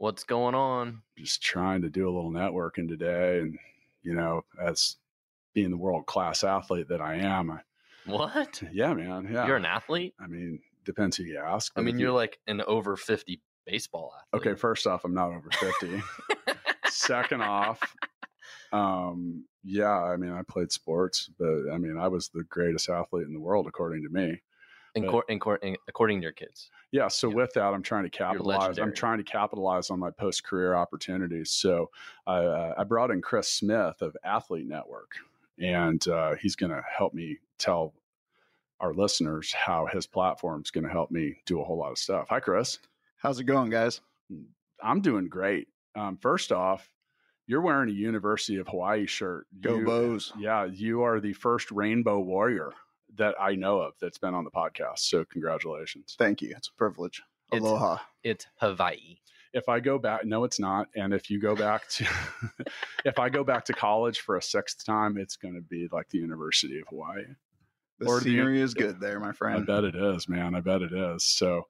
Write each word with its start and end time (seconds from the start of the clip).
What's 0.00 0.24
going 0.24 0.54
on? 0.54 1.02
Just 1.18 1.42
trying 1.42 1.82
to 1.82 1.90
do 1.90 2.08
a 2.08 2.10
little 2.14 2.30
networking 2.32 2.88
today. 2.88 3.40
And, 3.40 3.58
you 4.02 4.14
know, 4.14 4.40
as 4.58 4.96
being 5.52 5.70
the 5.70 5.76
world 5.76 6.06
class 6.06 6.42
athlete 6.42 6.88
that 6.88 7.02
I 7.02 7.16
am, 7.16 7.50
I, 7.50 7.58
What? 8.06 8.62
yeah, 8.72 8.94
man. 8.94 9.28
Yeah. 9.30 9.46
You're 9.46 9.56
an 9.56 9.66
athlete? 9.66 10.14
I 10.18 10.26
mean, 10.26 10.58
depends 10.86 11.18
who 11.18 11.24
you 11.24 11.36
ask. 11.38 11.70
I 11.76 11.82
mean, 11.82 11.98
you're 11.98 12.08
you- 12.08 12.14
like 12.14 12.38
an 12.46 12.62
over 12.62 12.96
50 12.96 13.42
baseball 13.66 14.14
athlete. 14.32 14.46
okay. 14.52 14.58
First 14.58 14.86
off, 14.86 15.04
I'm 15.04 15.12
not 15.12 15.32
over 15.32 15.50
50. 15.52 16.02
Second 16.88 17.42
off, 17.42 17.94
um, 18.72 19.44
yeah, 19.62 19.92
I 20.02 20.16
mean, 20.16 20.32
I 20.32 20.40
played 20.48 20.72
sports, 20.72 21.28
but 21.38 21.70
I 21.70 21.76
mean, 21.76 21.98
I 21.98 22.08
was 22.08 22.30
the 22.30 22.44
greatest 22.44 22.88
athlete 22.88 23.26
in 23.26 23.34
the 23.34 23.38
world, 23.40 23.66
according 23.68 24.02
to 24.04 24.08
me. 24.08 24.40
In 24.94 25.02
but- 25.02 25.10
court, 25.10 25.24
in 25.28 25.38
court, 25.38 25.62
in, 25.62 25.76
according 25.88 26.20
to 26.20 26.22
your 26.24 26.32
kids. 26.32 26.70
Yeah. 26.92 27.08
So 27.08 27.28
Yeah. 27.28 27.34
with 27.36 27.52
that, 27.54 27.62
I'm 27.72 27.82
trying 27.82 28.04
to 28.04 28.10
capitalize. 28.10 28.78
I'm 28.78 28.92
trying 28.94 29.18
to 29.18 29.24
capitalize 29.24 29.90
on 29.90 29.98
my 30.00 30.10
post 30.10 30.42
career 30.44 30.74
opportunities. 30.74 31.50
So 31.50 31.90
I, 32.26 32.38
uh, 32.38 32.74
I 32.78 32.84
brought 32.84 33.10
in 33.10 33.22
Chris 33.22 33.48
Smith 33.48 34.02
of 34.02 34.16
Athlete 34.24 34.66
Network, 34.66 35.12
and 35.58 36.06
uh, 36.08 36.34
he's 36.34 36.56
going 36.56 36.72
to 36.72 36.82
help 36.96 37.14
me 37.14 37.38
tell 37.58 37.94
our 38.80 38.92
listeners 38.94 39.52
how 39.52 39.86
his 39.86 40.06
platform 40.06 40.62
is 40.64 40.70
going 40.70 40.84
to 40.84 40.90
help 40.90 41.10
me 41.10 41.36
do 41.46 41.60
a 41.60 41.64
whole 41.64 41.76
lot 41.78 41.92
of 41.92 41.98
stuff. 41.98 42.26
Hi, 42.30 42.40
Chris. 42.40 42.78
How's 43.18 43.38
it 43.38 43.44
going, 43.44 43.70
guys? 43.70 44.00
I'm 44.82 45.00
doing 45.02 45.28
great. 45.28 45.68
Um, 45.94 46.16
first 46.16 46.50
off, 46.50 46.90
you're 47.46 47.60
wearing 47.60 47.90
a 47.90 47.92
University 47.92 48.56
of 48.56 48.66
Hawaii 48.68 49.06
shirt. 49.06 49.46
Go 49.60 49.76
You- 49.78 49.84
Bows. 49.84 50.32
Yeah, 50.38 50.64
you 50.64 51.02
are 51.02 51.20
the 51.20 51.34
first 51.34 51.70
Rainbow 51.70 52.20
Warrior 52.20 52.72
that 53.16 53.34
I 53.40 53.54
know 53.54 53.80
of 53.80 53.94
that's 54.00 54.18
been 54.18 54.34
on 54.34 54.44
the 54.44 54.50
podcast. 54.50 55.00
So 55.00 55.24
congratulations. 55.24 56.16
Thank 56.18 56.42
you. 56.42 56.54
It's 56.56 56.68
a 56.68 56.72
privilege. 56.78 57.22
It's- 57.52 57.60
Aloha. 57.62 57.98
It's 58.22 58.46
Hawaii. 58.56 59.18
if 59.52 59.68
I 59.68 59.80
go 59.80 59.98
back, 59.98 60.24
no, 60.24 60.44
it's 60.44 60.60
not. 60.60 60.88
And 60.94 61.12
if 61.12 61.30
you 61.30 61.40
go 61.40 61.56
back 61.56 61.88
to, 61.90 62.06
if 63.04 63.18
I 63.18 63.28
go 63.28 63.42
back 63.44 63.64
to 63.66 63.72
college 63.72 64.20
for 64.20 64.36
a 64.36 64.42
sixth 64.42 64.84
time, 64.84 65.16
it's 65.18 65.36
going 65.36 65.54
to 65.54 65.60
be 65.60 65.88
like 65.90 66.08
the 66.10 66.18
University 66.18 66.78
of 66.80 66.86
Hawaii. 66.88 67.24
The 67.98 68.06
Or 68.06 68.20
do 68.20 68.30
you- 68.30 68.36
scenery 68.38 68.60
is 68.60 68.74
good 68.74 69.00
there, 69.00 69.18
my 69.20 69.32
friend. 69.32 69.62
I 69.62 69.64
bet 69.64 69.84
it 69.84 69.94
is, 69.96 70.28
man. 70.28 70.54
I 70.54 70.60
bet 70.60 70.82
it 70.82 70.92
is. 70.92 71.24
So, 71.24 71.66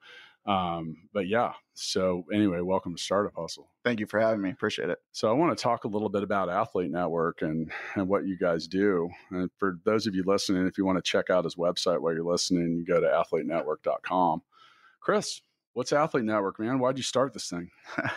um, 0.46 0.96
but 1.12 1.28
yeah. 1.28 1.52
So 1.74 2.24
anyway, 2.32 2.60
welcome 2.60 2.94
to 2.94 3.02
Startup 3.02 3.32
Hustle. 3.36 3.70
Thank 3.84 4.00
you 4.00 4.06
for 4.06 4.18
having 4.20 4.40
me. 4.40 4.50
Appreciate 4.50 4.90
it. 4.90 4.98
So 5.12 5.28
I 5.28 5.32
want 5.32 5.56
to 5.56 5.62
talk 5.62 5.84
a 5.84 5.88
little 5.88 6.08
bit 6.08 6.22
about 6.22 6.48
Athlete 6.48 6.90
Network 6.90 7.42
and 7.42 7.70
and 7.94 8.08
what 8.08 8.26
you 8.26 8.36
guys 8.38 8.66
do. 8.66 9.08
And 9.30 9.50
for 9.58 9.78
those 9.84 10.06
of 10.06 10.14
you 10.14 10.22
listening, 10.26 10.66
if 10.66 10.78
you 10.78 10.84
want 10.84 11.02
to 11.02 11.10
check 11.10 11.30
out 11.30 11.44
his 11.44 11.56
website 11.56 12.00
while 12.00 12.14
you're 12.14 12.24
listening, 12.24 12.76
you 12.76 12.84
go 12.84 13.00
to 13.00 13.06
athletenetwork.com. 13.06 14.42
Chris, 15.00 15.40
what's 15.74 15.92
Athlete 15.92 16.24
Network, 16.24 16.58
man? 16.58 16.78
Why'd 16.78 16.98
you 16.98 17.04
start 17.04 17.32
this 17.32 17.48
thing? 17.48 17.70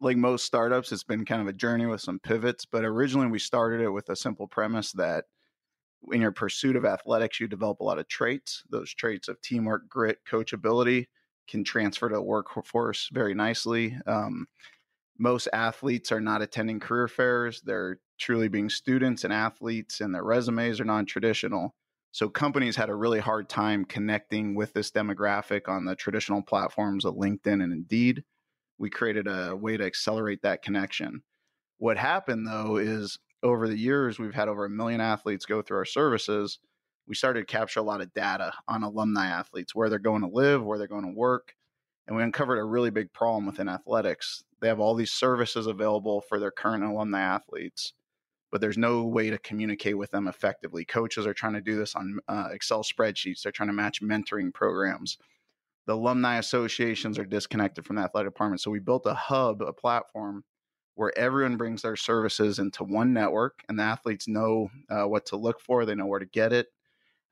Like 0.00 0.16
most 0.16 0.44
startups, 0.44 0.92
it's 0.92 1.02
been 1.02 1.24
kind 1.24 1.42
of 1.42 1.48
a 1.48 1.52
journey 1.52 1.84
with 1.84 2.00
some 2.00 2.20
pivots, 2.20 2.64
but 2.64 2.84
originally 2.84 3.26
we 3.26 3.40
started 3.40 3.80
it 3.80 3.88
with 3.88 4.08
a 4.10 4.14
simple 4.14 4.46
premise 4.46 4.92
that 4.92 5.24
in 6.12 6.20
your 6.20 6.30
pursuit 6.30 6.76
of 6.76 6.84
athletics, 6.84 7.40
you 7.40 7.48
develop 7.48 7.80
a 7.80 7.84
lot 7.84 7.98
of 7.98 8.06
traits. 8.06 8.62
Those 8.70 8.94
traits 8.94 9.26
of 9.26 9.42
teamwork, 9.42 9.88
grit, 9.88 10.18
coachability 10.24 11.06
can 11.48 11.64
transfer 11.64 12.08
to 12.08 12.20
workforce 12.20 13.08
very 13.12 13.34
nicely. 13.34 13.98
Um, 14.06 14.46
most 15.18 15.48
athletes 15.52 16.12
are 16.12 16.20
not 16.20 16.42
attending 16.42 16.78
career 16.78 17.08
fairs. 17.08 17.60
They're 17.62 17.98
truly 18.18 18.48
being 18.48 18.70
students 18.70 19.24
and 19.24 19.32
athletes, 19.32 20.00
and 20.00 20.14
their 20.14 20.24
resumes 20.24 20.80
are 20.80 20.84
non 20.84 21.06
traditional. 21.06 21.74
So 22.12 22.28
companies 22.28 22.76
had 22.76 22.88
a 22.88 22.94
really 22.94 23.20
hard 23.20 23.48
time 23.48 23.84
connecting 23.84 24.54
with 24.54 24.72
this 24.72 24.90
demographic 24.90 25.68
on 25.68 25.84
the 25.84 25.94
traditional 25.94 26.42
platforms 26.42 27.04
of 27.04 27.14
LinkedIn 27.14 27.62
and 27.62 27.72
Indeed. 27.72 28.24
We 28.78 28.90
created 28.90 29.26
a 29.26 29.54
way 29.56 29.76
to 29.76 29.84
accelerate 29.84 30.42
that 30.42 30.62
connection. 30.62 31.22
What 31.78 31.96
happened 31.96 32.46
though 32.46 32.76
is 32.76 33.18
over 33.42 33.68
the 33.68 33.78
years, 33.78 34.18
we've 34.18 34.34
had 34.34 34.48
over 34.48 34.64
a 34.64 34.70
million 34.70 35.00
athletes 35.00 35.46
go 35.46 35.62
through 35.62 35.78
our 35.78 35.84
services. 35.84 36.58
We 37.08 37.14
started 37.14 37.40
to 37.40 37.46
capture 37.46 37.80
a 37.80 37.84
lot 37.84 38.00
of 38.00 38.12
data 38.12 38.52
on 38.68 38.82
alumni 38.82 39.26
athletes, 39.26 39.74
where 39.74 39.88
they're 39.88 39.98
going 39.98 40.22
to 40.22 40.28
live, 40.28 40.64
where 40.64 40.78
they're 40.78 40.86
going 40.86 41.06
to 41.06 41.18
work. 41.18 41.54
And 42.06 42.16
we 42.16 42.22
uncovered 42.22 42.58
a 42.58 42.64
really 42.64 42.90
big 42.90 43.12
problem 43.12 43.46
within 43.46 43.68
athletics. 43.68 44.44
They 44.60 44.68
have 44.68 44.80
all 44.80 44.94
these 44.94 45.12
services 45.12 45.66
available 45.66 46.20
for 46.20 46.38
their 46.38 46.50
current 46.50 46.84
alumni 46.84 47.20
athletes, 47.20 47.92
but 48.50 48.60
there's 48.60 48.78
no 48.78 49.04
way 49.04 49.30
to 49.30 49.38
communicate 49.38 49.98
with 49.98 50.10
them 50.10 50.28
effectively. 50.28 50.84
Coaches 50.84 51.26
are 51.26 51.34
trying 51.34 51.54
to 51.54 51.60
do 51.60 51.76
this 51.76 51.94
on 51.94 52.18
uh, 52.28 52.48
Excel 52.52 52.82
spreadsheets, 52.82 53.42
they're 53.42 53.52
trying 53.52 53.68
to 53.68 53.74
match 53.74 54.02
mentoring 54.02 54.52
programs 54.52 55.18
the 55.88 55.94
alumni 55.94 56.36
associations 56.36 57.18
are 57.18 57.24
disconnected 57.24 57.86
from 57.86 57.96
the 57.96 58.02
athletic 58.02 58.30
department. 58.30 58.60
So 58.60 58.70
we 58.70 58.78
built 58.78 59.06
a 59.06 59.14
hub, 59.14 59.62
a 59.62 59.72
platform 59.72 60.44
where 60.96 61.16
everyone 61.18 61.56
brings 61.56 61.80
their 61.80 61.96
services 61.96 62.58
into 62.58 62.84
one 62.84 63.14
network, 63.14 63.62
and 63.68 63.78
the 63.78 63.84
athletes 63.84 64.28
know 64.28 64.68
uh, 64.90 65.04
what 65.04 65.24
to 65.26 65.36
look 65.36 65.62
for. 65.62 65.86
They 65.86 65.94
know 65.94 66.04
where 66.04 66.18
to 66.18 66.26
get 66.26 66.52
it, 66.52 66.66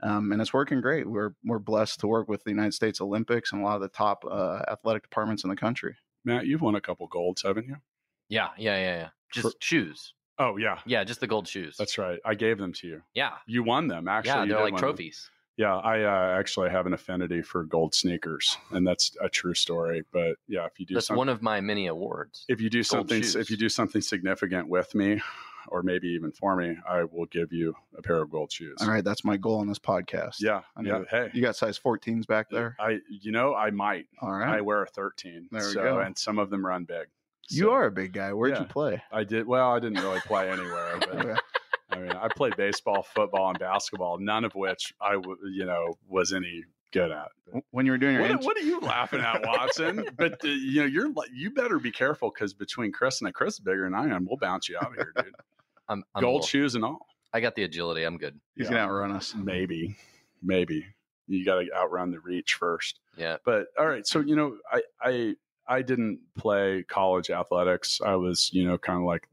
um, 0.03 0.33
and 0.33 0.41
it's 0.41 0.53
working 0.53 0.81
great. 0.81 1.09
We're 1.09 1.35
we're 1.45 1.59
blessed 1.59 2.01
to 2.01 2.07
work 2.07 2.29
with 2.29 2.45
the 2.45 2.51
United 2.51 2.75
States 2.75 3.01
Olympics 3.01 3.53
and 3.53 3.63
a 3.63 3.65
lot 3.65 3.77
of 3.77 3.83
the 3.83 3.89
top 3.89 4.25
uh, 4.31 4.63
athletic 4.69 5.03
departments 5.03 5.45
in 5.45 5.51
the 5.51 5.57
country. 5.57 5.97
Matt, 6.25 6.47
you've 6.47 6.61
won 6.63 6.75
a 6.75 6.81
couple 6.81 7.07
golds, 7.07 7.43
haven't 7.43 7.67
you? 7.69 7.77
Yeah, 8.29 8.49
yeah, 8.59 8.77
yeah, 8.77 8.97
yeah. 8.99 9.09
Just 9.33 9.47
For- 9.49 9.53
shoes. 9.61 10.13
Oh 10.39 10.59
yeah, 10.59 10.81
Yeah, 10.85 11.03
just 11.05 11.21
the 11.21 11.27
gold 11.27 11.49
shoes. 11.49 11.77
that's 11.79 11.97
right. 11.97 12.19
I 12.25 12.35
gave 12.35 12.59
them 12.59 12.73
to 12.75 12.87
you. 12.87 13.03
yeah. 13.15 13.31
You 13.47 13.63
won 13.63 13.89
them, 13.89 14.07
actually. 14.07 14.31
yeah, 14.31 14.37
they're 14.41 14.47
did 14.49 14.55
like 14.57 14.65
win 14.65 14.75
them. 14.75 14.81
trophies. 14.81 15.31
Yeah, 15.57 15.75
I 15.77 16.03
uh, 16.03 16.39
actually 16.39 16.69
have 16.69 16.85
an 16.85 16.93
affinity 16.93 17.41
for 17.41 17.65
gold 17.65 17.95
sneakers, 17.95 18.59
and 18.73 18.87
that's 18.87 19.17
a 19.23 19.31
true 19.31 19.55
story. 19.55 20.03
But 20.13 20.37
yeah, 20.47 20.67
if 20.67 20.79
you 20.79 20.85
do 20.85 20.93
That's 20.93 21.07
something, 21.07 21.17
one 21.17 21.31
of 21.31 21.41
my 21.41 21.63
many 21.63 21.87
awards. 21.87 22.45
if 22.49 22.61
you 22.61 22.69
do 22.69 22.83
something, 22.83 23.23
shoes. 23.23 23.37
if 23.37 23.51
you 23.51 23.57
do 23.57 23.71
something 23.71 24.03
significant 24.03 24.69
with 24.69 24.95
me, 24.95 25.23
or 25.69 25.83
maybe 25.83 26.09
even 26.09 26.33
for 26.33 26.57
me, 26.57 26.77
I 26.89 27.05
will 27.05 27.27
give 27.27 27.53
you 27.53 27.75
a 27.97 28.03
pair 28.03 28.21
of 28.23 28.31
gold 28.31 28.53
shoes. 28.53 28.77
All 28.81 28.89
right, 28.89 29.05
that's 29.05 29.25
my 29.25 29.37
goal 29.37 29.59
on 29.61 29.67
this 29.67 29.79
podcast. 29.79 30.37
Yeah, 30.41 30.63
I 30.77 30.83
know 30.83 31.05
yeah. 31.13 31.23
Hey, 31.25 31.31
you 31.35 31.43
got 31.43 31.57
size 31.57 31.79
14s 31.79 32.27
back 32.27 32.49
there. 32.51 32.77
I, 32.81 32.99
you 33.09 33.33
know, 33.33 33.55
I 33.55 33.71
might. 33.71 34.07
All 34.21 34.33
right, 34.33 34.57
I 34.57 34.61
wear 34.61 34.83
a 34.83 34.87
thirteen. 34.87 35.49
There 35.51 35.67
we 35.69 35.75
go. 35.75 35.99
And 36.01 36.17
some 36.17 36.39
of 36.39 36.51
them 36.51 36.65
run 36.65 36.85
big. 36.85 37.07
you 37.49 37.71
are 37.71 37.87
a 37.87 37.93
big 37.93 38.13
guy. 38.13 38.33
Where'd 38.33 38.55
yeah. 38.55 38.61
you 38.61 38.67
play? 38.67 39.03
I 39.13 39.25
did 39.25 39.47
well. 39.47 39.73
I 39.73 39.79
didn't 39.81 40.03
really 40.03 40.21
play 40.21 40.51
anywhere, 40.51 40.97
but 41.01 41.09
Okay. 41.15 41.35
I 41.91 41.99
mean, 41.99 42.13
I 42.13 42.29
played 42.29 42.57
baseball, 42.57 43.03
football, 43.15 43.51
and 43.51 43.59
basketball. 43.61 44.19
None 44.19 44.45
of 44.45 44.55
which 44.57 44.93
I, 45.01 45.13
w- 45.13 45.39
you 45.53 45.65
know, 45.65 45.95
was 46.09 46.33
any 46.33 46.65
good 46.93 47.13
at. 47.13 47.29
But- 47.53 47.63
When 47.71 47.87
you 47.87 47.93
were 47.93 47.99
doing 47.99 48.15
your 48.15 48.23
What, 48.23 48.31
int- 48.33 48.45
what 48.45 48.57
are 48.57 48.61
you 48.63 48.81
laughing 48.81 49.21
at, 49.21 49.47
Watson? 49.47 50.05
but 50.19 50.33
uh, 50.45 50.49
you 50.49 50.81
know, 50.81 50.87
you're 50.87 51.13
you 51.33 51.53
better 51.53 51.79
be 51.79 51.93
careful 51.93 52.33
because 52.35 52.53
between 52.55 52.91
Chris 52.91 53.21
and 53.21 53.29
I, 53.29 53.31
Chris 53.31 53.55
is 53.55 53.61
bigger 53.61 53.85
than 53.85 53.95
I 53.95 54.09
am. 54.15 54.27
We'll 54.27 54.37
bounce 54.37 54.69
you 54.69 54.77
out 54.79 54.89
of 54.89 54.95
here, 54.95 55.13
dude. 55.17 55.33
I'm, 55.89 56.05
I'm 56.15 56.23
Gold 56.23 56.35
little- 56.35 56.47
shoes 56.47 56.75
and 56.75 56.85
all. 56.85 57.07
I 57.33 57.41
got 57.41 57.55
the 57.55 57.65
agility. 57.65 58.05
I'm 58.05 58.17
good. 58.17 58.39
he's 58.57 58.65
Yeah. 58.67 58.71
gonna 58.77 58.83
outrun 58.85 59.11
us. 59.13 59.35
Maybe, 59.35 59.97
maybe 60.43 60.87
you 61.27 61.45
got 61.45 61.61
to 61.61 61.75
outrun 61.75 62.11
the 62.13 62.21
reach 62.21 62.55
first. 62.55 63.01
Yeah. 63.17 63.37
But 63.45 63.67
all 63.79 63.87
right, 63.87 64.07
so 64.07 64.21
you 64.21 64.37
know, 64.37 64.57
I 64.73 64.83
I 65.03 65.37
I 65.69 65.83
didn't 65.83 66.21
play 66.37 66.85
college 66.89 67.29
athletics. 67.31 68.01
I 68.05 68.15
was 68.15 68.51
you 68.53 68.65
know 68.65 68.79
kind 68.79 68.99
of 69.01 69.05
like 69.05 69.29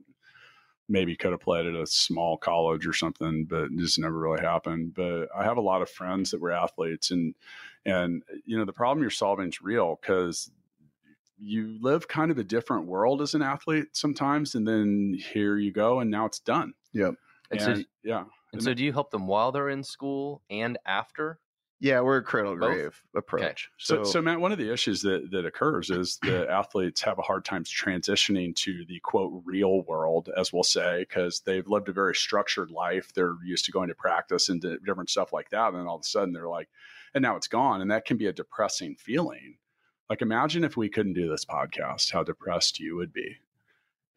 maybe 0.90 1.16
could 1.16 1.32
have 1.32 1.40
played 1.40 1.66
at 1.66 1.76
a 1.76 1.88
small 1.88 2.36
college 2.38 2.86
or 2.86 2.94
something, 2.94 3.46
but 3.46 3.66
it 3.66 3.78
just 3.78 4.00
never 4.00 4.18
really 4.18 4.42
happened. 4.42 4.94
But 4.96 5.30
I 5.36 5.44
have 5.44 5.58
a 5.58 5.62
lot 5.62 5.82
of 5.82 5.90
friends 5.90 6.32
that 6.32 6.42
were 6.42 6.52
athletes, 6.52 7.12
and 7.12 7.36
and 7.86 8.24
you 8.46 8.58
know 8.58 8.66
the 8.66 8.74
problem 8.74 9.02
you're 9.02 9.10
solving 9.12 9.48
is 9.48 9.62
real 9.62 9.98
because 10.02 10.52
you 11.38 11.78
live 11.82 12.08
kind 12.08 12.32
of 12.32 12.38
a 12.38 12.44
different 12.44 12.86
world 12.86 13.22
as 13.22 13.34
an 13.34 13.42
athlete 13.42 13.88
sometimes, 13.94 14.56
and 14.56 14.68
then 14.68 15.18
here 15.34 15.58
you 15.58 15.72
go, 15.72 16.00
and 16.00 16.10
now 16.10 16.26
it's 16.26 16.40
done. 16.40 16.74
Yep. 16.94 17.16
And, 17.52 17.62
And, 17.62 17.78
so, 17.78 17.84
yeah, 18.04 18.24
and 18.54 18.64
so, 18.64 18.74
do 18.74 18.84
you 18.84 18.94
help 18.94 19.12
them 19.12 19.28
while 19.28 19.52
they're 19.52 19.70
in 19.70 19.84
school 19.84 20.42
and 20.50 20.78
after? 20.86 21.40
Yeah, 21.80 22.00
we're 22.00 22.18
a 22.18 22.24
cradle 22.24 22.56
Both? 22.56 22.72
grave 22.72 23.04
approach. 23.14 23.70
So, 23.78 24.06
so, 24.06 24.22
Matt, 24.22 24.40
one 24.40 24.54
of 24.54 24.58
the 24.58 24.72
issues 24.72 25.02
that, 25.02 25.32
that 25.32 25.46
occurs 25.46 25.90
is 25.90 26.18
the 26.22 26.50
athletes 26.50 27.02
have 27.02 27.20
a 27.20 27.24
hard 27.24 27.44
time 27.44 27.66
transitioning 27.66 28.56
to 28.58 28.86
the 28.88 29.02
quote 29.02 29.42
real 29.44 29.82
world, 29.82 30.30
as 30.38 30.54
we'll 30.54 30.64
say, 30.64 31.06
because 31.10 31.42
they've 31.42 31.68
lived 31.68 31.90
a 31.90 31.94
very 31.94 32.16
structured 32.16 32.72
life. 32.72 33.12
They're 33.14 33.36
used 33.44 33.66
to 33.66 33.74
going 33.74 33.90
to 33.90 33.96
practice 33.96 34.48
and 34.48 34.62
to 34.62 34.78
different 34.80 35.10
stuff 35.10 35.34
like 35.34 35.50
that. 35.50 35.70
And 35.70 35.80
then 35.80 35.88
all 35.88 35.96
of 35.96 36.02
a 36.02 36.06
sudden 36.06 36.34
they're 36.34 36.48
like, 36.48 36.70
and 37.14 37.22
now 37.22 37.36
it's 37.36 37.50
gone. 37.50 37.82
And 37.82 37.92
that 37.92 38.06
can 38.06 38.16
be 38.16 38.28
a 38.28 38.34
depressing 38.34 38.96
feeling. 38.96 39.58
Like, 40.10 40.22
imagine 40.22 40.64
if 40.64 40.78
we 40.78 40.90
couldn't 40.90 41.14
do 41.14 41.30
this 41.30 41.46
podcast, 41.46 42.12
how 42.12 42.24
depressed 42.24 42.80
you 42.80 42.96
would 42.96 43.14
be 43.14 43.38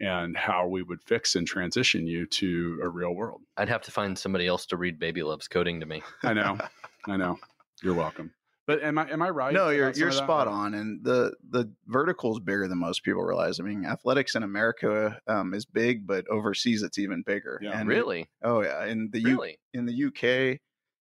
and 0.00 0.36
how 0.36 0.66
we 0.66 0.82
would 0.82 1.02
fix 1.02 1.34
and 1.36 1.46
transition 1.46 2.06
you 2.06 2.26
to 2.26 2.80
a 2.82 2.88
real 2.88 3.14
world. 3.14 3.40
I'd 3.56 3.68
have 3.68 3.82
to 3.82 3.90
find 3.90 4.18
somebody 4.18 4.46
else 4.46 4.66
to 4.66 4.76
read 4.76 4.98
Baby 4.98 5.22
Loves 5.22 5.48
coding 5.48 5.80
to 5.80 5.86
me. 5.86 6.02
I 6.22 6.34
know. 6.34 6.58
I 7.06 7.16
know. 7.16 7.38
You're 7.82 7.94
welcome. 7.94 8.32
But 8.66 8.82
am 8.82 8.98
I 8.98 9.08
am 9.08 9.22
I 9.22 9.30
right? 9.30 9.54
No, 9.54 9.68
you're 9.68 9.92
you're 9.92 10.08
of 10.08 10.14
that? 10.14 10.24
spot 10.24 10.48
on, 10.48 10.74
and 10.74 11.04
the 11.04 11.34
the 11.50 11.70
vertical 11.86 12.32
is 12.32 12.40
bigger 12.40 12.66
than 12.66 12.78
most 12.78 13.04
people 13.04 13.22
realize. 13.22 13.60
I 13.60 13.62
mean, 13.62 13.86
athletics 13.86 14.34
in 14.34 14.42
America 14.42 15.20
um, 15.28 15.54
is 15.54 15.64
big, 15.64 16.04
but 16.04 16.26
overseas 16.28 16.82
it's 16.82 16.98
even 16.98 17.22
bigger. 17.22 17.60
Yeah. 17.62 17.78
And 17.78 17.88
really? 17.88 18.28
Oh 18.42 18.62
yeah, 18.62 18.84
in 18.86 19.10
the 19.12 19.20
U, 19.20 19.44
in 19.72 19.86
the 19.86 20.06
UK, 20.06 20.58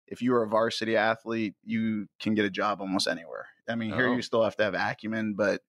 if 0.06 0.20
you 0.20 0.34
are 0.34 0.42
a 0.42 0.48
varsity 0.48 0.94
athlete, 0.94 1.54
you 1.64 2.06
can 2.20 2.34
get 2.34 2.44
a 2.44 2.50
job 2.50 2.82
almost 2.82 3.08
anywhere. 3.08 3.46
I 3.68 3.74
mean, 3.74 3.92
here 3.92 4.08
Oh. 4.08 4.14
you 4.14 4.22
still 4.22 4.42
have 4.42 4.56
to 4.56 4.64
have 4.64 4.74
acumen, 4.74 5.34
but 5.34 5.62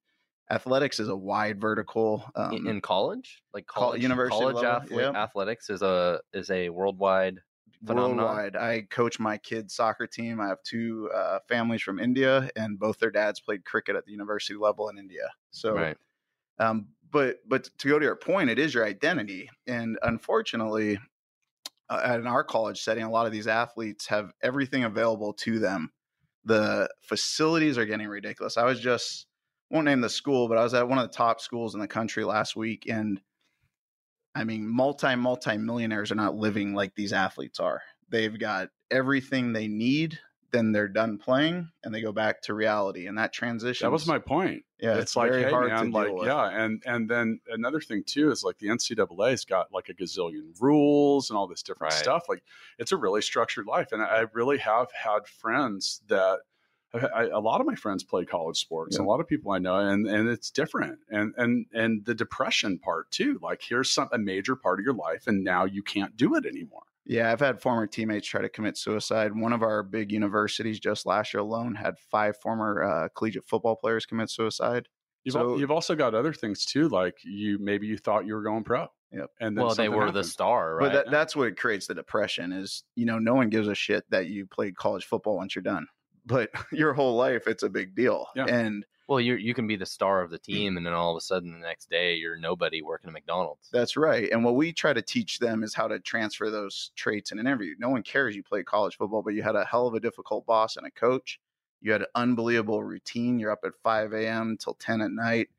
athletics 0.52 1.00
is 1.00 1.10
a 1.10 1.16
wide 1.16 1.60
vertical. 1.60 2.24
Um, 2.36 2.54
in, 2.54 2.68
in 2.68 2.82
college? 2.82 3.42
Like 3.54 3.68
col- 3.68 3.84
college 3.84 4.02
university 4.02 4.40
college 4.40 4.56
level, 4.56 4.88
athle- 4.90 5.14
yeah. 5.14 5.24
athletics 5.24 5.70
is 5.70 5.82
a 5.82 6.22
is 6.34 6.50
a 6.50 6.70
worldwide 6.70 7.40
phenomenon? 7.86 8.26
worldwide. 8.26 8.56
I 8.56 8.82
coach 8.90 9.20
my 9.20 9.38
kids' 9.38 9.76
soccer 9.76 10.08
team. 10.08 10.40
I 10.40 10.48
have 10.48 10.62
two 10.64 11.10
uh, 11.14 11.40
families 11.48 11.82
from 11.82 12.00
India, 12.00 12.50
and 12.56 12.80
both 12.80 13.00
their 13.00 13.12
dads 13.12 13.40
played 13.40 13.66
cricket 13.66 13.96
at 13.96 14.06
the 14.06 14.12
university 14.12 14.58
level 14.58 14.90
in 14.90 14.98
India. 14.98 15.30
So, 15.52 15.74
right. 15.74 15.98
um, 16.60 16.88
but 17.12 17.38
but 17.48 17.70
to 17.80 17.88
go 17.88 18.00
to 18.00 18.06
your 18.06 18.16
point, 18.16 18.50
it 18.50 18.60
is 18.60 18.74
your 18.74 18.86
identity, 18.86 19.50
and 19.68 19.98
unfortunately, 20.04 21.00
uh, 21.90 22.18
in 22.20 22.28
our 22.28 22.44
college 22.44 22.82
setting, 22.82 23.04
a 23.04 23.10
lot 23.10 23.26
of 23.26 23.32
these 23.32 23.48
athletes 23.48 24.08
have 24.08 24.32
everything 24.42 24.84
available 24.84 25.34
to 25.34 25.60
them. 25.60 25.92
The 26.46 26.90
facilities 27.02 27.78
are 27.78 27.86
getting 27.86 28.08
ridiculous. 28.08 28.58
I 28.58 28.66
was 28.66 28.80
just 28.80 29.28
won't 29.72 29.86
name 29.86 30.02
the 30.02 30.10
school, 30.10 30.48
but 30.48 30.58
I 30.58 30.64
was 30.64 30.74
at 30.74 30.88
one 30.88 31.00
of 31.00 31.10
the 31.10 31.16
top 31.16 31.42
schools 31.42 31.74
in 31.74 31.82
the 31.82 31.88
country 31.88 32.24
last 32.24 32.56
week, 32.56 32.86
and 32.88 33.20
I 34.36 34.44
mean, 34.44 34.68
multi 34.68 35.16
multi 35.16 35.58
millionaires 35.58 36.12
are 36.12 36.16
not 36.16 36.36
living 36.36 36.74
like 36.74 36.94
these 36.96 37.14
athletes 37.14 37.60
are. 37.60 37.82
They've 38.10 38.38
got 38.38 38.70
everything 38.92 39.54
they 39.54 39.68
need. 39.68 40.20
Then 40.56 40.72
they're 40.72 40.88
done 40.88 41.18
playing, 41.18 41.70
and 41.84 41.94
they 41.94 42.02
go 42.02 42.12
back 42.12 42.42
to 42.44 42.54
reality. 42.54 43.08
And 43.08 43.18
that 43.18 43.34
transition. 43.34 43.86
That 43.86 43.92
was 43.92 44.08
my 44.08 44.20
point. 44.20 44.64
yeah. 44.80 44.94
it's, 44.94 45.02
It's, 45.02 45.16
like, 45.16 45.32
very 45.32 45.44
hey, 45.44 45.50
hard 45.50 45.70
man, 45.70 45.86
to 45.88 45.92
like, 45.92 46.08
deal 46.08 46.16
with. 46.16 46.28
yeah, 46.28 46.50
and 46.64 46.82
and 46.86 47.10
then 47.10 47.40
another 47.50 47.82
thing 47.82 48.04
too 48.06 48.32
is 48.32 48.44
like 48.44 48.58
the 48.60 48.68
NCAA's 48.68 49.44
got 49.46 49.74
like 49.74 49.90
a 49.90 49.94
gazillion 49.94 50.54
rules 50.62 51.30
and 51.30 51.38
all 51.38 51.48
this 51.48 51.62
different 51.64 51.94
Right. 51.94 52.00
stuff. 52.02 52.30
Like, 52.30 52.44
it's 52.80 52.92
a 52.92 52.98
really 52.98 53.22
structured 53.22 53.66
life, 53.68 53.92
and 53.92 54.02
I 54.02 54.26
really 54.34 54.58
have 54.60 54.92
had 54.94 55.28
friends 55.28 56.02
that. 56.08 56.40
I, 56.94 57.24
a 57.28 57.40
lot 57.42 57.60
of 57.60 57.68
my 57.68 57.76
friends 57.76 58.06
play 58.06 58.24
college 58.24 58.56
sports. 58.58 58.96
Yeah. 58.96 59.02
and 59.02 59.08
A 59.08 59.10
lot 59.10 59.20
of 59.20 59.28
people 59.28 59.52
I 59.52 59.60
know, 59.60 59.76
and 59.76 60.08
and 60.08 60.30
it's 60.30 60.50
different, 60.50 61.00
and 61.10 61.34
and 61.36 61.66
and 61.74 62.06
the 62.06 62.16
depression 62.16 62.80
part 62.80 63.12
too. 63.12 63.38
Like 63.42 63.62
here's 63.62 63.92
some 63.92 64.08
a 64.14 64.18
major 64.18 64.56
part 64.56 64.80
of 64.80 64.86
your 64.86 64.94
life, 64.94 65.28
and 65.28 65.44
now 65.44 65.66
you 65.66 65.84
can't 65.84 66.16
do 66.16 66.36
it 66.36 66.46
anymore. 66.46 66.84
Yeah, 67.06 67.32
I've 67.32 67.40
had 67.40 67.62
former 67.62 67.86
teammates 67.88 68.28
try 68.28 68.42
to 68.42 68.50
commit 68.50 68.78
suicide. 68.78 69.32
One 69.36 69.54
of 69.54 69.62
our 69.62 69.84
big 69.84 70.12
universities 70.12 70.80
just 70.80 71.06
last 71.06 71.34
year 71.34 71.42
alone 71.42 71.76
had 71.76 71.96
five 72.12 72.36
former 72.42 72.84
uh, 72.84 73.10
collegiate 73.16 73.46
football 73.48 73.76
players 73.76 74.06
commit 74.06 74.30
suicide. 74.32 74.88
You've 75.24 75.36
al- 75.36 75.54
So- 75.54 75.58
you've 75.58 75.72
also 75.72 75.96
got 75.96 76.16
other 76.16 76.34
things 76.34 76.66
too, 76.66 76.90
like 76.90 77.16
you 77.24 77.58
maybe 77.60 77.88
you 77.88 77.98
thought 77.98 78.26
you 78.26 78.34
were 78.34 78.44
going 78.44 78.64
pro. 78.64 78.88
Yep. 79.12 79.30
And 79.40 79.56
then 79.58 79.64
Well, 79.64 79.74
they 79.76 79.86
something 79.86 80.00
were 80.00 80.12
the 80.12 80.24
star, 80.24 80.76
right? 80.76 80.92
But 80.92 80.94
that, 80.94 81.12
that's 81.12 81.36
what 81.36 81.56
creates 81.58 81.88
the 81.88 81.94
depression 81.94 82.52
is, 82.52 82.84
you 82.96 83.06
know, 83.06 83.18
no 83.20 83.34
one 83.34 83.50
gives 83.50 83.68
a 83.68 83.76
shit 83.76 84.04
that 84.10 84.28
you 84.28 84.46
played 84.46 84.76
college 84.76 85.06
football 85.06 85.38
once 85.38 85.56
you're 85.56 85.64
done. 85.64 85.86
But 86.26 86.50
your 86.72 86.94
whole 86.94 87.16
life, 87.16 87.48
it's 87.48 87.64
a 87.64 87.70
big 87.70 87.96
deal. 87.96 88.28
Yeah. 88.36 88.46
And 88.46 88.86
well, 89.08 89.20
you 89.20 89.36
you 89.36 89.54
can 89.54 89.68
be 89.68 89.76
the 89.76 89.86
star 89.86 90.22
of 90.22 90.32
the 90.32 90.38
team, 90.40 90.78
and 90.78 90.86
then 90.86 90.94
all 90.94 91.12
of 91.12 91.18
a 91.18 91.22
sudden, 91.22 91.52
the 91.52 91.60
next 91.60 91.90
day, 91.90 92.16
you're 92.16 92.38
nobody 92.38 92.82
working 92.82 93.08
at 93.10 93.14
McDonald's. 93.14 93.70
That's 93.72 93.96
right. 93.98 94.30
And 94.32 94.44
what 94.44 94.56
we 94.56 94.74
try 94.74 94.94
to 94.94 95.02
teach 95.02 95.40
them 95.40 95.64
is 95.64 95.74
how 95.74 95.88
to 95.88 96.00
transfer 96.00 96.50
those 96.50 96.92
traits 96.96 97.32
in 97.32 97.40
an 97.40 97.48
interview. 97.48 97.76
No 97.80 97.90
one 97.90 98.04
cares 98.04 98.36
you 98.36 98.44
played 98.44 98.66
college 98.66 98.98
football, 98.98 99.22
but 99.22 99.34
you 99.34 99.44
had 99.44 99.56
a 99.56 99.66
hell 99.66 99.88
of 99.88 99.94
a 99.94 100.00
difficult 100.00 100.46
boss 100.46 100.78
and 100.78 100.86
a 100.88 100.92
coach. 100.92 101.40
You 101.82 101.92
had 101.92 102.02
an 102.02 102.08
unbelievable 102.16 102.84
routine. 102.84 103.38
You're 103.38 103.52
up 103.52 103.60
at 103.64 103.74
5 103.84 104.14
a.m. 104.14 104.58
till 104.60 104.74
10 104.76 105.02
at 105.02 105.12
night. 105.12 105.50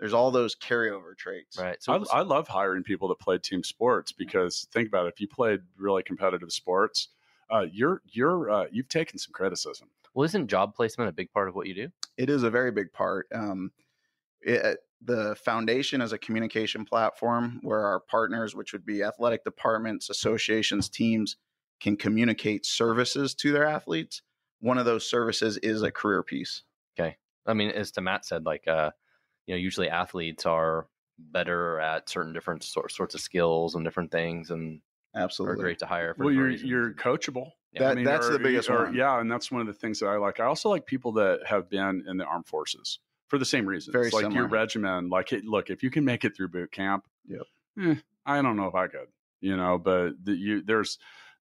There's 0.00 0.12
all 0.12 0.30
those 0.30 0.54
carryover 0.54 1.16
traits. 1.16 1.58
right. 1.58 1.82
So 1.82 2.04
I, 2.12 2.18
I 2.18 2.22
love 2.22 2.48
hiring 2.48 2.82
people 2.82 3.08
that 3.08 3.18
played 3.18 3.42
team 3.42 3.62
sports 3.62 4.12
because 4.12 4.66
think 4.72 4.88
about 4.88 5.06
it. 5.06 5.14
If 5.14 5.20
you 5.20 5.28
played 5.28 5.60
really 5.78 6.02
competitive 6.02 6.52
sports, 6.52 7.08
uh, 7.50 7.64
you're 7.72 8.02
you're 8.06 8.50
uh, 8.50 8.66
you've 8.70 8.88
taken 8.88 9.18
some 9.18 9.32
criticism. 9.32 9.88
well, 10.12 10.24
isn't 10.24 10.48
job 10.48 10.74
placement 10.74 11.08
a 11.08 11.12
big 11.12 11.32
part 11.32 11.48
of 11.48 11.54
what 11.54 11.66
you 11.66 11.74
do? 11.74 11.88
It 12.16 12.30
is 12.30 12.42
a 12.42 12.50
very 12.50 12.70
big 12.72 12.92
part. 12.92 13.26
Um, 13.32 13.72
it, 14.40 14.78
the 15.02 15.36
foundation 15.36 16.00
is 16.00 16.12
a 16.12 16.18
communication 16.18 16.84
platform 16.84 17.60
where 17.62 17.84
our 17.86 18.00
partners, 18.00 18.54
which 18.54 18.72
would 18.72 18.86
be 18.86 19.02
athletic 19.02 19.44
departments, 19.44 20.08
associations, 20.10 20.88
teams, 20.88 21.36
can 21.80 21.96
communicate 21.96 22.64
services 22.64 23.34
to 23.36 23.52
their 23.52 23.64
athletes. 23.64 24.22
One 24.60 24.78
of 24.78 24.86
those 24.86 25.08
services 25.08 25.58
is 25.58 25.82
a 25.82 25.90
career 25.90 26.22
piece. 26.22 26.62
Okay. 26.98 27.16
I 27.46 27.54
mean, 27.54 27.70
as 27.70 27.92
to 27.92 28.00
Matt 28.00 28.24
said, 28.24 28.46
like, 28.46 28.66
uh, 28.66 28.92
you 29.46 29.54
know, 29.54 29.58
usually 29.58 29.90
athletes 29.90 30.46
are 30.46 30.88
better 31.18 31.78
at 31.80 32.08
certain 32.08 32.32
different 32.32 32.62
sor- 32.62 32.88
sorts 32.88 33.14
of 33.14 33.20
skills 33.20 33.74
and 33.74 33.84
different 33.84 34.10
things, 34.10 34.50
and 34.50 34.80
absolutely 35.14 35.52
are 35.52 35.56
Absolutely. 35.56 35.62
great 35.64 35.78
to 35.80 35.86
hire. 35.86 36.14
For 36.14 36.24
Well, 36.24 36.32
you're 36.32 36.50
different 36.50 36.62
you're 36.62 36.80
reasons. 36.82 36.96
Coachable. 37.76 37.80
Yeah. 37.80 37.94
That- 37.94 38.04
that's 38.04 38.28
the 38.28 38.38
biggest 38.38 38.70
or- 38.70 38.84
one. 38.84 38.94
Yeah, 38.94 39.20
and 39.20 39.30
that's 39.30 39.50
one 39.50 39.60
of 39.60 39.66
the 39.66 39.72
things 39.74 40.00
that 40.00 40.06
I 40.06 40.16
like. 40.16 40.40
I 40.40 40.44
also 40.44 40.68
like 40.68 40.86
people 40.86 41.12
that 41.12 41.40
have 41.46 41.68
been 41.68 42.04
in 42.08 42.16
the 42.16 42.24
armed 42.24 42.46
forces 42.46 42.98
for 43.28 43.38
the 43.38 43.44
same 43.44 43.66
reasons. 43.66 43.92
Very 43.92 44.10
like 44.10 44.22
your 44.22 44.30
similar. 44.30 44.48
regimen. 44.48 45.08
Like, 45.08 45.32
it, 45.32 45.44
look, 45.44 45.70
if 45.70 45.82
you 45.82 45.90
can 45.90 46.04
make 46.04 46.24
it 46.24 46.36
through 46.36 46.48
boot 46.48 46.72
camp, 46.72 47.06
Yep. 47.26 47.42
eh, 47.82 47.94
I 48.24 48.42
don't 48.42 48.56
know 48.56 48.66
if 48.66 48.74
I 48.74 48.86
could. 48.88 49.08
You 49.40 49.56
know, 49.56 49.78
but 49.78 50.12
the, 50.24 50.32
you 50.34 50.62
there's, 50.62 50.98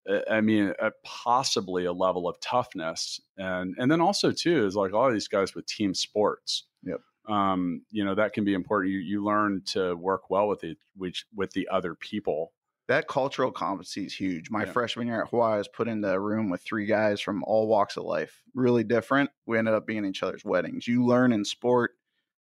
uh, 0.09 0.19
I 0.29 0.41
mean, 0.41 0.73
uh, 0.79 0.89
possibly 1.03 1.85
a 1.85 1.93
level 1.93 2.27
of 2.27 2.39
toughness, 2.41 3.21
and 3.37 3.73
and 3.77 3.89
then 3.89 4.01
also 4.01 4.31
too 4.31 4.65
is 4.65 4.75
like 4.75 4.93
all 4.93 5.07
of 5.07 5.13
these 5.13 5.27
guys 5.29 5.55
with 5.55 5.65
team 5.65 5.93
sports. 5.93 6.65
Yep. 6.83 6.99
Um, 7.27 7.81
you 7.91 8.03
know 8.03 8.13
that 8.13 8.33
can 8.33 8.43
be 8.43 8.53
important. 8.53 8.91
You 8.93 8.99
you 8.99 9.23
learn 9.23 9.61
to 9.67 9.95
work 9.95 10.29
well 10.29 10.47
with 10.49 10.63
it, 10.65 10.77
which 10.97 11.25
with 11.33 11.51
the 11.53 11.67
other 11.71 11.95
people. 11.95 12.51
That 12.87 13.07
cultural 13.07 13.51
competency 13.51 14.05
is 14.05 14.13
huge. 14.13 14.49
My 14.51 14.63
Yeah. 14.65 14.71
freshman 14.71 15.07
year 15.07 15.23
at 15.23 15.29
Hawaii, 15.29 15.55
I 15.55 15.57
was 15.57 15.67
put 15.67 15.87
into 15.87 16.09
a 16.11 16.19
room 16.19 16.49
with 16.49 16.61
three 16.61 16.85
guys 16.85 17.19
from 17.19 17.43
all 17.43 17.67
walks 17.67 17.97
of 17.97 18.03
life, 18.03 18.43
really 18.53 18.83
different. 18.83 19.31
We 19.45 19.57
ended 19.57 19.73
up 19.73 19.87
being 19.87 20.05
each 20.05 20.21
other's 20.23 20.45
weddings. 20.45 20.87
You 20.87 21.05
learn 21.05 21.31
in 21.33 21.45
sport. 21.45 21.91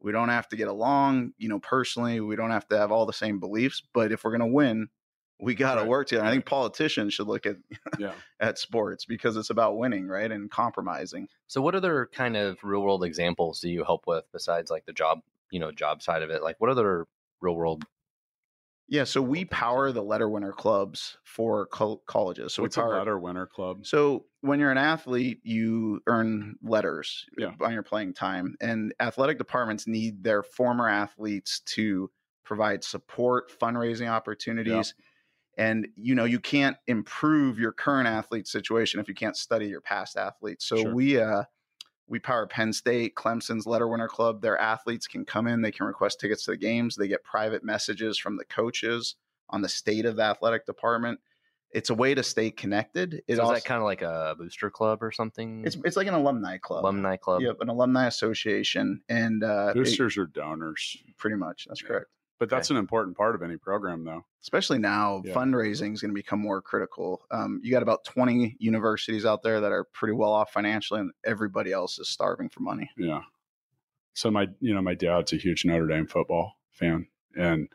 We 0.00 0.12
don't 0.12 0.28
have 0.30 0.48
to 0.48 0.56
get 0.56 0.68
along, 0.68 1.34
you 1.36 1.48
know, 1.48 1.58
personally. 1.58 2.20
We 2.20 2.36
don't 2.36 2.50
have 2.52 2.66
to 2.68 2.78
have 2.78 2.90
all 2.92 3.06
the 3.06 3.12
same 3.12 3.38
beliefs, 3.40 3.82
but 3.92 4.12
if 4.12 4.24
we're 4.24 4.30
going 4.36 4.48
to 4.48 4.54
win, 4.54 4.88
we 5.42 5.54
got 5.54 5.74
to 5.74 5.80
Right. 5.80 5.88
work 5.88 6.06
together. 6.08 6.26
I 6.26 6.30
think 6.30 6.46
politicians 6.46 7.12
should 7.14 7.26
look 7.26 7.44
at 7.46 7.56
Yeah. 7.98 8.14
at 8.40 8.58
sports 8.58 9.04
because 9.06 9.36
it's 9.36 9.50
about 9.50 9.76
winning, 9.78 10.06
right, 10.06 10.30
and 10.30 10.50
compromising. 10.50 11.28
So, 11.48 11.60
what 11.60 11.74
other 11.74 12.08
kind 12.12 12.36
of 12.36 12.62
real 12.62 12.82
world 12.82 13.04
examples 13.04 13.60
do 13.60 13.68
you 13.68 13.84
help 13.84 14.06
with 14.06 14.24
besides 14.32 14.70
like 14.70 14.84
the 14.86 14.92
job, 14.92 15.20
you 15.50 15.58
know, 15.58 15.72
job 15.72 16.02
side 16.02 16.22
of 16.22 16.30
it? 16.30 16.42
Like, 16.42 16.60
what 16.60 16.70
other 16.70 17.06
real 17.40 17.54
world? 17.56 17.84
Yeah, 18.90 19.04
so 19.04 19.22
we 19.22 19.44
power 19.44 19.92
the 19.92 20.02
letter 20.02 20.28
winner 20.28 20.52
clubs 20.52 21.16
for 21.24 21.66
col- 21.66 21.98
colleges. 22.06 22.54
So 22.54 22.62
What's 22.62 22.76
we 22.76 22.82
a 22.82 22.82
letter 22.82 23.18
winner 23.18 23.46
club? 23.46 23.86
So 23.86 24.26
when 24.42 24.60
you're 24.60 24.70
an 24.72 24.78
athlete, 24.78 25.40
you 25.44 26.02
earn 26.06 26.56
letters 26.62 27.26
Yeah. 27.36 27.54
on 27.60 27.72
your 27.72 27.82
playing 27.82 28.14
time, 28.14 28.56
and 28.60 28.94
athletic 29.00 29.38
departments 29.38 29.86
need 29.86 30.24
their 30.24 30.42
former 30.42 30.88
athletes 30.88 31.60
to 31.60 32.10
provide 32.44 32.84
support, 32.84 33.50
fundraising 33.58 34.08
opportunities. 34.08 34.94
And 35.58 35.88
you 35.96 36.14
know 36.14 36.24
you 36.24 36.40
can't 36.40 36.78
improve 36.88 37.58
your 37.58 37.72
current 37.72 38.08
athlete 38.08 38.48
situation 38.48 39.00
if 39.00 39.08
you 39.08 39.14
can't 39.14 39.36
study 39.36 39.66
your 39.68 39.82
past 39.82 40.16
athletes. 40.16 40.66
So 40.66 40.82
Sure. 40.82 40.96
we 40.96 41.20
uh, 41.20 41.44
we 42.10 42.18
power 42.18 42.46
Penn 42.46 42.72
State, 42.72 43.14
Clemson's 43.14 43.66
letter 43.66 43.86
winner 43.88 44.08
club. 44.08 44.42
Their 44.42 44.58
athletes 44.58 45.06
can 45.06 45.24
come 45.24 45.46
in, 45.46 45.62
they 45.62 45.70
can 45.70 45.86
request 45.86 46.18
tickets 46.20 46.44
to 46.44 46.50
the 46.50 46.56
games, 46.56 46.96
they 46.96 47.06
get 47.08 47.22
private 47.22 47.62
messages 47.64 48.18
from 48.18 48.36
the 48.36 48.44
coaches 48.44 49.14
on 49.48 49.62
the 49.62 49.68
state 49.68 50.04
of 50.04 50.16
the 50.16 50.22
athletic 50.22 50.66
department. 50.66 51.20
It's 51.72 51.88
a 51.88 51.94
way 51.94 52.14
to 52.14 52.22
stay 52.24 52.50
connected. 52.50 53.22
It 53.28 53.36
so 53.36 53.42
also, 53.42 53.54
is 53.54 53.62
that 53.62 53.68
kind 53.68 53.78
of 53.80 53.84
like 53.84 54.02
a 54.02 54.34
booster 54.36 54.70
club 54.70 55.04
or 55.04 55.12
something? 55.12 55.64
it's 55.64 55.76
it's 55.84 55.96
like 55.96 56.08
an 56.08 56.14
alumni 56.14 56.58
club. 56.58 56.82
alumni 56.84 57.16
club. 57.16 57.42
Yep, 57.42 57.58
an 57.60 57.68
alumni 57.68 58.08
association, 58.08 59.02
and 59.08 59.44
uh, 59.44 59.68
it- 59.70 59.74
Boosters 59.74 60.18
are 60.18 60.26
donors, 60.26 60.96
pretty 61.16 61.36
much 61.36 61.66
that's 61.68 61.80
Yeah. 61.80 61.88
correct. 61.88 62.06
But 62.40 62.48
that's 62.48 62.70
an 62.70 62.76
important 62.76 63.16
part 63.16 63.36
of 63.36 63.42
any 63.42 63.56
program, 63.56 64.02
though. 64.04 64.24
Especially 64.42 64.78
now, 64.78 65.22
Yeah. 65.24 65.34
fundraising 65.34 65.92
is 65.94 66.00
going 66.00 66.10
to 66.10 66.14
become 66.14 66.40
more 66.40 66.60
critical. 66.60 67.22
Um, 67.30 67.60
you 67.62 67.70
got 67.70 67.82
about 67.84 68.02
twenty 68.04 68.56
universities 68.58 69.24
out 69.24 69.42
there 69.44 69.60
that 69.60 69.70
are 69.70 69.84
pretty 69.84 70.14
well 70.14 70.32
off 70.32 70.52
financially, 70.52 71.00
and 71.00 71.12
everybody 71.24 71.70
else 71.70 71.98
is 72.00 72.08
starving 72.08 72.48
for 72.48 72.60
money. 72.60 72.90
Yeah. 72.96 73.20
So 74.14 74.30
my, 74.30 74.48
you 74.58 74.74
know, 74.74 74.82
my 74.82 74.94
dad's 74.94 75.32
a 75.32 75.36
huge 75.36 75.64
Notre 75.64 75.86
Dame 75.86 76.06
football 76.08 76.54
fan, 76.72 77.06
and 77.36 77.68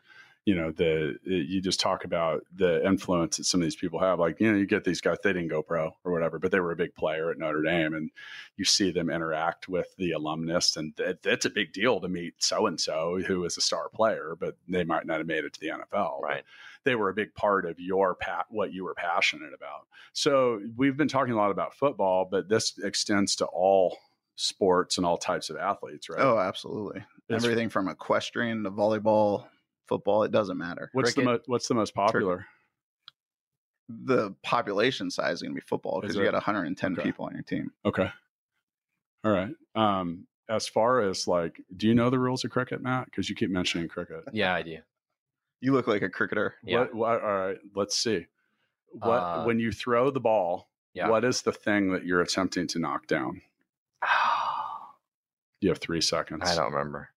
you 0.46 0.54
know 0.54 0.70
the 0.70 1.16
eh, 1.26 1.44
you 1.46 1.60
just 1.60 1.80
talk 1.80 2.04
about 2.04 2.42
the 2.54 2.82
influence 2.86 3.36
that 3.36 3.44
some 3.44 3.60
of 3.60 3.64
these 3.66 3.76
people 3.76 3.98
have 3.98 4.18
like 4.18 4.40
you 4.40 4.50
know 4.50 4.56
you 4.56 4.64
get 4.66 4.84
these 4.84 5.00
guys 5.00 5.18
they 5.22 5.32
didn't 5.32 5.48
go 5.48 5.60
pro 5.62 5.90
or 6.04 6.12
whatever 6.12 6.38
but 6.38 6.50
they 6.52 6.60
were 6.60 6.70
a 6.72 6.76
big 6.76 6.94
player 6.94 7.30
at 7.30 7.38
notre 7.38 7.62
dame 7.62 7.92
and 7.94 8.10
you 8.56 8.64
see 8.64 8.90
them 8.92 9.10
interact 9.10 9.68
with 9.68 9.94
the 9.98 10.12
alumnus 10.12 10.76
and 10.76 10.92
it, 11.00 11.18
it's 11.24 11.44
a 11.46 11.50
big 11.50 11.72
deal 11.72 12.00
to 12.00 12.08
meet 12.08 12.32
so 12.38 12.66
and 12.68 12.80
so 12.80 13.18
who 13.26 13.44
is 13.44 13.56
a 13.58 13.60
star 13.60 13.88
player 13.90 14.36
but 14.40 14.56
they 14.68 14.84
might 14.84 15.04
not 15.04 15.18
have 15.18 15.26
made 15.26 15.44
it 15.44 15.52
to 15.52 15.60
the 15.60 15.68
nfl 15.68 16.20
Right. 16.22 16.44
they 16.84 16.94
were 16.94 17.08
a 17.10 17.14
big 17.14 17.34
part 17.34 17.66
of 17.66 17.78
your 17.80 18.14
pa- 18.14 18.46
what 18.48 18.72
you 18.72 18.84
were 18.84 18.94
passionate 18.94 19.52
about 19.52 19.86
so 20.12 20.60
we've 20.76 20.96
been 20.96 21.08
talking 21.08 21.32
a 21.34 21.36
lot 21.36 21.50
about 21.50 21.74
football 21.74 22.24
but 22.30 22.48
this 22.48 22.78
extends 22.84 23.34
to 23.36 23.46
all 23.46 23.98
sports 24.36 24.96
and 24.98 25.04
all 25.06 25.16
types 25.18 25.50
of 25.50 25.56
athletes 25.56 26.08
right 26.08 26.20
Oh, 26.20 26.38
absolutely. 26.38 27.00
It's- 27.28 27.42
Everything 27.42 27.68
from 27.70 27.88
equestrian 27.88 28.62
to 28.62 28.70
volleyball, 28.70 29.46
football, 29.88 30.22
it 30.24 30.32
doesn't 30.32 30.58
matter. 30.58 30.90
what's 30.92 31.14
the 31.14 31.22
most 31.22 31.42
what's 31.46 31.68
the 31.68 31.74
most 31.74 31.94
popular 31.94 32.46
The 33.88 34.34
population 34.42 35.10
size 35.10 35.34
is 35.34 35.42
going 35.42 35.52
to 35.54 35.60
be 35.60 35.66
football 35.66 36.00
because 36.00 36.16
you 36.16 36.24
got 36.24 36.34
110 36.34 36.92
Okay. 36.92 37.02
people 37.02 37.24
on 37.26 37.32
your 37.34 37.42
team. 37.42 37.72
Okay. 37.84 38.10
All 39.24 39.32
right. 39.32 39.54
Um, 39.74 40.26
as 40.48 40.66
far 40.68 41.00
as 41.00 41.26
like, 41.28 41.60
do 41.76 41.86
you 41.88 41.94
know 41.94 42.10
the 42.10 42.18
rules 42.18 42.44
of 42.44 42.50
cricket, 42.50 42.80
Matt? 42.82 43.06
Because 43.06 43.28
you 43.28 43.34
keep 43.36 43.50
mentioning 43.50 43.88
cricket. 43.88 44.24
Yeah, 44.32 44.54
I 44.54 44.62
do. 44.62 44.78
You 45.60 45.72
look 45.72 45.86
like 45.86 46.02
a 46.02 46.08
cricketer. 46.10 46.54
Yeah. 46.64 46.80
What, 46.80 46.94
what, 46.94 47.22
all 47.22 47.38
right. 47.46 47.58
Let's 47.74 47.96
see. 47.96 48.26
What 48.92 49.22
Uh, 49.22 49.42
when 49.44 49.58
you 49.58 49.72
throw 49.72 50.10
the 50.10 50.20
ball? 50.20 50.68
Yeah. 50.94 51.08
What 51.08 51.24
is 51.24 51.42
the 51.42 51.52
thing 51.52 51.92
that 51.92 52.04
you're 52.04 52.20
attempting 52.22 52.66
to 52.68 52.78
knock 52.78 53.06
down? 53.06 53.42
You 55.62 55.70
have 55.70 55.78
three 55.78 56.02
seconds. 56.02 56.42
I 56.44 56.54
don't 56.54 56.70
remember. 56.70 57.08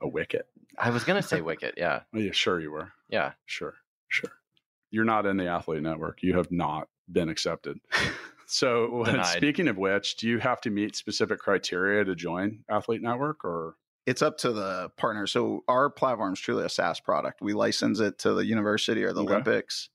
A 0.00 0.08
wicket. 0.08 0.46
I 0.78 0.90
was 0.90 1.04
gonna 1.04 1.22
say 1.22 1.40
wicket. 1.52 1.74
Yeah, 1.76 2.02
Oh, 2.14 2.18
yeah, 2.18 2.32
sure 2.32 2.60
you 2.60 2.70
were. 2.70 2.92
yeah. 3.08 3.32
Sure, 3.46 3.74
sure. 4.08 4.30
You're 4.90 5.04
not 5.04 5.26
in 5.26 5.36
the 5.36 5.46
athlete 5.48 5.82
network. 5.82 6.22
You 6.22 6.36
have 6.36 6.50
not 6.50 6.88
been 7.10 7.28
accepted. 7.28 7.78
So, 8.50 9.02
Denied. 9.04 9.26
speaking 9.36 9.68
of 9.68 9.76
which, 9.76 10.16
do 10.16 10.26
you 10.26 10.38
have 10.38 10.62
to 10.62 10.70
meet 10.70 10.96
specific 10.96 11.38
criteria 11.38 12.02
to 12.02 12.14
join 12.14 12.60
Athlete 12.70 13.02
Network, 13.02 13.44
or 13.44 13.74
It's 14.06 14.22
up 14.22 14.38
to 14.38 14.52
the 14.52 14.88
partner. 14.96 15.26
So 15.26 15.64
our 15.68 15.90
platform 15.90 16.32
is 16.32 16.40
truly 16.40 16.64
a 16.64 16.70
SaaS 16.70 16.98
product. 16.98 17.42
We 17.42 17.52
license 17.52 18.00
it 18.00 18.16
to 18.20 18.32
the 18.32 18.46
university 18.46 19.04
or 19.04 19.12
the 19.12 19.20
Okay. 19.22 19.32
Olympics. 19.34 19.90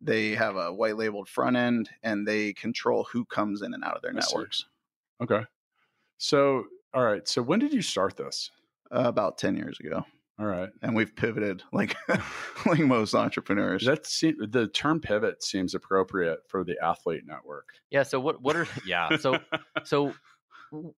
They 0.00 0.30
have 0.36 0.56
a 0.56 0.72
white 0.72 0.96
labeled 0.96 1.28
front 1.28 1.58
end 1.58 1.90
and 2.02 2.26
they 2.26 2.54
control 2.54 3.04
who 3.12 3.26
comes 3.26 3.60
in 3.60 3.74
and 3.74 3.84
out 3.84 3.96
of 3.96 4.00
their 4.00 4.12
I 4.16 4.20
see. 4.20 4.34
networks. 4.34 4.64
Okay. 5.22 5.42
So, 6.16 6.64
all 6.94 7.04
right. 7.04 7.28
So, 7.28 7.42
when 7.42 7.58
did 7.58 7.74
you 7.74 7.82
start 7.82 8.16
this? 8.16 8.50
Uh, 8.90 9.02
about 9.06 9.38
10 9.38 9.56
years 9.56 9.78
ago. 9.80 10.04
All 10.38 10.46
right. 10.46 10.70
And 10.82 10.94
we've 10.94 11.14
pivoted 11.14 11.62
like 11.72 11.96
like 12.66 12.78
most 12.78 13.14
entrepreneurs. 13.14 13.84
That 13.84 14.06
seem, 14.06 14.36
the 14.38 14.68
term 14.68 15.00
pivot 15.00 15.42
seems 15.42 15.74
appropriate 15.74 16.38
for 16.48 16.64
the 16.64 16.76
athlete 16.82 17.24
network. 17.26 17.70
Yeah. 17.90 18.04
So 18.04 18.20
what? 18.20 18.40
What 18.40 18.56
are? 18.56 18.66
Yeah. 18.86 19.16
So 19.16 19.38
so 19.84 20.14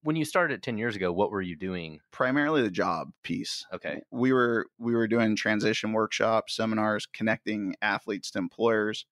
when 0.03 0.17
you 0.17 0.25
started 0.25 0.63
ten 0.63 0.77
years 0.77 0.95
ago, 0.95 1.11
what 1.13 1.31
were 1.31 1.41
you 1.41 1.57
doing? 1.57 2.01
Primarily 2.11 2.63
the 2.63 2.71
job 2.71 3.13
piece. 3.23 3.65
Okay. 3.73 4.03
we 4.11 4.33
were 4.33 4.67
we 4.79 4.95
were 4.95 5.09
doing 5.09 5.37
transition 5.37 5.93
workshops 5.93 6.55
seminars 6.55 7.07
connecting 7.07 7.75
athletes 7.81 8.31
to 8.33 8.39
employers 8.39 9.07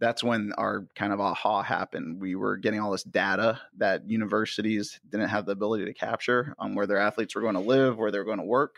that's 0.00 0.22
when 0.22 0.52
our 0.58 0.86
kind 0.94 1.12
of 1.12 1.20
aha 1.20 1.62
happened 1.62 2.20
we 2.20 2.34
were 2.34 2.56
getting 2.56 2.80
all 2.80 2.90
this 2.92 3.02
data 3.04 3.60
that 3.76 4.08
universities 4.08 5.00
didn't 5.10 5.28
have 5.28 5.46
the 5.46 5.52
ability 5.52 5.84
to 5.84 5.92
capture 5.94 6.54
on 6.58 6.74
where 6.74 6.86
their 6.86 6.98
athletes 6.98 7.34
were 7.34 7.42
going 7.42 7.54
to 7.54 7.60
live 7.60 7.98
where 7.98 8.10
they're 8.10 8.24
going 8.24 8.38
to 8.38 8.44
work 8.44 8.76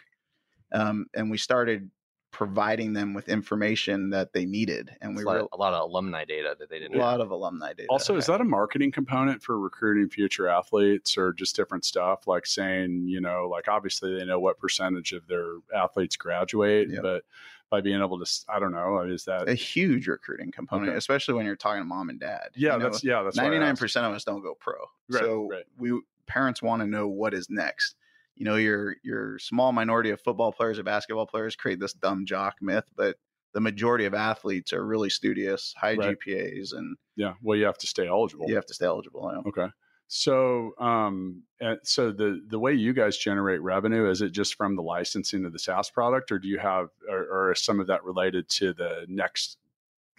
um, 0.73 1.07
and 1.15 1.31
we 1.31 1.37
started 1.39 1.91
providing 2.33 2.93
them 2.93 3.13
with 3.13 3.29
information 3.29 4.11
that 4.11 4.33
they 4.33 4.45
needed 4.47 4.97
and 5.01 5.17
we 5.17 5.23
It's 5.23 5.25
a, 5.25 5.27
lot, 5.27 5.43
were 5.43 5.49
a 5.53 5.57
lot 5.57 5.75
of 5.75 5.91
alumni 5.91 6.25
data 6.25 6.55
that 6.61 6.71
they 6.71 6.79
didn't. 6.79 6.93
Need. 6.93 7.01
A 7.01 7.03
lot 7.03 7.21
of 7.21 7.33
alumni 7.33 7.73
data 7.73 7.89
Also, 7.91 8.15
is 8.17 8.27
that 8.27 8.41
a 8.41 8.45
marketing 8.45 8.93
component 8.93 9.43
for 9.43 9.59
recruiting 9.59 10.09
future 10.09 10.47
athletes 10.47 11.19
or 11.19 11.33
just 11.33 11.57
different 11.57 11.85
stuff? 11.85 12.29
Like 12.29 12.47
saying, 12.47 13.07
you 13.09 13.21
know, 13.21 13.49
like 13.51 13.67
obviously 13.67 14.17
they 14.17 14.25
know 14.25 14.39
what 14.39 14.61
percentage 14.61 15.13
of 15.13 15.27
their 15.27 15.55
athletes 15.75 16.17
graduate, 16.17 16.89
Yeah. 16.91 17.01
but 17.03 17.25
by 17.71 17.81
being 17.81 18.01
able 18.01 18.19
to, 18.23 18.45
i 18.49 18.59
don't 18.59 18.73
know, 18.73 19.01
is 19.03 19.25
that, 19.25 19.49
a 19.49 19.55
huge 19.55 20.09
recruiting 20.09 20.51
component 20.51 20.89
Okay. 20.91 20.97
especially 20.99 21.35
when 21.35 21.47
you're 21.47 21.57
talking 21.57 21.81
to 21.81 21.85
mom 21.85 22.09
and 22.11 22.21
dad 22.21 22.49
yeah, 22.57 22.73
You 22.75 22.79
know, 22.81 22.85
that's, 22.91 23.05
yeah, 23.05 23.23
that's 23.23 23.39
99% 23.39 23.97
of 24.05 24.13
us 24.15 24.25
don't 24.25 24.43
go 24.43 24.55
pro. 24.55 24.75
Right, 25.09 25.21
so 25.21 25.49
right. 25.51 25.65
we 25.79 26.01
parents 26.27 26.63
want 26.63 26.81
to 26.83 26.87
know 26.87 27.09
what 27.09 27.35
is 27.35 27.49
next. 27.51 27.97
You 28.37 28.45
know, 28.45 28.57
your 28.57 28.97
your 29.03 29.39
small 29.39 29.73
minority 29.73 30.11
of 30.11 30.21
football 30.21 30.53
players 30.53 30.79
or 30.79 30.83
basketball 30.83 31.27
players 31.27 31.57
create 31.57 31.79
this 31.81 31.93
dumb 31.93 32.25
jock 32.27 32.57
myth, 32.63 32.85
but 32.97 33.17
the 33.53 33.61
majority 33.61 34.05
of 34.07 34.15
athletes 34.15 34.73
are 34.73 34.85
really 34.87 35.11
studious, 35.11 35.75
high 35.77 35.95
Right. 35.95 36.17
GPAs, 36.27 36.73
and 36.73 36.97
Yeah. 37.17 37.35
Well, 37.43 37.59
you 37.59 37.67
have 37.67 37.79
to 37.79 37.87
stay 37.87 38.07
eligible. 38.07 38.49
you 38.49 38.55
have 38.55 38.67
to 38.67 38.75
stay 38.75 38.87
eligible. 38.87 39.23
know. 39.31 39.43
Okay. 39.47 39.69
So, 40.13 40.75
um, 40.79 41.45
so 41.85 42.11
the 42.11 42.43
the 42.49 42.59
way 42.59 42.75
you 42.75 42.93
guys 42.93 43.17
generate 43.17 43.63
revenue 43.63 44.11
is 44.11 44.23
it 44.23 44.33
just 44.33 44.57
from 44.57 44.75
the 44.75 44.83
licensing 44.83 45.45
of 45.45 45.53
the 45.53 45.59
SaaS 45.61 45.89
product, 45.89 46.33
or 46.33 46.41
do 46.41 46.49
you 46.49 46.59
have, 46.59 46.89
or, 47.09 47.19
or 47.19 47.53
is 47.53 47.63
some 47.63 47.79
of 47.79 47.87
that 47.87 48.03
related 48.03 48.49
to 48.49 48.73
the 48.73 49.07
next 49.09 49.59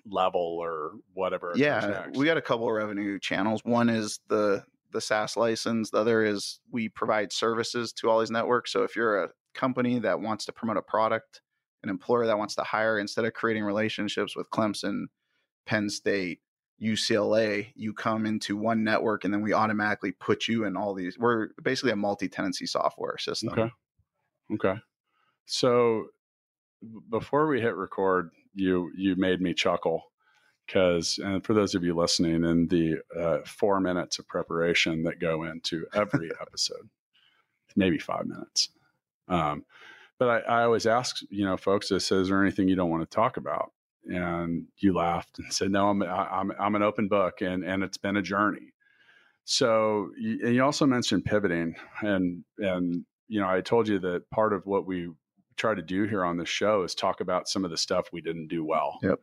level 0.05 0.39
or 0.39 0.93
whatever? 1.13 1.51
Yeah, 1.57 2.07
we 2.13 2.25
got 2.25 2.37
a 2.37 2.41
couple 2.41 2.69
of 2.69 2.73
revenue 2.73 3.19
channels. 3.19 3.65
One 3.65 3.89
is 3.89 4.21
the 4.29 4.63
the 4.93 5.01
SaaS 5.01 5.35
license. 5.35 5.89
The 5.89 5.97
other 5.97 6.23
is 6.23 6.61
we 6.71 6.87
provide 6.87 7.33
services 7.33 7.91
to 7.93 8.09
all 8.09 8.21
these 8.21 8.31
networks. 8.31 8.71
So 8.71 8.83
if 8.83 8.95
you're 8.95 9.25
a 9.25 9.29
company 9.53 9.99
that 9.99 10.21
wants 10.21 10.45
to 10.45 10.53
promote 10.53 10.77
a 10.77 10.81
product, 10.81 11.41
an 11.83 11.89
employer 11.89 12.27
that 12.27 12.37
wants 12.37 12.55
to 12.55 12.63
hire, 12.63 12.97
instead 12.97 13.25
of 13.25 13.33
creating 13.33 13.65
relationships 13.65 14.37
with 14.37 14.49
Clemson, 14.51 15.07
Penn 15.65 15.89
State, 15.89 16.39
UCLA, 16.81 17.67
you 17.75 17.93
come 17.93 18.25
into 18.25 18.57
one 18.57 18.83
network 18.83 19.23
and 19.23 19.33
then 19.33 19.41
we 19.41 19.53
automatically 19.53 20.11
put 20.11 20.47
you 20.47 20.65
in 20.65 20.75
all 20.75 20.93
these. 20.93 21.17
We're 21.17 21.49
basically 21.61 21.91
a 21.91 21.95
multi-tenancy 21.95 22.65
software 22.65 23.17
system. 23.17 23.49
Okay. 23.49 23.71
Okay. 24.53 24.79
So 25.45 26.07
before 27.09 27.47
we 27.47 27.61
hit 27.61 27.75
record, 27.75 28.31
you 28.53 28.91
you 28.97 29.15
made 29.15 29.41
me 29.41 29.53
chuckle 29.53 30.11
because, 30.65 31.19
and 31.23 31.45
for 31.45 31.53
those 31.53 31.75
of 31.75 31.83
you 31.83 31.95
listening, 31.95 32.43
in 32.43 32.67
the 32.67 32.97
uh, 33.17 33.39
four 33.45 33.79
minutes 33.79 34.19
of 34.19 34.27
preparation 34.27 35.03
that 35.03 35.19
go 35.19 35.43
into 35.43 35.85
every 35.93 36.31
episode, 36.41 36.89
maybe 37.75 37.97
five 37.97 38.25
minutes. 38.25 38.69
Um, 39.27 39.65
but 40.19 40.29
I, 40.47 40.59
I 40.59 40.63
always 40.63 40.85
ask, 40.85 41.17
you 41.29 41.45
know, 41.45 41.57
folks, 41.57 41.89
this 41.89 42.11
is 42.11 42.27
there 42.27 42.41
anything 42.41 42.67
you 42.67 42.75
don't 42.75 42.89
want 42.89 43.01
to 43.01 43.15
talk 43.15 43.37
about? 43.37 43.71
And 44.05 44.65
you 44.77 44.93
laughed 44.93 45.39
and 45.39 45.53
said, 45.53 45.71
"No, 45.71 45.89
I'm 45.89 46.01
I'm 46.01 46.51
I'm 46.59 46.75
an 46.75 46.81
open 46.81 47.07
book, 47.07 47.41
and 47.41 47.63
and 47.63 47.83
it's 47.83 47.97
been 47.97 48.17
a 48.17 48.21
journey." 48.21 48.73
So 49.43 50.11
you, 50.19 50.39
and 50.43 50.55
you 50.55 50.63
also 50.63 50.85
mentioned 50.85 51.25
pivoting, 51.25 51.75
and 52.01 52.43
and 52.57 53.05
you 53.27 53.39
know, 53.39 53.49
I 53.49 53.61
told 53.61 53.87
you 53.87 53.99
that 53.99 54.29
part 54.31 54.53
of 54.53 54.65
what 54.65 54.85
we 54.85 55.09
try 55.55 55.75
to 55.75 55.81
do 55.81 56.03
here 56.03 56.25
on 56.25 56.37
this 56.37 56.49
show 56.49 56.83
is 56.83 56.95
talk 56.95 57.21
about 57.21 57.47
some 57.47 57.63
of 57.63 57.71
the 57.71 57.77
stuff 57.77 58.07
we 58.11 58.21
didn't 58.21 58.47
do 58.47 58.65
well. 58.65 58.97
Yep. 59.03 59.19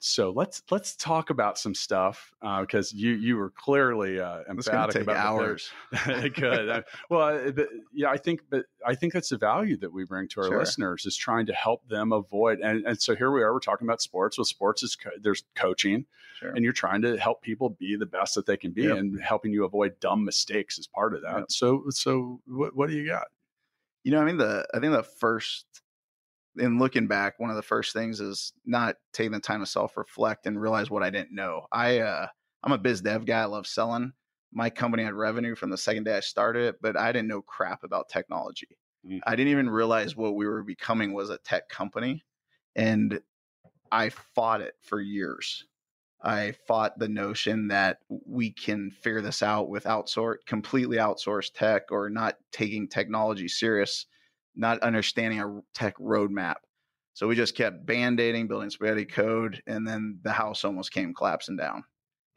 So 0.00 0.32
let's 0.36 0.62
let's 0.70 0.96
talk 0.96 1.30
about 1.30 1.58
some 1.58 1.74
stuff 1.74 2.30
because 2.60 2.92
you 2.92 3.12
you 3.12 3.36
were 3.38 3.48
clearly 3.50 4.20
uh, 4.20 4.40
emphatic 4.50 5.00
about 5.02 5.16
hours. 5.16 5.70
it 6.06 6.34
could. 6.34 6.68
Uh, 6.68 6.82
well, 7.08 7.22
uh, 7.22 7.50
but, 7.52 7.68
yeah, 7.92 8.10
I 8.10 8.18
think, 8.18 8.42
but 8.50 8.66
I 8.86 8.94
think 8.94 9.14
that's 9.14 9.30
the 9.30 9.38
value 9.38 9.78
that 9.78 9.90
we 9.90 10.04
bring 10.04 10.28
to 10.28 10.40
our 10.40 10.48
Sure. 10.48 10.58
listeners 10.58 11.06
is 11.06 11.16
trying 11.16 11.46
to 11.46 11.54
help 11.54 11.88
them 11.88 12.12
avoid. 12.12 12.60
And, 12.60 12.84
and 12.86 13.00
so 13.00 13.16
here 13.16 13.30
we 13.30 13.42
are, 13.42 13.54
we're 13.54 13.60
talking 13.60 13.86
about 13.86 14.02
sports. 14.02 14.36
Well, 14.36 14.44
sports 14.44 14.82
is 14.82 14.94
co- 14.94 15.08
there's 15.22 15.44
coaching, 15.54 16.04
Sure. 16.38 16.50
and 16.50 16.62
you're 16.62 16.74
trying 16.74 17.00
to 17.00 17.16
help 17.16 17.40
people 17.40 17.70
be 17.70 17.96
the 17.96 18.04
best 18.04 18.34
that 18.34 18.44
they 18.44 18.58
can 18.58 18.72
be, 18.72 18.82
Yep. 18.82 18.98
and 18.98 19.20
helping 19.22 19.52
you 19.54 19.64
avoid 19.64 19.98
dumb 20.00 20.22
mistakes 20.22 20.78
is 20.78 20.86
part 20.86 21.14
of 21.14 21.22
that. 21.22 21.38
Yep. 21.38 21.44
So, 21.50 21.84
so 21.88 22.40
what, 22.46 22.76
what 22.76 22.90
do 22.90 22.94
you 22.96 23.06
got? 23.06 23.28
You 24.02 24.12
know, 24.12 24.20
I 24.20 24.24
mean, 24.26 24.36
the 24.36 24.66
I 24.74 24.80
think 24.80 24.92
the 24.92 25.02
first, 25.02 25.64
in 26.58 26.78
looking 26.78 27.06
back, 27.06 27.38
one 27.38 27.50
of 27.50 27.56
the 27.56 27.62
first 27.62 27.92
things 27.92 28.20
is 28.20 28.52
not 28.64 28.96
taking 29.12 29.32
the 29.32 29.40
time 29.40 29.60
to 29.60 29.66
self 29.66 29.96
reflect 29.96 30.46
and 30.46 30.60
realize 30.60 30.90
what 30.90 31.02
I 31.02 31.10
didn't 31.10 31.34
know. 31.34 31.66
I 31.72 31.98
uh, 32.00 32.26
I'm 32.62 32.72
a 32.72 32.78
biz 32.78 33.00
dev 33.00 33.26
guy. 33.26 33.42
I 33.42 33.46
love 33.46 33.66
selling. 33.66 34.12
My 34.52 34.70
company 34.70 35.02
had 35.02 35.14
revenue 35.14 35.54
from 35.54 35.70
the 35.70 35.78
second 35.78 36.04
day 36.04 36.16
I 36.16 36.20
started 36.20 36.62
it, 36.68 36.76
but 36.80 36.96
I 36.96 37.12
didn't 37.12 37.28
know 37.28 37.42
crap 37.42 37.82
about 37.82 38.08
technology. 38.08 38.78
Mm. 39.06 39.20
I 39.26 39.34
didn't 39.36 39.50
even 39.50 39.68
realize 39.68 40.16
what 40.16 40.36
we 40.36 40.46
were 40.46 40.62
becoming 40.62 41.12
was 41.12 41.30
a 41.30 41.38
tech 41.38 41.68
company, 41.68 42.24
and 42.76 43.20
I 43.90 44.10
fought 44.10 44.60
it 44.60 44.74
for 44.80 45.00
years. 45.00 45.64
I 46.22 46.52
fought 46.66 46.98
the 46.98 47.08
notion 47.08 47.68
that 47.68 47.98
we 48.08 48.50
can 48.50 48.90
figure 48.90 49.20
this 49.20 49.42
out 49.42 49.68
with 49.68 49.84
outsource, 49.84 50.36
completely 50.46 50.96
outsourced 50.96 51.52
tech, 51.52 51.90
or 51.90 52.08
not 52.08 52.38
taking 52.50 52.88
technology 52.88 53.46
serious, 53.46 54.06
not 54.56 54.80
understanding 54.80 55.40
a 55.40 55.60
tech 55.74 55.96
roadmap. 55.98 56.56
So 57.14 57.28
we 57.28 57.36
just 57.36 57.56
kept 57.56 57.86
band-aiding, 57.86 58.48
building 58.48 58.70
spaghetti 58.70 59.04
code, 59.04 59.62
and 59.66 59.86
then 59.86 60.18
the 60.22 60.32
house 60.32 60.64
almost 60.64 60.92
came 60.92 61.14
collapsing 61.14 61.56
down. 61.56 61.84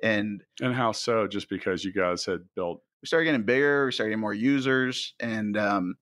And 0.03 0.43
And 0.61 0.73
how 0.73 0.91
so? 0.91 1.27
Just 1.27 1.49
because 1.49 1.83
you 1.83 1.91
guys 1.91 2.25
had 2.25 2.41
built, 2.55 2.81
we 3.01 3.07
started 3.07 3.25
getting 3.25 3.43
bigger, 3.43 3.85
we 3.85 3.91
started 3.91 4.11
getting 4.11 4.21
more 4.21 4.33
users, 4.33 5.15
and 5.19 5.57
um, 5.57 5.97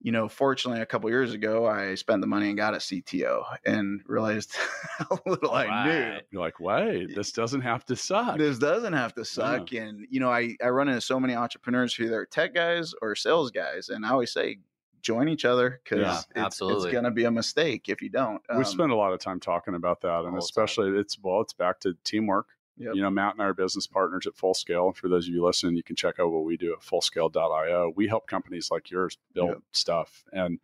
you 0.00 0.12
know, 0.12 0.28
fortunately, 0.28 0.80
a 0.80 0.86
couple 0.86 1.10
years 1.10 1.32
ago, 1.32 1.66
I 1.66 1.96
spent 1.96 2.20
the 2.20 2.26
money 2.26 2.48
and 2.48 2.56
got 2.56 2.74
a 2.74 2.78
CTO 2.78 3.42
and 3.66 4.00
realized 4.06 4.54
how 4.98 5.18
little 5.26 5.52
I 5.52 5.86
knew. 5.86 6.18
You're 6.30 6.42
like, 6.42 6.60
wait, 6.60 7.14
this 7.16 7.32
doesn't 7.32 7.62
have 7.62 7.84
to 7.86 7.96
suck. 7.96 8.38
This 8.38 8.58
doesn't 8.58 8.92
have 8.92 9.14
to 9.14 9.24
suck. 9.24 9.72
And, 9.72 10.06
you 10.08 10.20
know, 10.20 10.30
I, 10.30 10.56
I 10.62 10.68
run 10.68 10.88
into 10.88 11.00
so 11.00 11.18
many 11.18 11.34
entrepreneurs 11.34 11.94
who 11.94 12.12
are 12.14 12.26
tech 12.26 12.54
guys 12.54 12.94
or 13.02 13.16
sales 13.16 13.50
guys. 13.50 13.88
And 13.88 14.06
I 14.06 14.10
always 14.10 14.32
say, 14.32 14.58
join 15.02 15.28
each 15.28 15.44
other 15.44 15.80
because 15.82 16.26
Yeah, 16.34 16.46
it's, 16.46 16.60
it's 16.60 16.84
going 16.92 17.04
to 17.04 17.10
be 17.10 17.24
a 17.24 17.30
mistake 17.30 17.88
if 17.88 18.02
you 18.02 18.08
don't. 18.08 18.40
we 18.50 18.56
Um, 18.56 18.64
spend 18.64 18.92
a 18.92 18.96
lot 18.96 19.12
of 19.12 19.20
time 19.20 19.40
talking 19.40 19.74
about 19.74 20.00
that, 20.02 20.18
and 20.20 20.26
the 20.28 20.30
time. 20.30 20.38
especially 20.38 20.98
it's 20.98 21.18
well, 21.22 21.40
it's 21.40 21.52
back 21.52 21.80
to 21.80 21.96
teamwork. 22.04 22.46
Yep. 22.76 22.94
You 22.94 23.02
know, 23.02 23.10
Matt 23.10 23.32
and 23.34 23.42
I 23.42 23.46
are 23.46 23.54
business 23.54 23.88
partners 23.88 24.26
at 24.28 24.36
Full 24.36 24.54
Scale. 24.54 24.92
For 24.92 25.08
those 25.08 25.26
of 25.26 25.34
you 25.34 25.44
listening, 25.44 25.74
you 25.74 25.82
can 25.82 25.96
check 25.96 26.20
out 26.20 26.30
what 26.30 26.44
we 26.44 26.56
do 26.56 26.72
at 26.72 26.78
fullscale.io. 26.80 27.92
We 27.96 28.06
help 28.06 28.28
companies 28.28 28.70
like 28.70 28.90
yours 28.90 29.18
build 29.34 29.48
Yep. 29.50 29.58
stuff. 29.72 30.24
And 30.32 30.60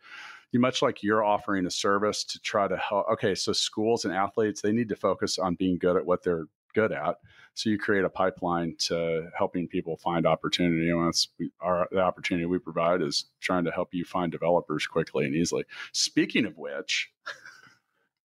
you 0.53 0.61
much 0.61 0.81
like 0.81 1.03
you're 1.03 1.25
offering 1.25 1.67
a 1.67 1.71
service 1.73 2.23
to 2.25 2.39
try 2.41 2.69
to 2.69 2.77
help. 2.77 3.09
Okay, 3.15 3.35
so 3.35 3.53
schools 3.53 4.05
and 4.05 4.15
athletes, 4.15 4.61
they 4.61 4.71
need 4.71 4.89
to 4.91 4.97
focus 4.97 5.39
on 5.41 5.57
being 5.57 5.77
good 5.79 5.97
at 5.97 6.07
what 6.07 6.23
they're 6.23 6.47
good 6.75 6.93
at. 6.93 7.17
So 7.55 7.71
you 7.71 7.79
create 7.79 8.05
a 8.05 8.11
pipeline 8.11 8.75
to 8.87 9.29
helping 9.37 9.69
people 9.69 9.97
find 9.97 10.27
opportunity. 10.27 10.91
And 10.91 11.07
that's 11.07 11.29
our 11.61 11.89
the 11.91 12.01
opportunity 12.01 12.47
we 12.47 12.59
provide 12.59 13.01
is 13.01 13.27
trying 13.41 13.65
to 13.65 13.71
help 13.71 13.95
you 13.95 14.05
find 14.05 14.33
developers 14.33 14.87
quickly 14.87 15.25
and 15.25 15.35
easily. 15.35 15.65
Speaking 15.93 16.47
of 16.47 16.59
which, 16.59 17.11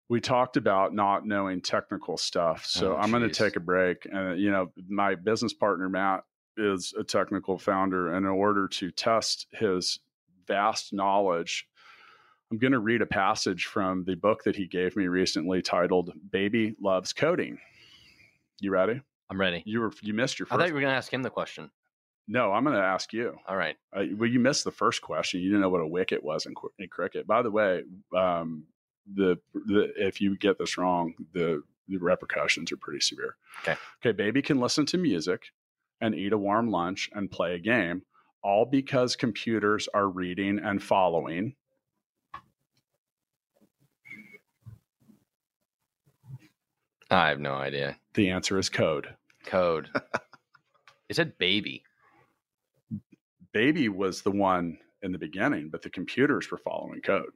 we 0.10 0.22
talked 0.22 0.58
about 0.58 0.94
not 0.94 1.25
knowing 1.25 1.62
technical 1.62 2.18
stuff. 2.18 2.66
So 2.66 2.94
Oh, 2.94 2.98
I'm 2.98 3.10
going 3.10 3.28
to 3.28 3.30
take 3.30 3.56
a 3.56 3.60
break. 3.60 4.08
And, 4.12 4.40
you 4.40 4.52
know, 4.52 4.72
my 4.88 5.16
business 5.16 5.54
partner, 5.54 5.90
Matt, 5.90 6.24
is 6.58 6.94
a 6.98 7.04
technical 7.04 7.58
founder. 7.58 8.14
And 8.14 8.25
in 8.25 8.32
order 8.32 8.68
to 8.68 8.92
test 8.92 9.48
his 9.52 10.00
vast 10.48 10.94
knowledge, 10.94 11.68
I'm 12.52 12.60
going 12.60 12.74
to 12.74 12.80
read 12.80 13.02
a 13.02 13.08
passage 13.08 13.66
from 13.66 14.04
the 14.04 14.16
book 14.16 14.44
that 14.44 14.56
he 14.56 14.68
gave 14.68 14.96
me 14.96 15.08
recently 15.08 15.64
titled 15.64 16.14
Baby 16.32 16.75
Loves 16.80 17.12
Coding. 17.12 17.58
You 18.59 18.71
ready? 18.71 19.01
I'm 19.29 19.39
ready. 19.39 19.63
You 19.65 19.81
were 19.81 19.91
you 20.01 20.13
missed 20.13 20.39
your 20.39 20.47
I 20.51 20.57
thought 20.57 20.67
you 20.67 20.74
were 20.74 20.81
going 20.81 20.91
to 20.91 20.97
ask 20.97 21.12
him 21.12 21.24
the 21.24 21.29
question. 21.29 21.71
no, 22.27 22.53
I'm 22.53 22.63
going 22.63 22.75
to 22.75 22.81
ask 22.81 23.12
you. 23.13 23.38
All 23.47 23.57
right. 23.57 23.75
Uh, 23.95 24.03
well, 24.17 24.29
you 24.29 24.39
missed 24.39 24.63
the 24.63 24.71
first 24.71 25.01
question. 25.01 25.41
You 25.41 25.50
didn't 25.50 25.62
know 25.62 25.69
what 25.69 25.81
a 25.81 25.88
wicket 25.88 26.24
was 26.24 26.45
in, 26.45 26.53
in 26.79 26.88
cricket. 26.88 27.27
By 27.27 27.41
the 27.41 27.51
way, 27.51 27.83
um, 28.15 28.65
the, 29.13 29.38
the 29.53 29.91
if 29.97 30.21
you 30.21 30.38
get 30.38 30.57
this 30.57 30.77
wrong, 30.77 31.13
the 31.33 31.63
the 31.88 31.97
repercussions 31.97 32.71
are 32.71 32.77
pretty 32.77 33.00
severe. 33.00 33.35
Okay. 33.62 33.77
Okay. 34.01 34.12
Baby 34.12 34.41
can 34.41 34.59
listen 34.59 34.85
to 34.88 34.97
music 34.97 35.43
and 36.01 36.15
eat 36.15 36.33
a 36.33 36.38
warm 36.38 36.69
lunch 36.71 37.09
and 37.13 37.29
play 37.31 37.55
a 37.55 37.59
game, 37.59 38.01
all 38.43 38.65
because 38.65 39.15
computers 39.15 39.88
are 39.93 40.07
reading 40.07 40.59
and 40.59 40.81
following. 40.81 41.55
I 47.15 47.29
have 47.29 47.39
no 47.39 47.53
idea. 47.53 47.98
The 48.13 48.29
answer 48.29 48.57
is 48.57 48.69
code. 48.69 49.07
Code. 49.45 49.89
it 51.10 51.15
said 51.15 51.38
baby. 51.38 51.84
Baby 53.53 53.89
was 53.89 54.22
the 54.22 54.31
one 54.31 54.77
in 55.01 55.12
the 55.12 55.17
beginning, 55.17 55.69
but 55.69 55.81
the 55.81 55.89
computers 55.89 56.50
were 56.51 56.57
following 56.57 57.01
code. 57.01 57.31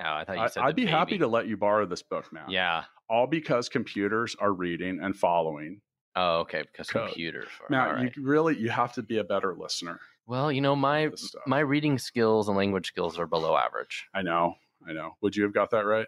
Oh, 0.00 0.04
I 0.04 0.24
thought 0.24 0.36
you 0.36 0.42
I, 0.42 0.46
said. 0.48 0.62
I'd 0.64 0.76
the 0.76 0.84
be 0.84 0.90
happy 0.90 1.18
to 1.18 1.26
let 1.26 1.46
you 1.46 1.56
borrow 1.56 1.86
this 1.86 2.02
book 2.02 2.30
now. 2.32 2.44
Yeah. 2.48 2.84
All 3.08 3.26
because 3.26 3.68
computers 3.68 4.36
are 4.38 4.52
reading 4.52 4.98
and 5.02 5.16
following. 5.16 5.80
Oh, 6.16 6.40
okay. 6.40 6.62
Because 6.70 6.88
Code. 6.88 7.08
computers. 7.08 7.48
Are, 7.60 7.66
Now, 7.70 7.86
all 7.88 7.94
right. 7.94 8.12
you 8.16 8.22
really 8.22 8.56
you 8.58 8.70
have 8.70 8.92
to 8.94 9.02
be 9.02 9.18
a 9.18 9.24
better 9.24 9.54
listener. 9.54 10.00
well, 10.26 10.50
you 10.50 10.60
know 10.60 10.74
my 10.74 11.10
my 11.46 11.60
reading 11.60 11.98
skills 11.98 12.48
and 12.48 12.56
language 12.56 12.88
skills 12.88 13.18
are 13.18 13.26
below 13.26 13.56
average. 13.56 14.06
I 14.14 14.22
know, 14.22 14.54
I 14.88 14.92
know. 14.92 15.12
Would 15.20 15.36
you 15.36 15.42
have 15.44 15.52
got 15.54 15.70
that 15.70 15.84
right? 15.84 16.06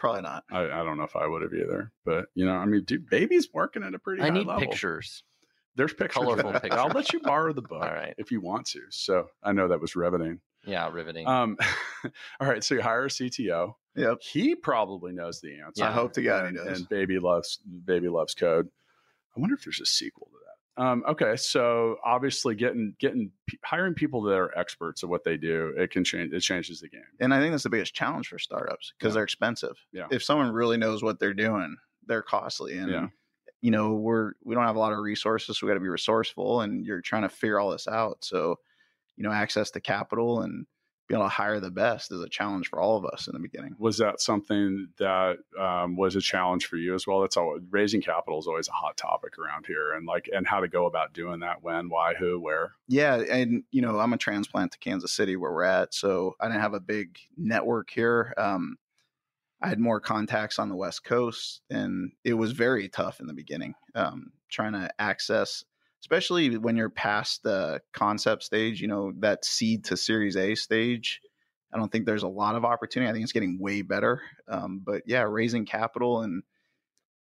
Probably 0.00 0.22
not. 0.22 0.44
I, 0.50 0.62
I 0.64 0.82
don't 0.82 0.96
know 0.96 1.04
if 1.04 1.14
I 1.14 1.26
would 1.26 1.42
have 1.42 1.52
either. 1.52 1.92
But 2.06 2.28
you 2.34 2.46
know, 2.46 2.54
I 2.54 2.64
mean, 2.64 2.84
dude, 2.84 3.10
baby's 3.10 3.52
working 3.52 3.82
at 3.82 3.94
a 3.94 3.98
pretty. 3.98 4.22
I 4.22 4.28
high 4.28 4.30
need 4.30 4.46
level. 4.46 4.66
pictures. 4.66 5.22
There's 5.76 5.92
pictures. 5.92 6.24
Colorful 6.24 6.58
I'll 6.72 6.88
let 6.88 7.12
you 7.12 7.20
borrow 7.20 7.52
the 7.52 7.60
book 7.68 7.82
All 7.82 7.92
right. 7.92 8.14
if 8.16 8.32
you 8.32 8.40
want 8.40 8.66
to. 8.68 8.80
So 8.88 9.28
I 9.42 9.52
know 9.52 9.68
that 9.68 9.80
was 9.80 9.94
riveting. 9.94 10.40
Yeah, 10.64 10.88
riveting. 10.90 11.26
Um, 11.26 11.58
all 12.40 12.48
right. 12.48 12.64
So 12.64 12.76
you 12.76 12.80
hire 12.80 13.04
a 13.04 13.08
CTO. 13.08 13.74
Yep. 13.94 14.22
He 14.22 14.54
probably 14.54 15.12
knows 15.12 15.42
the 15.42 15.60
answer. 15.60 15.84
I 15.84 15.92
hope 15.92 16.14
to 16.14 16.22
God 16.22 16.44
he 16.44 16.48
and, 16.48 16.56
does. 16.56 16.78
And 16.78 16.88
baby 16.88 17.18
loves 17.18 17.58
baby 17.84 18.08
loves 18.08 18.34
code. 18.34 18.68
I 19.36 19.40
wonder 19.40 19.54
if 19.54 19.64
there's 19.64 19.80
a 19.82 19.86
sequel 19.86 20.28
to 20.28 20.38
that. 20.46 20.49
Um, 20.76 21.04
okay, 21.06 21.36
so 21.36 21.96
obviously 22.04 22.54
getting 22.54 22.94
getting 22.98 23.32
hiring 23.64 23.94
people 23.94 24.22
that 24.22 24.34
are 24.34 24.56
experts 24.56 25.02
at 25.02 25.10
what 25.10 25.24
they 25.24 25.36
do, 25.36 25.74
it 25.76 25.90
can 25.90 26.04
change. 26.04 26.32
It 26.32 26.40
changes 26.40 26.80
the 26.80 26.88
game. 26.88 27.02
And 27.18 27.34
I 27.34 27.40
think 27.40 27.52
that's 27.52 27.64
the 27.64 27.70
biggest 27.70 27.94
challenge 27.94 28.28
for 28.28 28.38
startups 28.38 28.92
because 28.98 29.10
Yeah. 29.10 29.14
they're 29.16 29.24
expensive. 29.24 29.76
Yeah. 29.92 30.06
If 30.10 30.22
someone 30.22 30.52
really 30.52 30.76
knows 30.78 31.02
what 31.02 31.18
they're 31.18 31.34
doing, 31.34 31.76
they're 32.06 32.22
costly. 32.22 32.78
And 32.78 32.90
Yeah. 32.90 33.08
you 33.60 33.70
know, 33.70 33.94
we're 33.94 34.32
we 34.42 34.54
don't 34.54 34.64
have 34.64 34.76
a 34.76 34.78
lot 34.78 34.92
of 34.92 35.00
resources, 35.00 35.58
so 35.58 35.66
we 35.66 35.70
got 35.70 35.74
to 35.74 35.80
be 35.80 35.88
resourceful 35.88 36.62
and 36.62 36.86
you're 36.86 37.02
trying 37.02 37.22
to 37.22 37.28
figure 37.28 37.58
all 37.60 37.70
this 37.70 37.86
out. 37.88 38.24
So, 38.24 38.56
you 39.16 39.24
know, 39.24 39.32
access 39.32 39.70
to 39.72 39.80
capital 39.80 40.40
and 40.42 40.66
being 41.10 41.18
able 41.18 41.28
to 41.28 41.34
hire 41.34 41.58
the 41.58 41.72
best 41.72 42.12
is 42.12 42.20
a 42.20 42.28
challenge 42.28 42.68
for 42.68 42.80
all 42.80 42.96
of 42.96 43.04
us 43.04 43.26
in 43.26 43.32
the 43.32 43.40
beginning. 43.40 43.74
Was 43.80 43.98
that 43.98 44.20
something 44.20 44.86
that 44.98 45.38
um, 45.58 45.96
was 45.96 46.14
a 46.14 46.20
challenge 46.20 46.66
for 46.66 46.76
you 46.76 46.94
as 46.94 47.04
well? 47.04 47.20
That's 47.20 47.36
all. 47.36 47.58
Raising 47.68 48.00
capital 48.00 48.38
is 48.38 48.46
always 48.46 48.68
a 48.68 48.72
hot 48.72 48.96
topic 48.96 49.36
around 49.36 49.66
here, 49.66 49.94
and 49.94 50.06
like 50.06 50.30
and 50.32 50.46
how 50.46 50.60
to 50.60 50.68
go 50.68 50.86
about 50.86 51.12
doing 51.12 51.40
that. 51.40 51.64
When, 51.64 51.88
why, 51.88 52.14
who, 52.14 52.38
where. 52.38 52.74
Yeah, 52.86 53.16
and 53.16 53.64
you 53.72 53.82
know, 53.82 53.98
I'm 53.98 54.12
a 54.12 54.18
transplant 54.18 54.70
to 54.70 54.78
Kansas 54.78 55.12
City 55.12 55.34
where 55.34 55.50
we're 55.50 55.64
at, 55.64 55.92
so 55.94 56.36
I 56.38 56.46
didn't 56.46 56.62
have 56.62 56.74
a 56.74 56.80
big 56.80 57.18
network 57.36 57.90
here. 57.90 58.32
Um, 58.38 58.76
I 59.60 59.68
had 59.68 59.80
more 59.80 59.98
contacts 59.98 60.60
on 60.60 60.68
the 60.68 60.76
West 60.76 61.02
Coast, 61.02 61.60
and 61.70 62.12
it 62.22 62.34
was 62.34 62.52
very 62.52 62.88
tough 62.88 63.18
in 63.18 63.26
the 63.26 63.34
beginning, 63.34 63.74
um, 63.96 64.30
trying 64.48 64.74
to 64.74 64.88
access, 65.00 65.64
especially 66.00 66.56
when 66.56 66.76
you're 66.76 66.90
past 66.90 67.42
the 67.42 67.80
concept 67.92 68.42
stage. 68.42 68.80
You 68.80 68.88
know, 68.88 69.12
that 69.20 69.44
seed 69.44 69.84
to 69.84 69.96
Series 69.96 70.36
A 70.36 70.54
stage. 70.54 71.20
I 71.72 71.78
don't 71.78 71.90
think 71.90 72.04
there's 72.04 72.24
a 72.24 72.28
lot 72.28 72.56
of 72.56 72.64
opportunity. 72.64 73.08
I 73.08 73.12
think 73.12 73.22
it's 73.22 73.32
getting 73.32 73.58
way 73.60 73.82
better. 73.82 74.20
Um, 74.48 74.82
but 74.84 75.02
yeah, 75.06 75.22
raising 75.22 75.66
capital 75.66 76.22
and 76.22 76.42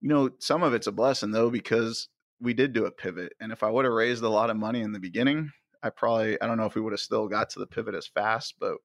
you 0.02 0.10
know, 0.10 0.30
some 0.40 0.64
of 0.64 0.74
it's 0.74 0.88
a 0.88 0.92
blessing 0.92 1.32
though 1.32 1.50
because 1.50 2.08
we 2.40 2.54
did 2.54 2.74
do 2.74 2.86
a 2.86 2.92
pivot, 2.92 3.34
and 3.40 3.52
if 3.52 3.64
I 3.64 3.70
would 3.70 3.86
have 3.86 3.94
raised 3.94 4.24
a 4.24 4.30
lot 4.30 4.50
of 4.50 4.58
money 4.58 4.82
in 4.82 4.94
the 4.94 5.00
beginning, 5.00 5.52
I 5.84 5.90
probably 5.90 6.42
I 6.42 6.48
don't 6.48 6.58
know 6.58 6.66
if 6.66 6.76
we 6.76 6.82
would 6.82 6.94
have 6.94 7.00
still 7.00 7.28
got 7.28 7.50
to 7.52 7.60
the 7.60 7.68
pivot 7.68 7.96
as 7.96 8.08
fast, 8.08 8.56
but 8.60 8.76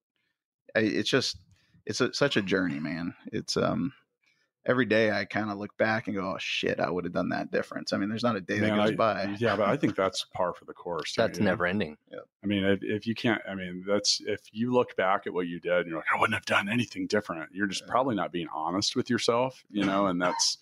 I, 0.75 0.79
it's 0.79 1.09
just 1.09 1.37
it's 1.85 2.01
a, 2.01 2.13
such 2.13 2.35
a 2.37 2.41
journey, 2.41 2.79
man. 2.79 3.13
It's 3.31 3.55
um 3.57 3.93
every 4.65 4.85
day 4.85 5.11
I 5.11 5.25
kind 5.25 5.51
of 5.51 5.57
look 5.57 5.75
back 5.77 6.07
and 6.07 6.15
go, 6.15 6.21
oh 6.23 6.37
shit, 6.39 6.79
I 6.79 6.89
would 6.89 7.03
have 7.03 7.13
done 7.13 7.29
that 7.29 7.51
difference. 7.51 7.93
I 7.93 7.97
mean, 7.97 8.09
there's 8.09 8.23
not 8.23 8.35
a 8.35 8.41
day 8.41 8.59
Man, 8.59 8.71
that 8.71 8.75
goes 8.75 8.91
I- 8.91 8.95
by. 8.95 9.35
Yeah, 9.39 9.55
but 9.55 9.69
I 9.69 9.77
think 9.81 9.95
that's 9.95 10.25
par 10.33 10.53
for 10.53 10.65
the 10.65 10.73
course. 10.73 11.13
That's 11.15 11.37
you 11.37 11.45
know? 11.45 11.51
never 11.51 11.65
ending. 11.65 11.97
I 12.43 12.47
mean, 12.47 12.63
if, 12.63 12.79
if 12.83 13.07
you 13.07 13.15
can't, 13.15 13.41
I 13.47 13.55
mean, 13.55 13.83
that's 13.87 14.21
if 14.25 14.41
you 14.51 14.71
look 14.73 14.95
back 14.95 15.27
at 15.27 15.33
what 15.33 15.47
you 15.47 15.59
did 15.59 15.79
and 15.79 15.87
you're 15.87 15.97
like, 15.97 16.07
I 16.13 16.19
wouldn't 16.19 16.35
have 16.35 16.45
done 16.45 16.69
anything 16.69 17.07
different. 17.07 17.49
You're 17.53 17.67
just 17.67 17.83
Yeah. 17.83 17.91
probably 17.91 18.15
not 18.15 18.31
being 18.31 18.47
honest 18.53 18.95
with 18.95 19.09
yourself, 19.09 19.63
you 19.69 19.85
know, 19.85 20.07
and 20.07 20.21
that's, 20.21 20.57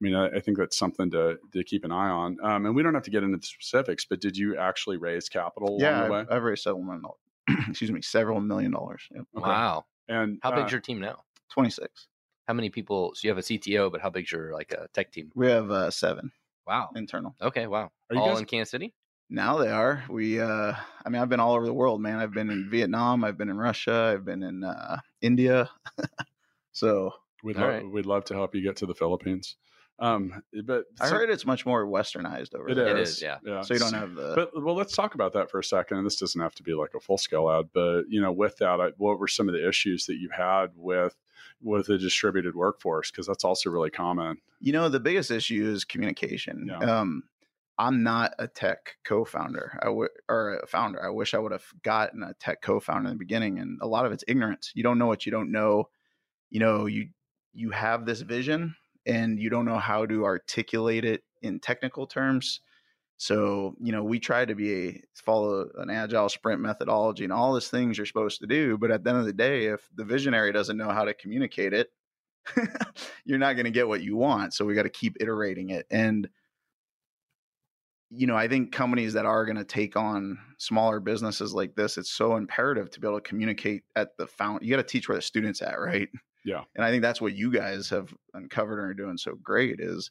I 0.00 0.04
mean, 0.04 0.14
I, 0.14 0.28
I 0.28 0.40
think 0.40 0.58
that's 0.58 0.76
something 0.76 1.10
to, 1.10 1.38
to 1.52 1.64
keep 1.64 1.84
an 1.84 1.92
eye 1.92 2.08
on. 2.08 2.38
Um, 2.42 2.66
and 2.66 2.74
we 2.74 2.82
don't 2.82 2.94
have 2.94 3.02
to 3.04 3.10
get 3.10 3.22
into 3.22 3.36
the 3.36 3.46
specifics, 3.46 4.04
but 4.04 4.20
did 4.20 4.36
you 4.36 4.56
actually 4.56 4.96
raise 4.96 5.28
capital 5.28 5.70
along 5.70 5.80
yeah, 5.80 6.08
the? 6.08 6.14
I've, 6.14 6.30
I've 6.30 6.42
raised 6.42 6.62
several 6.62 6.82
million 6.82 7.02
dollars. 7.02 7.18
excuse 7.68 7.90
me, 7.90 8.02
several 8.02 8.40
million 8.40 8.70
dollars. 8.70 9.02
Yep. 9.14 9.24
Okay. 9.36 9.48
Wow. 9.48 9.84
And 10.08 10.38
How 10.42 10.50
uh, 10.50 10.56
big's 10.56 10.72
your 10.72 10.80
team 10.80 11.00
now? 11.00 11.22
Twenty 11.50 11.70
six. 11.70 12.06
How 12.48 12.54
many 12.54 12.70
people? 12.70 13.12
So 13.14 13.26
you 13.26 13.30
have 13.30 13.38
a 13.38 13.42
CTO, 13.42 13.90
but 13.92 14.00
how 14.00 14.10
big's 14.10 14.32
your 14.32 14.52
like 14.52 14.72
a 14.72 14.88
tech 14.92 15.12
team? 15.12 15.30
We 15.34 15.46
have 15.48 15.70
uh, 15.70 15.90
seven 15.90 16.32
Wow. 16.66 16.90
internal. 16.96 17.34
Okay. 17.40 17.66
Wow. 17.66 17.90
Are 18.10 18.14
you 18.16 18.20
All 18.20 18.28
guys- 18.30 18.40
in 18.40 18.46
Kansas 18.46 18.70
City? 18.70 18.94
Now 19.32 19.58
they 19.58 19.70
are. 19.70 20.02
We, 20.08 20.40
uh, 20.40 20.72
I 21.04 21.08
mean, 21.08 21.22
I've 21.22 21.28
been 21.28 21.38
all 21.38 21.54
over 21.54 21.64
the 21.64 21.72
world, 21.72 22.00
man. 22.00 22.18
I've 22.18 22.32
been 22.32 22.50
in 22.50 22.68
Vietnam. 22.68 23.22
I've 23.22 23.38
been 23.38 23.48
in 23.48 23.56
Russia. 23.56 24.12
I've 24.12 24.24
been 24.24 24.42
in 24.42 24.64
uh, 24.64 24.98
India. 25.22 25.70
so 26.72 27.12
we'd, 27.44 27.56
lo- 27.56 27.68
right. 27.68 27.88
we'd 27.90 28.06
love 28.06 28.24
to 28.26 28.34
help 28.34 28.54
you 28.56 28.62
get 28.62 28.76
to 28.78 28.86
the 28.86 28.94
Philippines. 28.94 29.56
Um, 30.00 30.42
but 30.64 30.86
I 31.00 31.08
so- 31.08 31.14
heard 31.14 31.30
it's 31.30 31.46
much 31.46 31.64
more 31.66 31.86
westernized 31.86 32.54
over 32.56 32.70
it 32.70 32.74
there. 32.74 32.88
It 32.96 32.98
is, 32.98 33.10
is, 33.16 33.22
yeah. 33.22 33.36
yeah. 33.44 33.60
So 33.60 33.74
you 33.74 33.80
don't 33.80 33.92
have 33.94 34.14
the. 34.14 34.32
But 34.34 34.64
well, 34.64 34.74
let's 34.74 34.96
talk 34.96 35.14
about 35.14 35.32
that 35.34 35.50
for 35.50 35.60
a 35.60 35.64
second. 35.64 35.98
And 35.98 36.06
this 36.06 36.16
doesn't 36.16 36.40
have 36.40 36.54
to 36.56 36.62
be 36.64 36.72
like 36.74 36.94
a 36.96 37.00
full 37.00 37.18
scale 37.18 37.50
ad, 37.50 37.66
but 37.72 38.04
you 38.08 38.20
know, 38.20 38.32
with 38.32 38.56
that, 38.56 38.80
I, 38.80 38.88
what 38.96 39.18
were 39.18 39.28
some 39.28 39.48
of 39.48 39.54
the 39.54 39.68
issues 39.68 40.06
that 40.06 40.16
you 40.16 40.30
had 40.36 40.68
with 40.74 41.14
with 41.62 41.88
a 41.88 41.98
distributed 41.98 42.54
workforce? 42.54 43.10
Because 43.10 43.26
that's 43.26 43.44
also 43.44 43.70
really 43.70 43.90
common. 43.90 44.38
You 44.60 44.72
know, 44.72 44.88
the 44.88 45.00
biggest 45.00 45.30
issue 45.30 45.70
is 45.72 45.84
communication. 45.84 46.68
Yeah. 46.70 46.78
Um, 46.78 47.24
I'm 47.78 48.02
not 48.02 48.34
a 48.38 48.46
tech 48.46 48.96
co-founder. 49.04 49.78
I 49.82 49.88
or 50.28 50.60
a 50.62 50.66
founder. 50.66 51.02
I 51.02 51.08
wish 51.08 51.32
I 51.32 51.38
would 51.38 51.52
have 51.52 51.64
gotten 51.82 52.22
a 52.22 52.34
tech 52.34 52.60
co-founder 52.60 53.08
in 53.08 53.14
the 53.14 53.18
beginning, 53.18 53.58
and 53.58 53.78
a 53.80 53.86
lot 53.86 54.04
of 54.04 54.12
it's 54.12 54.24
ignorance. 54.28 54.70
You 54.74 54.82
don't 54.82 54.98
know 54.98 55.06
what 55.06 55.24
you 55.24 55.32
don't 55.32 55.50
know. 55.50 55.88
You 56.50 56.60
know, 56.60 56.84
you 56.84 57.08
you 57.54 57.70
have 57.70 58.04
this 58.04 58.20
vision, 58.20 58.76
and 59.06 59.38
you 59.38 59.48
don't 59.48 59.64
know 59.64 59.78
how 59.78 60.04
to 60.04 60.24
articulate 60.24 61.06
it 61.06 61.22
in 61.40 61.58
technical 61.58 62.06
terms. 62.06 62.60
So, 63.20 63.74
you 63.78 63.92
know, 63.92 64.02
we 64.02 64.18
try 64.18 64.46
to 64.46 64.54
be 64.54 64.88
a 64.88 65.02
follow 65.14 65.68
an 65.76 65.90
agile 65.90 66.30
sprint 66.30 66.62
methodology 66.62 67.22
and 67.22 67.32
all 67.34 67.52
these 67.52 67.68
things 67.68 67.98
you're 67.98 68.06
supposed 68.06 68.40
to 68.40 68.46
do. 68.46 68.78
But 68.78 68.90
at 68.90 69.04
the 69.04 69.10
end 69.10 69.18
of 69.18 69.26
the 69.26 69.34
day, 69.34 69.66
if 69.66 69.86
the 69.94 70.06
visionary 70.06 70.52
doesn't 70.52 70.78
know 70.78 70.88
how 70.88 71.04
to 71.04 71.12
communicate 71.12 71.74
it, 71.74 71.90
you're 73.26 73.36
not 73.36 73.56
going 73.56 73.66
to 73.66 73.70
get 73.70 73.86
what 73.86 74.02
you 74.02 74.16
want. 74.16 74.54
So 74.54 74.64
we 74.64 74.72
got 74.72 74.84
to 74.84 74.88
keep 74.88 75.18
iterating 75.20 75.68
it. 75.68 75.84
And, 75.90 76.30
you 78.08 78.26
know, 78.26 78.36
I 78.36 78.48
think 78.48 78.72
companies 78.72 79.12
that 79.12 79.26
are 79.26 79.44
going 79.44 79.58
to 79.58 79.64
take 79.64 79.98
on 79.98 80.38
smaller 80.56 80.98
businesses 80.98 81.52
like 81.52 81.74
this, 81.74 81.98
it's 81.98 82.10
so 82.10 82.36
imperative 82.36 82.88
to 82.88 83.00
be 83.00 83.06
able 83.06 83.20
to 83.20 83.28
communicate 83.28 83.82
at 83.96 84.16
the 84.16 84.28
found. 84.28 84.62
You 84.62 84.70
got 84.70 84.78
to 84.78 84.82
teach 84.82 85.10
where 85.10 85.18
the 85.18 85.22
students 85.22 85.60
at, 85.60 85.78
right? 85.78 86.08
Yeah. 86.42 86.62
And 86.74 86.82
I 86.82 86.90
think 86.90 87.02
that's 87.02 87.20
what 87.20 87.34
you 87.34 87.52
guys 87.52 87.90
have 87.90 88.14
uncovered 88.32 88.78
and 88.78 88.88
are 88.88 88.94
doing 88.94 89.18
so 89.18 89.34
great 89.42 89.78
is 89.78 90.10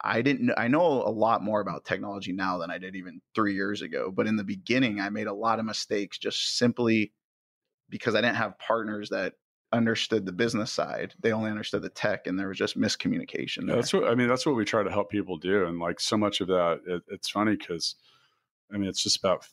I 0.00 0.22
didn't 0.22 0.52
I 0.56 0.68
know 0.68 0.80
a 0.80 1.10
lot 1.10 1.42
more 1.42 1.60
about 1.60 1.84
technology 1.84 2.32
now 2.32 2.58
than 2.58 2.70
I 2.70 2.78
did 2.78 2.96
even 2.96 3.20
3 3.34 3.54
years 3.54 3.82
ago, 3.82 4.10
but 4.10 4.26
in 4.26 4.36
the 4.36 4.44
beginning 4.44 5.00
I 5.00 5.10
made 5.10 5.26
a 5.26 5.32
lot 5.32 5.58
of 5.58 5.64
mistakes 5.64 6.18
just 6.18 6.58
simply 6.58 7.12
because 7.88 8.14
I 8.14 8.20
didn't 8.20 8.36
have 8.36 8.58
partners 8.58 9.10
that 9.10 9.34
understood 9.72 10.26
the 10.26 10.32
business 10.32 10.72
side. 10.72 11.14
They 11.20 11.32
only 11.32 11.50
understood 11.50 11.82
the 11.82 11.88
tech 11.88 12.26
and 12.26 12.38
there 12.38 12.48
was 12.48 12.58
just 12.58 12.78
miscommunication. 12.78 13.66
There. 13.66 13.76
that's 13.76 13.92
what 13.92 14.04
I 14.04 14.14
mean. 14.14 14.28
That's 14.28 14.46
what 14.46 14.56
we 14.56 14.64
try 14.64 14.82
to 14.82 14.90
help 14.90 15.10
people 15.10 15.36
do, 15.36 15.66
and 15.66 15.78
like 15.78 16.00
so 16.00 16.16
much 16.16 16.40
of 16.40 16.48
that, 16.48 16.80
it, 16.86 17.02
it's 17.08 17.28
funny 17.28 17.56
because, 17.56 17.96
I 18.72 18.78
mean, 18.78 18.88
it's 18.88 19.02
just 19.02 19.18
about 19.18 19.46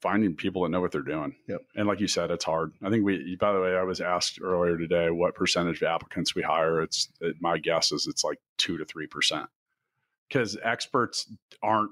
finding 0.00 0.34
people 0.34 0.62
that 0.62 0.70
know 0.70 0.80
what 0.80 0.92
they're 0.92 1.02
doing. 1.02 1.36
Yep. 1.46 1.60
And 1.76 1.86
like 1.86 2.00
you 2.00 2.08
said, 2.08 2.30
it's 2.30 2.44
hard. 2.44 2.72
I 2.82 2.90
think 2.90 3.04
we. 3.04 3.36
By 3.36 3.52
the 3.52 3.60
way, 3.60 3.76
I 3.76 3.82
was 3.82 4.00
asked 4.00 4.40
earlier 4.42 4.78
today 4.78 5.10
what 5.10 5.34
percentage 5.34 5.82
of 5.82 5.88
applicants 5.88 6.34
we 6.34 6.42
hire. 6.42 6.80
It's 6.82 7.08
it, 7.20 7.36
my 7.40 7.58
guess 7.58 7.92
is 7.92 8.06
it's 8.06 8.24
like 8.24 8.38
two 8.56 8.78
to 8.78 8.84
three 8.84 9.06
percent, 9.06 9.46
because 10.28 10.56
experts 10.62 11.30
aren't 11.62 11.90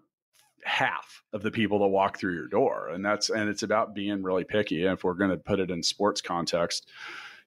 half 0.64 1.22
of 1.32 1.42
the 1.42 1.50
people 1.50 1.78
that 1.78 1.86
walk 1.86 2.18
through 2.18 2.34
your 2.34 2.48
door, 2.48 2.88
and 2.88 3.04
that's 3.04 3.30
and 3.30 3.48
it's 3.48 3.62
about 3.62 3.94
being 3.94 4.22
really 4.22 4.44
picky. 4.44 4.84
And 4.84 4.94
if 4.94 5.04
we're 5.04 5.14
going 5.14 5.30
to 5.30 5.36
put 5.36 5.60
it 5.60 5.70
in 5.70 5.82
sports 5.82 6.20
context, 6.20 6.88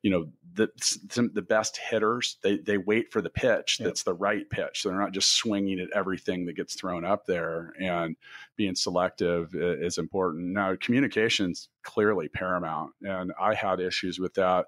you 0.02 0.12
know 0.12 0.28
the 0.54 0.70
some, 1.10 1.32
the 1.34 1.42
best 1.42 1.78
hitters 1.78 2.38
they 2.44 2.58
they 2.58 2.78
wait 2.78 3.12
for 3.12 3.22
the 3.22 3.30
pitch 3.30 3.78
Yep. 3.80 3.86
that's 3.88 4.04
the 4.04 4.14
right 4.14 4.50
pitch. 4.50 4.82
So 4.82 4.90
they're 4.90 5.00
not 5.00 5.14
just 5.14 5.34
swinging 5.36 5.80
at 5.80 5.90
everything 5.92 6.46
that 6.46 6.56
gets 6.58 6.76
thrown 6.76 7.06
up 7.06 7.26
there. 7.26 7.74
And 7.80 8.16
being 8.58 8.76
selective 8.76 9.54
is 9.56 9.98
important. 9.98 10.48
Now 10.54 10.76
communications 10.80 11.70
clearly 11.84 12.28
paramount, 12.28 12.92
and 13.02 13.32
I 13.40 13.54
had 13.56 13.80
issues 13.80 14.20
with 14.20 14.34
that 14.36 14.66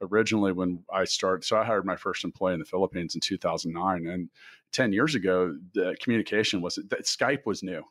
originally 0.00 0.52
when 0.52 0.84
I 0.92 1.04
started. 1.04 1.44
So 1.44 1.56
I 1.56 1.64
hired 1.64 1.86
my 1.86 1.96
first 1.96 2.24
employee 2.24 2.54
in 2.54 2.58
the 2.60 2.64
Philippines 2.66 3.14
in 3.14 3.20
2009, 3.20 4.06
and 4.06 4.28
10 4.72 4.92
years 4.92 5.14
ago 5.14 5.56
the 5.72 5.96
communication 6.02 6.60
was 6.60 6.76
that 6.76 7.04
Skype 7.04 7.46
was 7.46 7.62
new. 7.62 7.82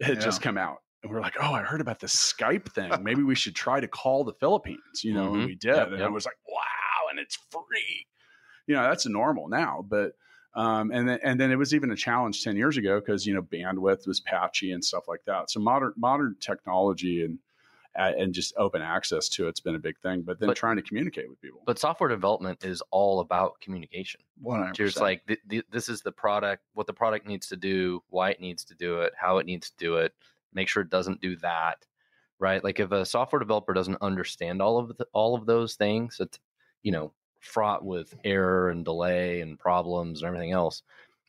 It 0.00 0.06
had 0.06 0.16
Yeah. 0.18 0.24
just 0.24 0.42
come 0.42 0.56
out. 0.58 0.78
And 1.02 1.12
we 1.12 1.16
are 1.16 1.20
like, 1.20 1.36
oh, 1.40 1.52
I 1.52 1.62
heard 1.62 1.80
about 1.80 2.00
this 2.00 2.12
Skype 2.16 2.72
thing. 2.72 2.90
Maybe 3.04 3.22
we 3.22 3.36
should 3.36 3.54
try 3.54 3.78
to 3.78 3.86
call 3.86 4.24
the 4.24 4.32
Philippines, 4.34 5.04
you 5.04 5.14
know, 5.14 5.32
and 5.34 5.42
Mhm. 5.44 5.46
we 5.46 5.54
did. 5.54 5.76
Yep, 5.76 5.88
and 5.88 5.98
yep. 5.98 6.08
I 6.08 6.10
was 6.10 6.26
like, 6.26 6.34
and 7.10 7.18
it's 7.18 7.38
free. 7.50 8.06
You 8.66 8.74
know, 8.74 8.82
that's 8.82 9.06
normal 9.06 9.48
now. 9.48 9.84
But 9.88 10.12
um, 10.54 10.90
and 10.90 11.08
then 11.08 11.18
and 11.22 11.38
then 11.40 11.50
it 11.50 11.56
was 11.56 11.74
even 11.74 11.90
a 11.90 11.96
challenge 11.96 12.42
10 12.42 12.56
years 12.56 12.76
ago 12.76 13.00
because 13.00 13.26
you 13.26 13.34
know 13.34 13.42
bandwidth 13.42 14.06
was 14.06 14.20
patchy 14.20 14.72
and 14.72 14.84
stuff 14.84 15.08
like 15.08 15.20
that. 15.26 15.50
So 15.50 15.60
modern 15.60 15.92
modern 15.96 16.36
technology 16.40 17.24
and 17.24 17.38
uh, 17.98 18.12
and 18.16 18.32
just 18.32 18.54
open 18.56 18.80
access 18.80 19.28
to 19.28 19.48
it's 19.48 19.60
been 19.60 19.74
a 19.74 19.78
big 19.78 19.98
thing. 20.00 20.22
But 20.22 20.38
then 20.38 20.48
But- 20.48 20.56
trying 20.56 20.76
to 20.76 20.82
communicate 20.82 21.28
with 21.28 21.40
people. 21.40 21.62
But 21.66 21.78
software 21.78 22.08
development 22.08 22.64
is 22.64 22.82
all 22.90 23.20
about 23.20 23.60
communication. 23.60 24.20
100%. 24.44 24.74
Just 24.74 25.00
like 25.00 25.26
th- 25.26 25.40
th- 25.48 25.64
this 25.70 25.88
is 25.88 26.00
the 26.02 26.12
product, 26.12 26.62
what 26.74 26.86
the 26.86 26.92
product 26.92 27.26
needs 27.26 27.48
to 27.48 27.56
do, 27.56 28.02
why 28.08 28.30
it 28.30 28.40
needs 28.40 28.64
to 28.66 28.74
do 28.74 29.00
it, 29.00 29.12
how 29.20 29.38
it 29.38 29.46
needs 29.46 29.70
to 29.70 29.76
do 29.78 29.96
it. 29.96 30.12
Make 30.52 30.68
sure 30.68 30.82
it 30.82 30.90
doesn't 30.90 31.20
do 31.20 31.36
that, 31.36 31.84
right? 32.38 32.62
Like 32.62 32.78
if 32.80 32.92
a 32.92 33.04
software 33.04 33.40
developer 33.40 33.74
doesn't 33.74 33.98
understand 34.00 34.62
all 34.62 34.78
of 34.78 34.96
the, 34.96 35.06
all 35.12 35.34
of 35.34 35.46
those 35.46 35.74
things, 35.74 36.18
it's 36.20 36.38
you 36.82 36.92
know 36.92 37.12
fraught 37.40 37.84
with 37.84 38.14
error 38.24 38.68
and 38.70 38.84
delay 38.84 39.40
and 39.40 39.58
problems 39.58 40.20
and 40.20 40.28
everything 40.28 40.52
else. 40.52 40.82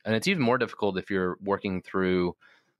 And 0.04 0.14
it's 0.14 0.28
even 0.28 0.42
more 0.42 0.58
difficult 0.58 0.98
if 0.98 1.10
you're 1.10 1.36
working 1.42 1.82
through 1.82 2.34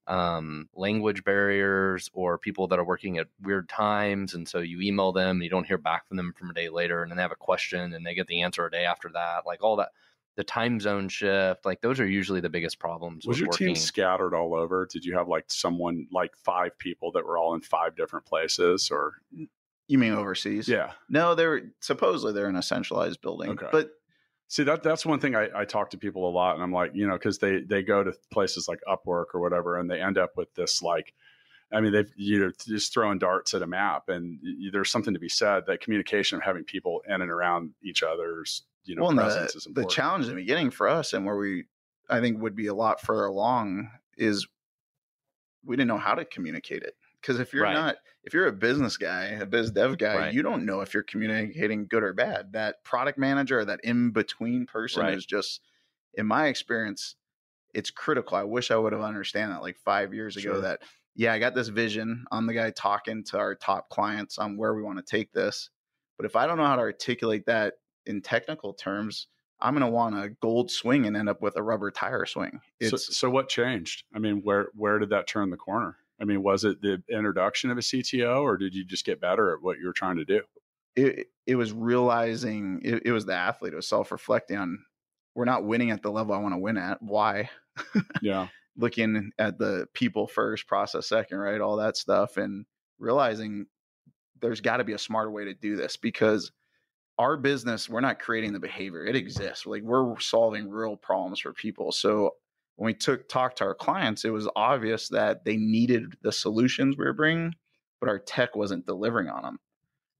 um, 0.06 0.68
language 0.74 1.22
barriers 1.22 2.10
or 2.12 2.38
people 2.38 2.66
that 2.68 2.78
are 2.78 2.84
working 2.84 3.18
at 3.18 3.28
weird 3.42 3.68
times, 3.68 4.34
and 4.34 4.48
so 4.48 4.58
you 4.58 4.80
email 4.80 5.12
them 5.12 5.36
and 5.36 5.44
you 5.44 5.50
don't 5.50 5.66
hear 5.66 5.78
back 5.78 6.08
from 6.08 6.16
them 6.16 6.34
from 6.36 6.50
a 6.50 6.54
day 6.54 6.68
later, 6.68 7.02
and 7.02 7.10
then 7.10 7.16
they 7.16 7.22
have 7.22 7.32
a 7.32 7.36
question 7.36 7.92
and 7.92 8.04
they 8.04 8.14
get 8.14 8.26
the 8.26 8.42
answer 8.42 8.66
a 8.66 8.70
day 8.70 8.84
after 8.84 9.10
that, 9.12 9.46
like 9.46 9.62
all 9.62 9.76
that 9.76 9.90
the 10.36 10.44
time 10.44 10.80
zone 10.80 11.08
shift 11.08 11.66
like 11.66 11.80
those 11.80 12.00
are 12.00 12.06
usually 12.06 12.40
the 12.40 12.48
biggest 12.48 12.78
problems 12.78 13.26
Was 13.26 13.38
your 13.38 13.48
working. 13.48 13.68
team 13.68 13.76
scattered 13.76 14.32
all 14.34 14.54
over? 14.54 14.88
Did 14.90 15.04
you 15.04 15.16
have 15.16 15.28
like 15.28 15.44
someone 15.48 16.06
like 16.10 16.36
five 16.36 16.78
people 16.78 17.12
that 17.12 17.26
were 17.26 17.36
all 17.36 17.54
in 17.54 17.60
five 17.60 17.96
different 17.96 18.26
places 18.26 18.90
or 18.90 19.14
you 19.90 19.98
mean 19.98 20.12
overseas? 20.12 20.68
yeah. 20.68 20.92
No, 21.08 21.34
they're 21.34 21.62
supposedly 21.80 22.32
they're 22.32 22.48
in 22.48 22.56
a 22.56 22.62
centralized 22.62 23.20
building. 23.20 23.50
Okay. 23.50 23.68
But 23.70 23.90
See 24.50 24.64
that 24.64 24.82
that's 24.82 25.06
one 25.06 25.20
thing 25.20 25.36
I, 25.36 25.48
I 25.54 25.64
talk 25.64 25.90
to 25.90 25.96
people 25.96 26.28
a 26.28 26.32
lot, 26.32 26.56
and 26.56 26.62
I'm 26.64 26.72
like, 26.72 26.90
you 26.92 27.06
know, 27.06 27.12
because 27.12 27.38
they 27.38 27.60
they 27.60 27.84
go 27.84 28.02
to 28.02 28.12
places 28.32 28.66
like 28.66 28.80
Upwork 28.84 29.26
or 29.32 29.40
whatever, 29.40 29.78
and 29.78 29.88
they 29.88 30.00
end 30.00 30.18
up 30.18 30.36
with 30.36 30.52
this 30.54 30.82
like, 30.82 31.14
I 31.72 31.80
mean, 31.80 31.92
they've 31.92 32.10
you 32.16 32.40
know 32.40 32.50
just 32.66 32.92
throwing 32.92 33.20
darts 33.20 33.54
at 33.54 33.62
a 33.62 33.66
map, 33.68 34.08
and 34.08 34.40
there's 34.72 34.90
something 34.90 35.14
to 35.14 35.20
be 35.20 35.28
said 35.28 35.66
that 35.68 35.80
communication 35.80 36.36
of 36.36 36.42
having 36.42 36.64
people 36.64 37.00
in 37.08 37.22
and 37.22 37.30
around 37.30 37.74
each 37.84 38.02
other's 38.02 38.64
you 38.82 38.96
know 38.96 39.02
well, 39.02 39.14
presence 39.14 39.64
the, 39.66 39.82
the 39.82 39.86
challenge 39.86 40.24
in 40.24 40.30
the 40.30 40.36
beginning 40.36 40.70
for 40.70 40.88
us 40.88 41.12
and 41.12 41.24
where 41.24 41.36
we 41.36 41.66
I 42.08 42.20
think 42.20 42.42
would 42.42 42.56
be 42.56 42.66
a 42.66 42.74
lot 42.74 43.00
further 43.00 43.26
along 43.26 43.88
is 44.16 44.48
we 45.64 45.76
didn't 45.76 45.88
know 45.88 45.98
how 45.98 46.14
to 46.14 46.24
communicate 46.24 46.82
it. 46.82 46.96
Because 47.20 47.40
if 47.40 47.52
you're 47.52 47.66
Right. 47.66 47.68
not 47.68 47.96
if 48.24 48.34
you're 48.34 48.46
a 48.46 48.52
business 48.52 48.96
guy, 48.98 49.24
a 49.26 49.46
biz 49.46 49.70
dev 49.70 49.96
guy, 49.98 50.18
Right. 50.18 50.28
you 50.28 50.42
don't 50.42 50.66
know 50.66 50.80
if 50.82 50.92
you're 50.92 51.02
communicating 51.02 51.86
good 51.86 52.02
or 52.02 52.12
bad. 52.12 52.52
That 52.52 52.84
product 52.84 53.18
manager 53.18 53.60
or 53.60 53.64
that 53.64 53.80
in 53.82 54.10
between 54.10 54.66
person 54.66 55.08
Right. 55.08 55.10
is 55.10 55.24
just 55.26 55.62
in 56.14 56.26
my 56.26 56.48
experience, 56.48 57.16
it's 57.74 57.90
critical. 57.90 58.36
I 58.36 58.44
wish 58.44 58.70
I 58.70 58.76
would 58.76 58.92
have 58.92 59.02
understand 59.02 59.52
that 59.52 59.62
like 59.62 59.78
five 59.78 60.14
years 60.14 60.36
ago 60.36 60.60
Sure. 60.60 60.60
that 60.60 60.82
yeah, 61.14 61.32
I 61.32 61.38
got 61.38 61.54
this 61.54 61.68
vision. 61.68 62.24
I'm 62.32 62.46
the 62.46 62.54
guy 62.54 62.70
talking 62.70 63.24
to 63.24 63.38
our 63.38 63.54
top 63.54 63.90
clients 63.90 64.38
on 64.38 64.56
where 64.56 64.74
we 64.74 64.82
want 64.82 64.98
to 64.98 65.04
take 65.04 65.32
this. 65.32 65.70
But 66.16 66.26
if 66.26 66.36
I 66.36 66.46
don't 66.46 66.56
know 66.58 66.64
how 66.66 66.76
to 66.76 66.82
articulate 66.82 67.46
that 67.46 67.74
in 68.06 68.22
technical 68.22 68.74
terms, 68.74 69.28
I'm 69.60 69.74
going 69.74 69.84
to 69.86 69.92
want 69.92 70.16
a 70.18 70.30
gold 70.30 70.70
swing 70.70 71.06
and 71.06 71.16
end 71.16 71.28
up 71.28 71.42
with 71.42 71.56
a 71.56 71.62
rubber 71.62 71.90
tire 71.90 72.24
swing. 72.26 72.60
So, 72.82 72.96
so 72.96 73.28
what 73.30 73.48
changed? 73.48 74.04
I 74.14 74.18
mean, 74.18 74.42
where 74.42 74.70
where 74.74 74.98
did 74.98 75.10
that 75.10 75.26
turn 75.26 75.50
the 75.50 75.56
corner? 75.56 75.98
I 76.20 76.24
mean, 76.24 76.42
was 76.42 76.64
it 76.64 76.82
the 76.82 77.02
introduction 77.10 77.70
of 77.70 77.78
a 77.78 77.82
CTO, 77.82 78.42
or 78.42 78.56
did 78.56 78.74
you 78.74 78.84
just 78.84 79.06
get 79.06 79.20
better 79.20 79.54
at 79.54 79.62
what 79.62 79.78
you 79.78 79.86
were 79.86 79.92
trying 79.92 80.16
to 80.16 80.24
do? 80.24 80.42
it, 80.96 81.28
it 81.46 81.54
was 81.56 81.72
realizing 81.72 82.80
it, 82.82 83.02
it 83.06 83.12
was 83.12 83.26
the 83.26 83.34
athlete. 83.34 83.72
It 83.72 83.76
was 83.76 83.88
self 83.88 84.12
reflecting 84.12 84.56
on 84.56 84.84
we're 85.34 85.44
not 85.44 85.64
winning 85.64 85.90
at 85.90 86.02
the 86.02 86.10
level 86.10 86.34
I 86.34 86.38
want 86.38 86.54
to 86.54 86.58
win 86.58 86.76
at. 86.76 87.00
Why? 87.02 87.50
Yeah, 88.22 88.48
Looking 88.76 89.30
at 89.38 89.58
the 89.58 89.86
people 89.94 90.26
first, 90.26 90.66
process 90.66 91.08
second, 91.08 91.38
right? 91.38 91.60
All 91.60 91.76
that 91.76 91.96
stuff, 91.96 92.36
and 92.36 92.66
realizing 92.98 93.66
there's 94.40 94.60
got 94.60 94.78
to 94.78 94.84
be 94.84 94.92
a 94.92 94.98
smarter 94.98 95.30
way 95.30 95.44
to 95.44 95.54
do 95.54 95.76
this 95.76 95.96
because 95.96 96.50
our 97.18 97.36
business, 97.36 97.88
we're 97.88 98.00
not 98.00 98.18
creating 98.18 98.52
the 98.52 98.60
behavior; 98.60 99.06
it 99.06 99.16
exists. 99.16 99.66
Like 99.66 99.82
we're 99.82 100.18
solving 100.18 100.68
real 100.68 100.96
problems 100.96 101.40
for 101.40 101.52
people. 101.52 101.92
So 101.92 102.32
when 102.80 102.86
we 102.86 102.94
took 102.94 103.28
talked 103.28 103.58
to 103.58 103.64
our 103.64 103.74
clients, 103.74 104.24
it 104.24 104.30
was 104.30 104.48
obvious 104.56 105.08
that 105.08 105.44
they 105.44 105.58
needed 105.58 106.16
the 106.22 106.32
solutions 106.32 106.96
we 106.96 107.04
were 107.04 107.12
bringing, 107.12 107.54
but 108.00 108.08
our 108.08 108.18
tech 108.18 108.56
wasn't 108.56 108.86
delivering 108.86 109.28
on 109.28 109.42
them. 109.42 109.58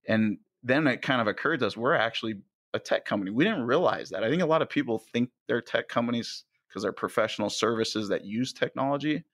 And 0.06 0.36
then 0.62 0.86
it 0.86 1.00
kind 1.00 1.22
of 1.22 1.26
occurred 1.26 1.60
to 1.60 1.66
us 1.68 1.74
we're 1.74 1.94
actually 1.94 2.34
a 2.74 2.78
tech 2.78 3.06
company. 3.06 3.30
We 3.30 3.44
didn't 3.44 3.62
realize 3.62 4.10
that. 4.10 4.22
I 4.22 4.28
think 4.28 4.42
a 4.42 4.46
lot 4.46 4.60
of 4.60 4.68
people 4.68 4.98
think 4.98 5.30
they're 5.48 5.62
tech 5.62 5.88
companies 5.88 6.44
because 6.68 6.82
they're 6.82 6.92
professional 6.92 7.48
services 7.48 8.10
that 8.10 8.26
use 8.26 8.52
technology, 8.52 9.24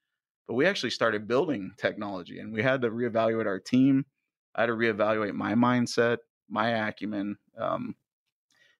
but 0.47 0.53
we 0.53 0.65
actually 0.65 0.91
started 0.91 1.27
building 1.27 1.73
technology 1.75 2.39
and 2.39 2.53
we 2.53 2.63
had 2.63 2.81
to 2.83 2.89
reevaluate 2.89 3.45
our 3.45 3.59
team. 3.59 4.05
I 4.55 4.61
had 4.61 4.67
to 4.67 4.73
reevaluate 4.73 5.33
my 5.33 5.53
mindset, 5.53 6.19
my 6.47 6.87
acumen. 6.87 7.35
Um, 7.59 7.93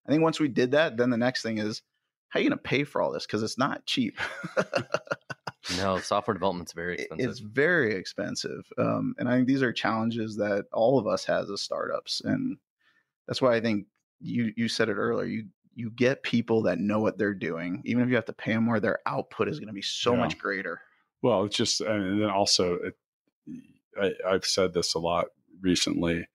I 0.06 0.12
think 0.12 0.24
once 0.24 0.40
we 0.40 0.48
did 0.48 0.72
that, 0.72 0.96
then 0.96 1.10
the 1.10 1.18
next 1.18 1.42
thing 1.42 1.58
is 1.58 1.82
how 2.30 2.40
are 2.40 2.44
you 2.44 2.50
going 2.50 2.58
to 2.58 2.63
pay 2.63 2.84
for 2.84 3.02
all 3.02 3.12
this? 3.12 3.26
Because 3.26 3.44
it's 3.44 3.58
not 3.58 3.86
cheap. 3.86 4.18
no 5.78 6.00
software 6.00 6.34
development's 6.34 6.74
very 6.74 6.96
expensive 6.96 7.30
It's 7.30 7.40
very 7.40 7.96
expensive, 7.96 8.72
um, 8.78 9.16
and 9.18 9.28
I 9.30 9.36
think 9.36 9.48
these 9.48 9.63
are 9.63 9.74
challenges 9.74 10.38
that 10.38 10.66
all 10.72 10.98
of 11.00 11.08
us 11.08 11.26
has 11.26 11.50
as 11.50 11.62
startups, 11.62 12.22
and 12.22 12.58
that's 13.28 13.42
why 13.42 13.56
I 13.56 13.62
think 13.62 13.88
you 14.20 14.54
you 14.56 14.68
said 14.68 14.90
it 14.90 14.96
earlier. 14.96 15.26
You 15.26 15.48
you 15.76 15.92
get 15.92 16.24
people 16.24 16.63
that 16.63 16.80
know 16.80 17.00
what 17.00 17.18
they're 17.20 17.36
doing, 17.36 17.84
even 17.86 18.02
if 18.04 18.10
you 18.10 18.16
have 18.16 18.26
to 18.26 18.34
pay 18.34 18.54
them 18.54 18.63
more. 18.63 18.80
Their 18.80 19.00
output 19.06 19.48
is 19.48 19.60
going 19.60 19.68
to 19.68 19.74
be 19.74 19.82
so 19.84 20.13
Yeah. 20.13 20.20
much 20.20 20.40
greater. 20.40 20.82
Well, 21.22 21.44
it's 21.46 21.56
just, 21.56 21.82
and 21.82 22.22
then 22.22 22.30
also, 22.30 22.76
it, 22.76 22.98
I, 24.00 24.12
I've 24.28 24.46
said 24.46 24.74
this 24.74 24.96
a 24.96 25.00
lot 25.00 25.28
recently. 25.62 26.28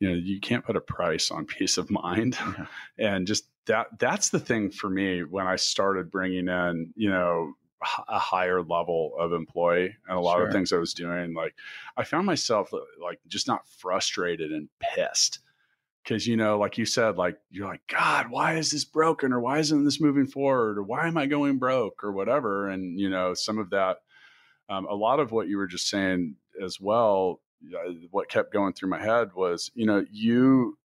You 0.00 0.10
know, 0.10 0.14
you 0.16 0.40
can't 0.40 0.64
put 0.64 0.76
a 0.76 0.80
price 0.80 1.30
on 1.30 1.44
peace 1.58 1.78
of 1.78 1.90
mind, 1.90 2.36
Yeah. 2.40 2.66
and 2.98 3.26
just 3.26 3.44
that—that's 3.66 4.28
the 4.30 4.40
thing 4.40 4.70
for 4.70 4.90
me 4.90 5.22
when 5.24 5.46
I 5.46 5.56
started 5.56 6.10
bringing 6.10 6.48
in, 6.48 6.92
you 6.96 7.08
know, 7.10 7.54
a 8.08 8.18
higher 8.18 8.62
level 8.62 9.12
of 9.18 9.32
employee 9.32 9.94
and 10.08 10.16
a 10.16 10.20
lot 10.20 10.36
Sure. 10.38 10.46
of 10.46 10.52
things 10.52 10.72
I 10.72 10.78
was 10.78 10.94
doing. 10.94 11.34
Like 11.34 11.54
I 11.96 12.04
found 12.04 12.26
myself 12.26 12.72
uh, 12.72 12.78
like 13.02 13.20
just 13.28 13.46
not 13.46 13.66
frustrated 13.78 14.52
and 14.52 14.68
pissed. 14.80 15.40
Cause 16.06 16.26
you 16.26 16.36
know, 16.36 16.58
like 16.58 16.76
you 16.76 16.84
said, 16.84 17.16
like 17.16 17.38
you're 17.50 17.66
like, 17.68 17.80
God, 17.86 18.30
why 18.30 18.56
is 18.56 18.70
this 18.70 18.84
broken? 18.84 19.32
Or 19.32 19.40
why 19.40 19.58
isn't 19.58 19.84
this 19.84 20.00
moving 20.02 20.26
forward? 20.26 20.76
Or 20.78 20.82
why 20.82 21.06
am 21.06 21.16
I 21.16 21.24
going 21.26 21.56
broke 21.58 22.04
or 22.04 22.12
whatever? 22.12 22.68
And 22.68 22.98
you 23.00 23.08
know, 23.08 23.32
some 23.32 23.58
of 23.58 23.70
that, 23.70 23.98
um, 24.68 24.86
a 24.86 24.94
lot 24.94 25.18
of 25.20 25.32
what 25.32 25.48
you 25.48 25.56
were 25.56 25.66
just 25.66 25.88
saying 25.88 26.36
as 26.62 26.78
well, 26.78 27.40
what 28.10 28.28
kept 28.28 28.52
going 28.52 28.72
through 28.72 28.90
my 28.90 29.00
head 29.02 29.30
was, 29.34 29.70
you 29.74 29.86
know, 29.86 30.04
you 30.10 30.78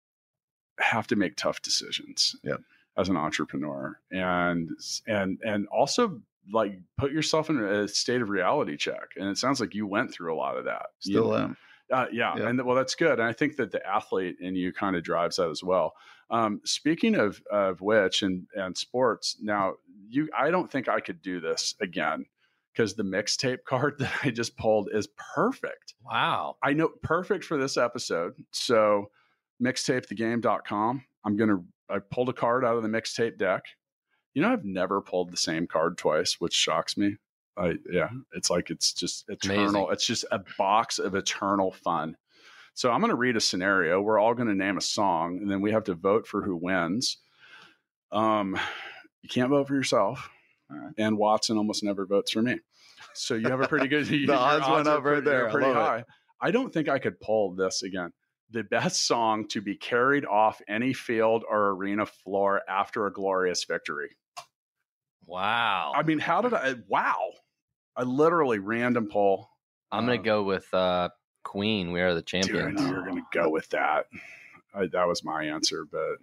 have 0.80 1.08
to 1.08 1.16
make 1.16 1.36
tough 1.36 1.62
decisions 1.62 2.36
Yep. 2.44 2.62
as 2.98 3.10
an 3.10 3.18
entrepreneur 3.18 4.00
and 4.12 4.70
and 5.08 5.40
and 5.44 5.68
also 5.70 6.22
like 6.54 6.80
put 6.98 7.12
yourself 7.12 7.50
in 7.50 7.58
a 7.62 7.88
state 7.88 8.22
of 8.22 8.30
reality 8.30 8.78
check 8.78 9.10
and 9.18 9.28
it 9.28 9.38
sounds 9.38 9.60
like 9.60 9.74
you 9.76 9.86
went 9.88 10.12
through 10.14 10.34
a 10.34 10.38
lot 10.38 10.56
of 10.58 10.66
that 10.66 10.88
You- 11.02 11.14
Still 11.14 11.36
am. 11.36 11.58
uh, 11.92 12.06
yeah, 12.12 12.38
Yeah. 12.38 12.48
and 12.50 12.64
well, 12.64 12.76
that's 12.76 12.96
good. 12.96 13.20
And 13.20 13.24
I 13.28 13.34
think 13.34 13.56
that 13.58 13.72
the 13.72 13.86
athlete 13.86 14.38
in 14.40 14.56
you 14.56 14.72
kind 14.72 14.96
of 14.96 15.04
drives 15.04 15.38
that 15.38 15.50
as 15.50 15.64
well. 15.64 15.94
Um, 16.30 16.62
speaking 16.64 17.16
of 17.16 17.42
of 17.52 17.82
which, 17.82 18.22
and 18.22 18.48
and 18.56 18.78
sports, 18.78 19.38
now 19.42 19.76
you, 20.10 20.30
I 20.38 20.52
don't 20.52 20.70
think 20.72 20.88
I 20.88 21.00
could 21.00 21.22
do 21.22 21.40
this 21.42 21.74
again 21.82 22.26
because 22.78 22.94
the 22.94 23.04
mixtape 23.04 23.64
card 23.68 23.96
that 24.00 24.12
I 24.24 24.30
just 24.30 24.56
pulled 24.58 24.90
is 24.92 25.08
perfect. 25.36 25.96
Wow. 26.06 26.58
I 26.64 26.74
know 26.74 26.90
perfect 27.02 27.44
for 27.44 27.58
this 27.58 27.78
episode. 27.78 28.34
So 28.52 29.10
mixtapethegame.com. 29.64 31.04
I'm 31.26 31.38
gonna 31.38 31.64
I 31.90 32.00
pulled 32.00 32.30
a 32.30 32.34
card 32.34 32.64
out 32.64 32.78
of 32.78 32.84
the 32.84 32.90
mixtape 32.90 33.38
deck. 33.38 33.64
You 34.34 34.44
know, 34.44 34.50
I've 34.50 34.66
never 34.66 35.02
pulled 35.02 35.32
the 35.32 35.38
same 35.38 35.66
card 35.66 35.98
twice, 35.98 36.40
which 36.40 36.54
shocks 36.54 36.96
me. 36.96 37.16
I 37.58 37.76
yeah, 37.92 38.10
it's 38.34 38.50
like 38.50 38.70
it's 38.70 38.94
just 38.94 39.28
eternal. 39.30 39.88
Amazing. 39.88 39.94
It's 39.94 40.06
just 40.06 40.26
a 40.32 40.44
box 40.58 41.00
of 41.00 41.16
eternal 41.16 41.72
fun. 41.72 42.16
So 42.76 42.92
I'm 42.92 43.00
going 43.00 43.10
to 43.10 43.16
read 43.16 43.36
a 43.36 43.42
scenario. 43.42 44.00
We're 44.00 44.20
all 44.20 44.36
going 44.36 44.50
to 44.50 44.54
name 44.54 44.78
a 44.78 44.82
song, 44.82 45.40
and 45.42 45.50
then 45.50 45.62
we 45.62 45.72
have 45.72 45.86
to 45.86 45.96
vote 45.96 46.28
for 46.28 46.44
who 46.44 46.56
wins. 46.56 47.18
Um, 48.12 48.56
you 49.24 49.30
can't 49.30 49.50
vote 49.50 49.68
for 49.68 49.74
yourself, 49.74 50.30
right. 50.70 50.94
and 50.98 51.18
Watson 51.18 51.58
almost 51.58 51.84
never 51.84 52.06
votes 52.06 52.32
for 52.32 52.42
me. 52.42 52.60
So 53.14 53.36
you 53.36 53.50
have 53.50 53.62
a 53.62 53.68
pretty 53.68 53.88
good. 53.88 54.08
your 54.10 54.36
odds 54.36 54.68
went 54.68 54.88
up 54.88 55.04
right 55.04 55.24
there. 55.24 55.46
are 55.46 55.50
I 55.50 55.52
Pretty 55.52 55.68
love 55.68 55.76
it. 55.78 55.80
high. 55.80 56.04
I 56.42 56.52
don't 56.52 56.72
think 56.74 56.90
I 56.90 57.00
could 57.00 57.20
pull 57.20 57.54
this 57.56 57.84
again. 57.84 58.12
The 58.52 58.64
best 58.64 59.06
song 59.08 59.48
to 59.50 59.62
be 59.62 59.76
carried 59.76 60.26
off 60.26 60.62
any 60.68 60.94
field 60.94 61.44
or 61.50 61.70
arena 61.72 62.06
floor 62.06 62.62
after 62.70 63.06
a 63.08 63.12
glorious 63.14 63.64
victory. 63.66 64.16
Wow. 65.26 65.92
I 65.96 66.04
mean, 66.04 66.20
how 66.20 66.42
did 66.42 66.54
I? 66.54 66.76
Wow! 66.88 67.32
I 67.96 68.04
literally 68.04 68.60
random 68.60 69.08
poll. 69.12 69.50
I'm 69.92 70.06
gonna 70.06 70.20
uh, 70.20 70.24
go 70.24 70.44
with 70.44 70.72
uh, 70.74 71.10
Queen. 71.44 71.92
We 71.92 72.02
are 72.02 72.14
the 72.14 72.22
Dude, 72.22 72.42
I 72.44 72.48
champions. 72.48 72.82
knew 72.82 72.88
you 72.88 72.96
were 72.96 73.02
going 73.04 73.16
to 73.18 73.26
go 73.34 73.50
with 73.50 73.70
that. 73.70 74.06
I, 74.74 74.88
that 74.88 75.08
was 75.08 75.24
my 75.24 75.44
answer, 75.46 75.86
but 75.92 76.18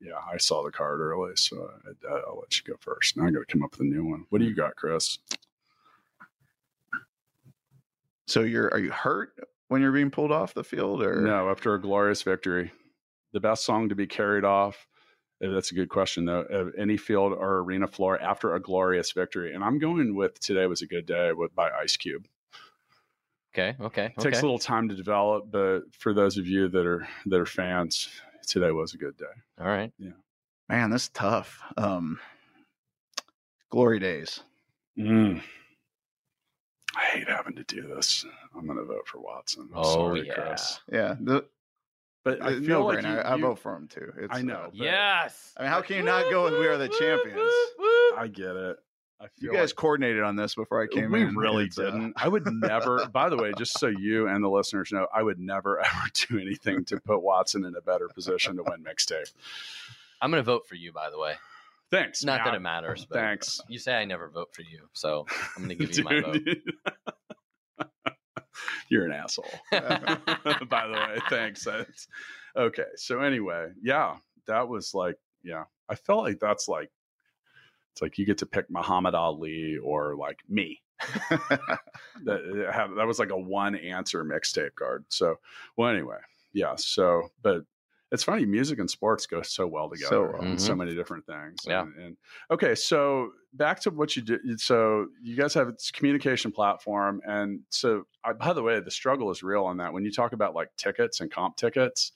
yeah, 0.00 0.12
I 0.32 0.36
saw 0.36 0.62
the 0.62 0.70
card 0.70 1.00
early, 1.00 1.32
so 1.36 1.70
I, 2.08 2.14
I'll 2.26 2.38
let 2.40 2.56
you 2.56 2.64
go 2.64 2.76
first. 2.80 3.16
Now 3.16 3.26
I 3.26 3.30
got 3.30 3.40
to 3.40 3.46
come 3.46 3.62
up 3.62 3.72
with 3.72 3.80
a 3.80 3.84
new 3.84 4.04
one. 4.04 4.24
What 4.30 4.40
do 4.40 4.44
you 4.44 4.54
got, 4.54 4.76
Chris? 4.76 5.18
So 8.26 8.42
you're 8.42 8.68
are 8.72 8.78
you 8.78 8.90
hurt 8.90 9.32
when 9.68 9.80
you're 9.80 9.92
being 9.92 10.10
pulled 10.10 10.32
off 10.32 10.54
the 10.54 10.64
field 10.64 11.02
or 11.02 11.20
No, 11.22 11.50
after 11.50 11.74
a 11.74 11.80
glorious 11.80 12.22
victory, 12.22 12.72
the 13.32 13.40
best 13.40 13.64
song 13.64 13.88
to 13.88 13.94
be 13.94 14.06
carried 14.06 14.44
off. 14.44 14.86
uh, 15.42 15.48
That's 15.48 15.72
a 15.72 15.74
good 15.74 15.88
question, 15.88 16.24
though. 16.26 16.42
Of 16.42 16.74
any 16.76 16.96
field 16.96 17.32
or 17.32 17.58
arena 17.58 17.86
floor 17.86 18.20
after 18.20 18.54
a 18.54 18.60
glorious 18.60 19.12
victory, 19.12 19.54
and 19.54 19.64
I'm 19.64 19.78
going 19.78 20.14
with 20.14 20.38
"Today 20.40 20.66
Was 20.66 20.82
a 20.82 20.86
Good 20.86 21.06
Day" 21.06 21.32
with 21.32 21.54
by 21.54 21.70
Ice 21.70 21.96
Cube. 21.96 22.26
Okay. 23.54 23.74
Okay. 23.80 24.06
It 24.06 24.20
takes 24.20 24.40
a 24.40 24.42
little 24.42 24.58
time 24.58 24.88
to 24.90 24.94
develop, 24.94 25.50
but 25.50 25.80
for 25.92 26.12
those 26.12 26.36
of 26.36 26.46
you 26.46 26.68
that 26.68 26.86
are 26.86 27.08
that 27.26 27.40
are 27.40 27.46
fans, 27.46 28.08
today 28.48 28.70
was 28.70 28.94
a 28.94 28.98
good 28.98 29.16
day. 29.16 29.24
All 29.60 29.66
right. 29.66 29.92
Yeah. 29.98 30.10
Man, 30.68 30.90
that's 30.90 31.08
tough. 31.10 31.60
Um 31.76 32.18
Glory 33.70 33.98
days. 33.98 34.40
Mm. 34.98 35.42
I 36.96 37.00
hate 37.12 37.28
having 37.28 37.54
to 37.56 37.64
do 37.64 37.82
this. 37.82 38.24
I'm 38.56 38.64
going 38.66 38.78
to 38.78 38.84
vote 38.84 39.06
for 39.06 39.20
Watson. 39.20 39.68
I'm 39.72 39.78
Oh, 39.78 39.92
sorry, 39.94 40.26
yeah. 40.26 40.34
Chris. 40.34 40.80
Yeah. 40.90 41.14
The, 41.20 41.44
But 42.24 42.42
I 42.42 42.54
feel 42.54 42.80
no 42.80 42.86
like 42.86 43.02
you- 43.02 43.08
I, 43.08 43.20
I 43.20 43.36
you- 43.36 43.42
vote 43.42 43.58
for 43.58 43.76
him 43.76 43.88
too. 43.88 44.10
It's, 44.18 44.34
I 44.34 44.40
know. 44.40 44.54
uh, 44.54 44.70
Yes. 44.72 45.52
I 45.58 45.62
mean, 45.62 45.70
how 45.70 45.82
can 45.82 45.96
you 45.96 46.02
not 46.02 46.30
go 46.30 46.44
with 46.44 46.54
We 46.58 46.66
Are 46.66 46.78
the 46.78 46.88
Champions? 46.88 47.52
I 48.16 48.26
get 48.32 48.56
it. 48.56 48.78
I 49.20 49.26
you 49.38 49.52
guys 49.52 49.70
like- 49.70 49.76
coordinated 49.76 50.22
on 50.22 50.36
this 50.36 50.54
before 50.54 50.82
I 50.82 50.86
came 50.86 51.10
we 51.10 51.22
in. 51.22 51.34
really 51.36 51.64
It's, 51.64 51.78
uh, 51.78 51.84
didn't. 51.86 52.12
I 52.16 52.28
would 52.28 52.46
never. 52.46 53.04
by 53.08 53.28
the 53.28 53.36
way, 53.36 53.52
just 53.58 53.78
so 53.78 53.88
you 53.88 54.28
and 54.28 54.42
the 54.44 54.48
listeners 54.48 54.92
know, 54.92 55.06
I 55.12 55.22
would 55.22 55.40
never 55.40 55.80
ever 55.84 56.00
do 56.28 56.38
anything 56.38 56.84
to 56.86 57.00
put 57.00 57.22
Watson 57.22 57.64
in 57.64 57.74
a 57.74 57.80
better 57.80 58.08
position 58.08 58.56
to 58.56 58.62
win 58.62 58.84
mixtape. 58.84 59.32
I'm 60.20 60.30
gonna 60.30 60.42
vote 60.42 60.66
for 60.68 60.74
you. 60.76 60.92
By 60.92 61.10
the 61.10 61.18
way, 61.18 61.34
Thanks. 61.90 62.22
not 62.24 62.44
that 62.44 62.54
it 62.54 62.60
matters. 62.60 63.06
But 63.08 63.18
Thanks. 63.18 63.60
You 63.68 63.78
say 63.78 63.94
I 63.94 64.04
never 64.04 64.28
vote 64.28 64.48
for 64.54 64.62
you, 64.62 64.88
so 64.92 65.26
I'm 65.56 65.62
gonna 65.62 65.74
give 65.74 65.96
you 65.96 66.04
my 66.04 66.20
vote. 66.20 66.38
You're 68.88 69.06
an 69.06 69.12
asshole. 69.12 69.44
By 69.70 70.86
the 70.88 70.92
way, 70.94 71.18
thanks. 71.30 71.64
That's, 71.64 72.08
okay. 72.56 72.84
So 72.96 73.20
anyway, 73.20 73.68
yeah, 73.82 74.16
that 74.46 74.68
was 74.68 74.94
like, 74.94 75.16
yeah, 75.44 75.64
I 75.88 75.94
felt 75.94 76.24
like 76.24 76.40
that's 76.40 76.66
like, 76.68 76.90
it's 77.98 78.02
like 78.02 78.16
you 78.16 78.24
get 78.24 78.38
to 78.38 78.46
pick 78.46 78.70
Muhammad 78.70 79.16
Ali 79.16 79.76
or 79.78 80.14
like 80.14 80.38
me. 80.48 80.80
that 81.30 82.90
that 82.96 83.06
was 83.06 83.18
like 83.18 83.30
a 83.30 83.36
one 83.36 83.74
answer 83.74 84.24
mixtape 84.24 84.76
card. 84.76 85.04
So, 85.08 85.36
well, 85.76 85.90
anyway, 85.90 86.18
yeah. 86.52 86.74
So, 86.76 87.30
but 87.42 87.62
it's 88.12 88.22
funny, 88.22 88.46
music 88.46 88.78
and 88.78 88.88
sports 88.88 89.26
go 89.26 89.42
so 89.42 89.66
well 89.66 89.90
together 89.90 90.08
So 90.08 90.30
well. 90.32 90.42
in 90.42 90.58
so 90.58 90.76
many 90.76 90.94
different 90.94 91.26
things. 91.26 91.58
Yeah. 91.66 91.82
And, 91.82 91.94
and 91.96 92.16
okay, 92.52 92.74
so 92.76 93.32
back 93.52 93.80
to 93.80 93.90
what 93.90 94.14
you 94.14 94.22
did. 94.22 94.60
So 94.60 95.08
you 95.20 95.36
guys 95.36 95.52
have 95.54 95.72
this 95.72 95.90
communication 95.90 96.52
platform, 96.52 97.20
and 97.26 97.60
so 97.70 98.04
I, 98.24 98.32
by 98.32 98.52
the 98.52 98.62
way, 98.62 98.78
the 98.78 98.92
struggle 98.92 99.30
is 99.32 99.42
real 99.42 99.64
on 99.64 99.76
that. 99.78 99.92
When 99.92 100.04
you 100.04 100.12
talk 100.12 100.32
about 100.32 100.54
like 100.54 100.70
tickets 100.76 101.20
and 101.20 101.30
comp 101.30 101.56
tickets, 101.56 102.12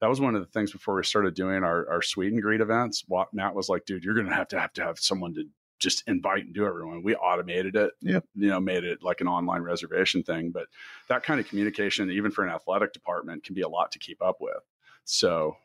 that 0.00 0.08
was 0.08 0.20
one 0.20 0.34
of 0.34 0.40
the 0.42 0.46
things 0.48 0.72
before 0.72 0.94
we 0.96 1.04
started 1.04 1.34
doing 1.34 1.62
our 1.64 1.88
our 1.90 2.02
sweet 2.02 2.32
and 2.32 2.42
greet 2.42 2.60
events. 2.60 3.04
What 3.08 3.32
Matt 3.32 3.54
was 3.54 3.68
like, 3.68 3.84
dude, 3.86 4.04
you're 4.04 4.14
gonna 4.14 4.34
have 4.34 4.48
to 4.48 4.60
have 4.60 4.72
to 4.74 4.82
have 4.82 4.98
someone 4.98 5.34
to 5.34 5.44
just 5.78 6.02
invite 6.06 6.44
and 6.46 6.54
do 6.54 6.64
everyone. 6.66 7.02
We 7.02 7.14
automated 7.16 7.76
it. 7.76 7.92
Yep. 8.00 8.24
You 8.34 8.48
know, 8.48 8.60
made 8.60 8.84
it 8.84 9.02
like 9.02 9.20
an 9.20 9.28
online 9.28 9.60
reservation 9.62 10.22
thing. 10.22 10.50
But 10.50 10.68
that 11.08 11.22
kind 11.22 11.38
of 11.38 11.46
communication, 11.48 12.10
even 12.10 12.30
for 12.30 12.44
an 12.46 12.50
athletic 12.52 12.92
department, 12.94 13.44
can 13.44 13.54
be 13.54 13.60
a 13.60 13.68
lot 13.68 13.92
to 13.92 13.98
keep 13.98 14.22
up 14.22 14.36
with. 14.40 14.62
So 15.04 15.56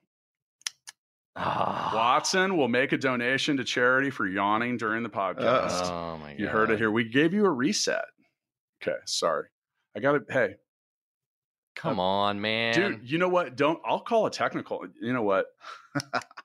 Ah. 1.35 1.91
Watson 1.95 2.57
will 2.57 2.67
make 2.67 2.91
a 2.91 2.97
donation 2.97 3.55
to 3.57 3.63
charity 3.63 4.09
for 4.09 4.27
yawning 4.27 4.75
during 4.77 5.01
the 5.01 5.09
podcast. 5.09 5.89
Oh 5.89 6.17
my 6.17 6.31
god. 6.31 6.39
you 6.39 6.47
heard 6.47 6.71
it 6.71 6.77
here. 6.77 6.91
We 6.91 7.05
gave 7.05 7.33
you 7.33 7.45
a 7.45 7.49
reset. 7.49 8.03
Okay, 8.81 8.97
sorry. 9.05 9.47
I 9.95 10.01
got 10.01 10.15
it. 10.15 10.23
Hey, 10.29 10.55
Come 11.75 11.99
on, 11.99 12.41
man. 12.41 12.73
dude, 12.73 13.09
you 13.09 13.17
know 13.17 13.29
what? 13.29 13.55
Don't 13.55 13.79
I'll 13.85 13.99
call 14.01 14.25
a 14.25 14.31
technical. 14.31 14.85
You 15.01 15.13
know 15.13 15.23
what? 15.23 15.47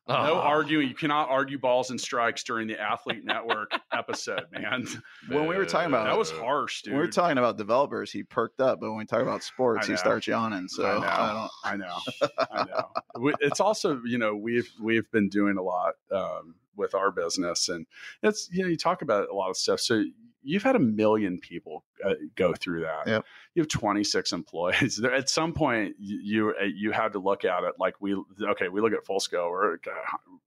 No 0.09 0.15
Oh. 0.35 0.39
arguing. 0.39 0.87
You 0.89 0.95
cannot 0.95 1.29
argue 1.31 1.59
balls 1.59 1.91
and 1.91 2.01
strikes 2.01 2.45
during 2.45 2.69
the 2.69 2.81
Athlete 2.81 3.25
Network 3.25 3.73
episode, 3.93 4.45
man. 4.53 4.87
When 5.29 5.47
we 5.49 5.57
were 5.57 5.65
talking 5.67 5.89
about- 5.89 6.05
That 6.07 6.17
was 6.17 6.31
harsh, 6.31 6.83
dude. 6.83 6.93
When 6.93 7.01
we 7.01 7.07
we're 7.09 7.13
talking 7.13 7.39
about 7.39 7.57
developers, 7.59 8.13
he 8.13 8.23
perked 8.23 8.61
up, 8.61 8.79
but 8.81 8.89
when 8.89 8.99
we 8.99 9.05
talk 9.05 9.21
about 9.23 9.43
sports, 9.43 9.87
he 9.89 9.97
starts 9.97 10.27
yawning. 10.29 10.69
So 10.69 10.85
I 10.85 10.99
know. 11.01 11.07
I 11.09 11.33
don't. 11.33 11.51
I 11.65 11.77
know. 11.77 12.29
I 12.53 12.65
know. 12.65 13.35
It's 13.41 13.59
also, 13.61 14.01
you 14.05 14.19
know, 14.19 14.35
we've 14.37 14.71
we've 14.81 15.11
been 15.11 15.29
doing 15.29 15.59
a 15.59 15.63
lot 15.63 15.95
um, 16.13 16.55
with 16.77 16.95
our 16.95 17.11
business, 17.11 17.69
and 17.69 17.85
it's 18.23 18.49
you 18.53 18.63
know, 18.63 18.69
you 18.69 18.77
talk 18.77 19.03
about 19.03 19.29
a 19.29 19.35
lot 19.35 19.51
of 19.51 19.57
stuff. 19.57 19.81
So 19.81 20.05
you've 20.47 20.63
had 20.63 20.77
a 20.77 20.81
million 20.81 21.39
people 21.39 21.85
uh, 22.05 22.15
go 22.35 22.55
through 22.55 22.81
that. 22.83 23.07
Yep. 23.07 23.25
You 23.55 23.63
have 23.63 23.69
26 23.69 24.33
employees. 24.41 24.97
There, 24.97 25.13
at 25.13 25.29
some 25.29 25.53
point, 25.53 25.97
you 25.99 26.55
you, 26.65 26.91
uh, 26.91 26.93
had 26.93 27.13
to 27.13 27.19
look 27.19 27.45
at 27.45 27.65
it 27.65 27.75
like 27.79 27.95
we 28.01 28.17
okay, 28.43 28.69
we 28.69 28.81
look 28.81 28.93
at 28.93 29.05
full 29.05 29.21
scale. 29.21 29.41
Or 29.43 29.81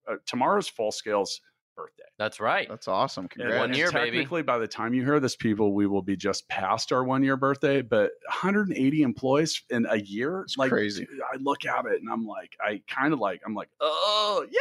uh, 0.09 0.15
tomorrow's 0.25 0.67
full 0.67 0.91
scale's 0.91 1.41
birthday. 1.75 2.03
That's 2.17 2.39
right. 2.39 2.67
That's 2.67 2.87
awesome. 2.87 3.23
And- 3.23 3.29
Congrats. 3.31 3.59
One 3.59 3.69
and 3.69 3.77
year, 3.77 3.91
baby. 3.91 4.17
Technically, 4.17 4.41
by 4.41 4.57
the 4.57 4.67
time 4.67 4.93
you 4.93 5.03
hear 5.05 5.19
this, 5.19 5.35
people, 5.35 5.73
we 5.73 5.87
will 5.87 6.01
be 6.01 6.17
just 6.17 6.47
past 6.49 6.91
our 6.91 7.03
one 7.03 7.23
year 7.23 7.37
birthday. 7.37 7.81
But 7.81 8.11
180 8.27 9.01
employees 9.03 9.63
in 9.69 9.85
a 9.89 9.97
year, 9.97 10.41
It's 10.41 10.57
like 10.57 10.71
crazy. 10.71 11.05
dude, 11.05 11.21
I 11.21 11.37
look 11.37 11.65
at 11.65 11.85
it 11.85 12.01
and 12.01 12.09
I'm 12.11 12.25
like, 12.25 12.57
I 12.61 12.81
kind 12.87 13.13
of 13.13 13.19
like, 13.19 13.41
I'm 13.45 13.53
like, 13.53 13.69
oh 13.79 14.45
yeah. 14.51 14.59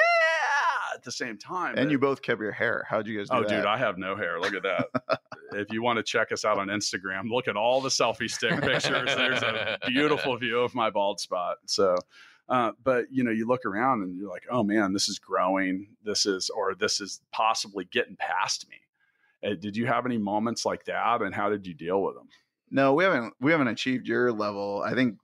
At 0.99 1.05
the 1.05 1.13
same 1.13 1.39
time, 1.39 1.77
and 1.77 1.87
but- 1.87 1.91
you 1.93 1.99
both 2.01 2.23
kept 2.23 2.41
your 2.41 2.51
hair. 2.51 2.85
How'd 2.91 3.07
you 3.07 3.17
guys 3.17 3.29
do 3.29 3.37
Oh, 3.37 3.41
that? 3.43 3.49
dude, 3.49 3.65
I 3.67 3.79
have 3.79 3.99
no 3.99 4.17
hair. 4.17 4.41
Look 4.41 4.53
at 4.53 4.65
that. 4.65 5.21
if 5.53 5.71
you 5.71 5.81
want 5.81 5.97
to 5.99 6.03
check 6.03 6.33
us 6.33 6.45
out 6.45 6.59
on 6.59 6.67
Instagram, 6.67 7.31
look 7.31 7.47
at 7.47 7.57
all 7.57 7.81
the 7.81 7.89
selfie 7.89 8.29
stick 8.29 8.61
pictures. 8.61 9.15
There's 9.15 9.43
a 9.43 9.79
beautiful 9.87 10.37
view 10.37 10.59
of 10.59 10.75
my 10.75 10.91
bald 10.91 11.21
spot. 11.21 11.59
So, 11.67 11.95
uh, 12.49 12.73
but 12.83 13.05
you 13.13 13.23
know, 13.23 13.31
you 13.31 13.47
look 13.47 13.65
around 13.65 14.03
and 14.03 14.17
you're 14.19 14.29
like, 14.29 14.47
oh 14.51 14.65
man, 14.65 14.93
this 14.93 15.09
is 15.09 15.21
growing. 15.21 15.87
This 16.03 16.27
is, 16.27 16.51
or 16.51 16.75
this 16.75 17.01
is 17.01 17.21
possibly 17.33 17.85
getting 17.85 18.17
past 18.17 18.67
me. 18.69 19.49
Uh, 19.49 19.55
did 19.55 19.77
you 19.77 19.87
have 19.87 20.05
any 20.05 20.19
moments 20.19 20.67
like 20.67 20.85
that, 20.87 21.23
and 21.23 21.33
how 21.33 21.49
did 21.49 21.65
you 21.65 21.75
deal 21.75 22.03
with 22.03 22.17
them? 22.17 22.29
No, 22.73 22.93
we 22.95 23.05
haven't 23.05 23.35
we 23.41 23.53
haven't 23.53 23.69
achieved 23.69 24.09
your 24.09 24.33
level. 24.33 24.83
I 24.85 24.95
think 24.95 25.17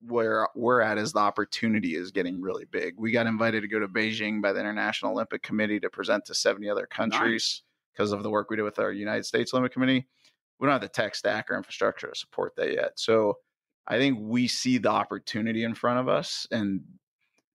where 0.00 0.48
we're 0.54 0.80
at 0.80 0.98
is 0.98 1.12
the 1.12 1.18
opportunity 1.18 1.94
is 1.94 2.10
getting 2.10 2.40
really 2.40 2.64
big. 2.64 2.94
We 2.96 3.10
got 3.10 3.26
invited 3.26 3.62
to 3.62 3.68
go 3.68 3.80
to 3.80 3.88
Beijing 3.88 4.40
by 4.40 4.52
the 4.52 4.60
International 4.60 5.12
Olympic 5.12 5.42
Committee 5.42 5.80
to 5.80 5.90
present 5.90 6.24
to 6.26 6.34
70 6.34 6.68
other 6.70 6.86
countries 6.86 7.62
because 7.92 8.12
of 8.12 8.22
the 8.22 8.30
work 8.30 8.50
we 8.50 8.56
did 8.56 8.62
with 8.62 8.78
our 8.78 8.92
United 8.92 9.24
States 9.24 9.52
Olympic 9.52 9.72
Committee. 9.72 10.06
We 10.58 10.66
don't 10.66 10.72
have 10.72 10.80
the 10.80 10.88
tech 10.88 11.14
stack 11.14 11.50
or 11.50 11.56
infrastructure 11.56 12.08
to 12.08 12.14
support 12.14 12.54
that 12.56 12.72
yet. 12.72 12.92
So 12.96 13.38
I 13.86 13.98
think 13.98 14.18
we 14.20 14.48
see 14.48 14.78
the 14.78 14.90
opportunity 14.90 15.64
in 15.64 15.74
front 15.74 15.98
of 16.00 16.08
us 16.08 16.46
and 16.50 16.82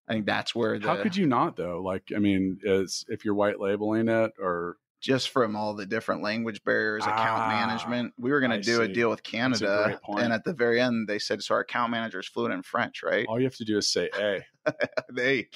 I 0.08 0.14
think 0.14 0.26
that's 0.26 0.54
where 0.54 0.80
the 0.80 0.88
How 0.88 1.02
could 1.02 1.16
you 1.16 1.26
not 1.26 1.56
though? 1.56 1.82
Like, 1.82 2.12
I 2.14 2.20
mean, 2.20 2.60
is 2.64 3.06
if 3.08 3.24
you're 3.24 3.36
white 3.36 3.60
labeling 3.60 4.10
it 4.10 4.32
or 4.38 4.78
just 5.04 5.30
from 5.30 5.56
all 5.56 5.74
the 5.74 5.86
different 5.86 6.24
language 6.24 6.64
barriers, 6.64 7.06
account 7.06 7.44
Ah, 7.44 7.48
management. 7.50 8.14
We 8.18 8.32
were 8.32 8.40
going 8.40 8.52
to 8.52 8.62
do 8.62 8.82
a 8.82 8.88
deal 8.88 9.10
with 9.10 9.22
Canada, 9.22 10.00
and 10.18 10.32
at 10.32 10.46
the 10.46 10.54
very 10.54 10.80
end, 10.80 11.10
they 11.10 11.20
said, 11.20 11.44
"So 11.44 11.56
our 11.56 11.60
account 11.62 11.92
manager 11.92 12.20
is 12.20 12.28
fluent 12.28 12.54
in 12.54 12.64
French, 12.64 13.04
right?" 13.04 13.26
all 13.28 13.38
you 13.38 13.46
have 13.46 13.56
to 13.58 13.66
do 13.66 13.78
is 13.78 13.92
say, 13.92 14.10
"Hey, 14.16 14.46
they 15.14 15.50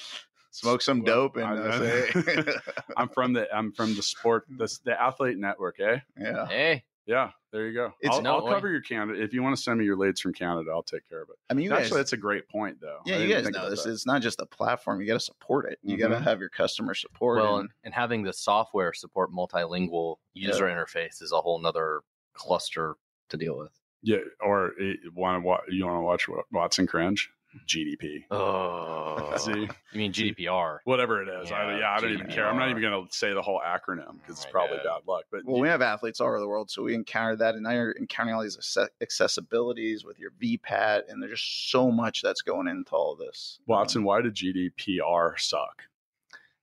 smoke 0.50 0.82
some 0.82 1.00
Well, 1.00 1.30
dope 1.30 1.36
and 1.36 1.46
I- 1.46 1.56
uh, 1.56 2.12
say, 2.12 2.52
I'm 2.98 3.08
from 3.08 3.32
the 3.32 3.48
I'm 3.54 3.72
from 3.72 3.94
the 3.96 4.02
sport 4.02 4.44
the 4.58 4.68
the 4.84 5.00
athlete 5.00 5.38
network, 5.38 5.80
eh? 5.80 6.00
"Yeah." 6.18 6.46
Hey, 6.46 6.84
Yeah, 7.08 7.30
there 7.52 7.66
you 7.66 7.72
go. 7.72 7.86
It's- 8.02 8.14
I'll, 8.14 8.20
No 8.20 8.34
I'll 8.34 8.52
cover 8.52 8.68
your 8.68 8.82
Canada 8.82 9.20
if 9.20 9.32
you 9.32 9.42
want 9.42 9.56
to 9.56 9.62
send 9.62 9.78
me 9.78 9.86
your 9.86 9.96
leads 9.96 10.20
from 10.20 10.34
Canada. 10.34 10.70
I'll 10.70 10.82
take 10.82 11.08
care 11.08 11.22
of 11.22 11.30
it. 11.30 11.36
I 11.48 11.54
mean, 11.54 11.64
you 11.64 11.70
guys, 11.70 11.84
Actually, 11.84 12.00
that's 12.00 12.12
a 12.12 12.18
great 12.18 12.46
point, 12.50 12.78
though. 12.82 12.98
yeah, 13.06 13.16
you 13.16 13.32
guys 13.32 13.48
know 13.48 13.70
this. 13.70 13.84
that. 13.84 13.92
It's 13.92 14.06
not 14.06 14.20
just 14.20 14.40
a 14.40 14.46
platform. 14.46 15.00
You 15.00 15.06
got 15.06 15.14
to 15.14 15.20
support 15.20 15.72
it. 15.72 15.78
You 15.82 15.96
got 15.96 16.08
to 16.08 16.16
mm-hmm. 16.16 16.24
have 16.24 16.38
your 16.38 16.50
customer 16.50 16.94
support. 16.94 17.38
well, 17.38 17.56
and- 17.56 17.60
and, 17.62 17.70
and 17.84 17.94
having 17.94 18.24
the 18.24 18.34
software 18.34 18.92
support 18.92 19.32
multilingual 19.32 20.16
user 20.34 20.66
interface 20.66 21.22
is 21.22 21.32
a 21.32 21.40
whole 21.40 21.58
nother 21.58 22.02
cluster 22.34 22.96
to 23.30 23.36
deal 23.38 23.58
with. 23.58 23.72
Yeah, 24.02 24.18
or 24.40 24.72
eh, 24.80 24.94
want 25.14 25.42
to 25.42 25.74
you 25.74 25.86
want 25.86 25.96
to 25.96 26.02
watch 26.02 26.28
Watson 26.52 26.86
cringe? 26.86 27.30
GDP. 27.66 28.24
Oh, 28.30 29.34
See, 29.38 29.52
you 29.52 29.68
mean 29.94 30.12
GDPR? 30.12 30.78
whatever 30.84 31.22
it 31.22 31.28
is. 31.28 31.50
I, 31.50 31.72
Yeah, 31.72 31.78
yeah, 31.78 31.90
I 31.90 32.00
don't 32.00 32.12
even 32.12 32.26
care. 32.28 32.46
I'm 32.46 32.56
not 32.56 32.70
even 32.70 32.82
going 32.82 33.06
to 33.06 33.16
say 33.16 33.32
the 33.32 33.42
whole 33.42 33.60
acronym 33.64 34.20
because 34.20 34.36
it's 34.38 34.46
oh 34.46 34.50
probably 34.50 34.76
God. 34.78 34.84
bad 34.84 35.00
luck. 35.06 35.24
But 35.30 35.44
well, 35.44 35.60
we 35.60 35.68
have 35.68 35.82
athletes 35.82 36.20
all 36.20 36.28
over 36.28 36.40
the 36.40 36.48
world, 36.48 36.70
so 36.70 36.82
we 36.82 36.94
encounter 36.94 37.36
that, 37.36 37.54
and 37.54 37.62
now 37.64 37.70
you're 37.70 37.96
encountering 37.98 38.36
all 38.36 38.42
these 38.42 38.56
acce- 38.56 38.88
accessibilities 39.02 40.04
with 40.04 40.18
your 40.18 40.30
VPAT, 40.42 41.02
and 41.08 41.22
there's 41.22 41.32
just 41.40 41.70
so 41.70 41.90
much 41.90 42.22
that's 42.22 42.42
going 42.42 42.68
into 42.68 42.92
all 42.92 43.12
of 43.12 43.18
this. 43.18 43.60
Watson, 43.66 44.04
why 44.04 44.20
did 44.20 44.34
GDPR 44.34 45.38
suck? 45.38 45.82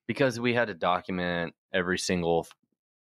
because 0.07 0.39
we 0.39 0.53
had 0.53 0.67
to 0.67 0.73
document 0.75 1.53
every 1.73 1.97
single 1.97 2.47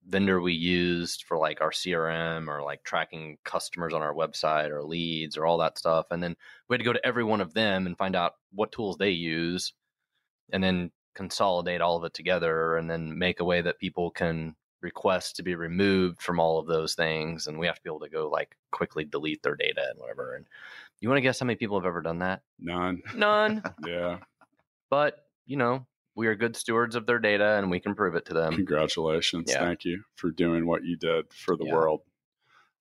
vendor 0.07 0.39
we 0.41 0.53
used 0.53 1.23
for 1.23 1.37
like 1.37 1.61
our 1.61 1.71
CRM 1.71 2.47
or 2.47 2.61
like 2.61 2.83
tracking 2.83 3.37
customers 3.43 3.93
on 3.93 4.01
our 4.01 4.13
website 4.13 4.69
or 4.69 4.83
leads 4.83 5.37
or 5.37 5.45
all 5.45 5.57
that 5.57 5.77
stuff. 5.77 6.07
And 6.11 6.21
then 6.21 6.35
we 6.67 6.75
had 6.75 6.79
to 6.79 6.85
go 6.85 6.93
to 6.93 7.05
every 7.05 7.23
one 7.23 7.41
of 7.41 7.53
them 7.53 7.85
and 7.85 7.97
find 7.97 8.15
out 8.15 8.33
what 8.53 8.71
tools 8.71 8.97
they 8.97 9.09
use 9.09 9.73
and 10.51 10.63
then 10.63 10.91
consolidate 11.15 11.81
all 11.81 11.97
of 11.97 12.03
it 12.03 12.13
together 12.13 12.77
and 12.77 12.89
then 12.89 13.17
make 13.17 13.39
a 13.39 13.45
way 13.45 13.61
that 13.61 13.79
people 13.79 14.11
can 14.11 14.55
request 14.81 15.35
to 15.35 15.43
be 15.43 15.55
removed 15.55 16.21
from 16.21 16.39
all 16.39 16.59
of 16.59 16.67
those 16.67 16.93
things. 16.93 17.47
And 17.47 17.57
we 17.57 17.65
have 17.65 17.75
to 17.77 17.81
be 17.81 17.89
able 17.89 18.01
to 18.01 18.09
go 18.09 18.29
like 18.29 18.55
quickly 18.71 19.05
delete 19.05 19.41
their 19.41 19.55
data 19.55 19.87
and 19.89 19.99
whatever. 19.99 20.35
And 20.35 20.45
you 20.99 21.09
want 21.09 21.17
to 21.17 21.21
guess 21.21 21.39
how 21.39 21.45
many 21.45 21.55
people 21.57 21.79
have 21.79 21.85
ever 21.87 22.01
done 22.01 22.19
that? 22.19 22.41
None. 22.59 23.01
None. 23.15 23.63
Yeah. 23.85 24.19
but, 24.89 25.25
you 25.45 25.57
know, 25.57 25.85
we 26.15 26.28
are 26.28 26.36
good 26.36 26.56
stewards 26.56 26.95
of 26.95 27.06
their 27.06 27.19
data 27.19 27.58
and 27.58 27.69
we 27.69 27.80
can 27.80 27.93
prove 27.95 28.15
it 28.15 28.25
to 28.25 28.34
them. 28.34 28.54
Congratulations. 28.54 29.51
yeah. 29.51 29.60
Thank 29.60 29.84
you 29.86 30.04
for 30.15 30.32
doing 30.32 30.65
what 30.65 30.84
you 30.84 30.95
did 30.97 31.25
for 31.34 31.56
the 31.58 31.65
Yeah. 31.65 31.73
world. 31.73 32.01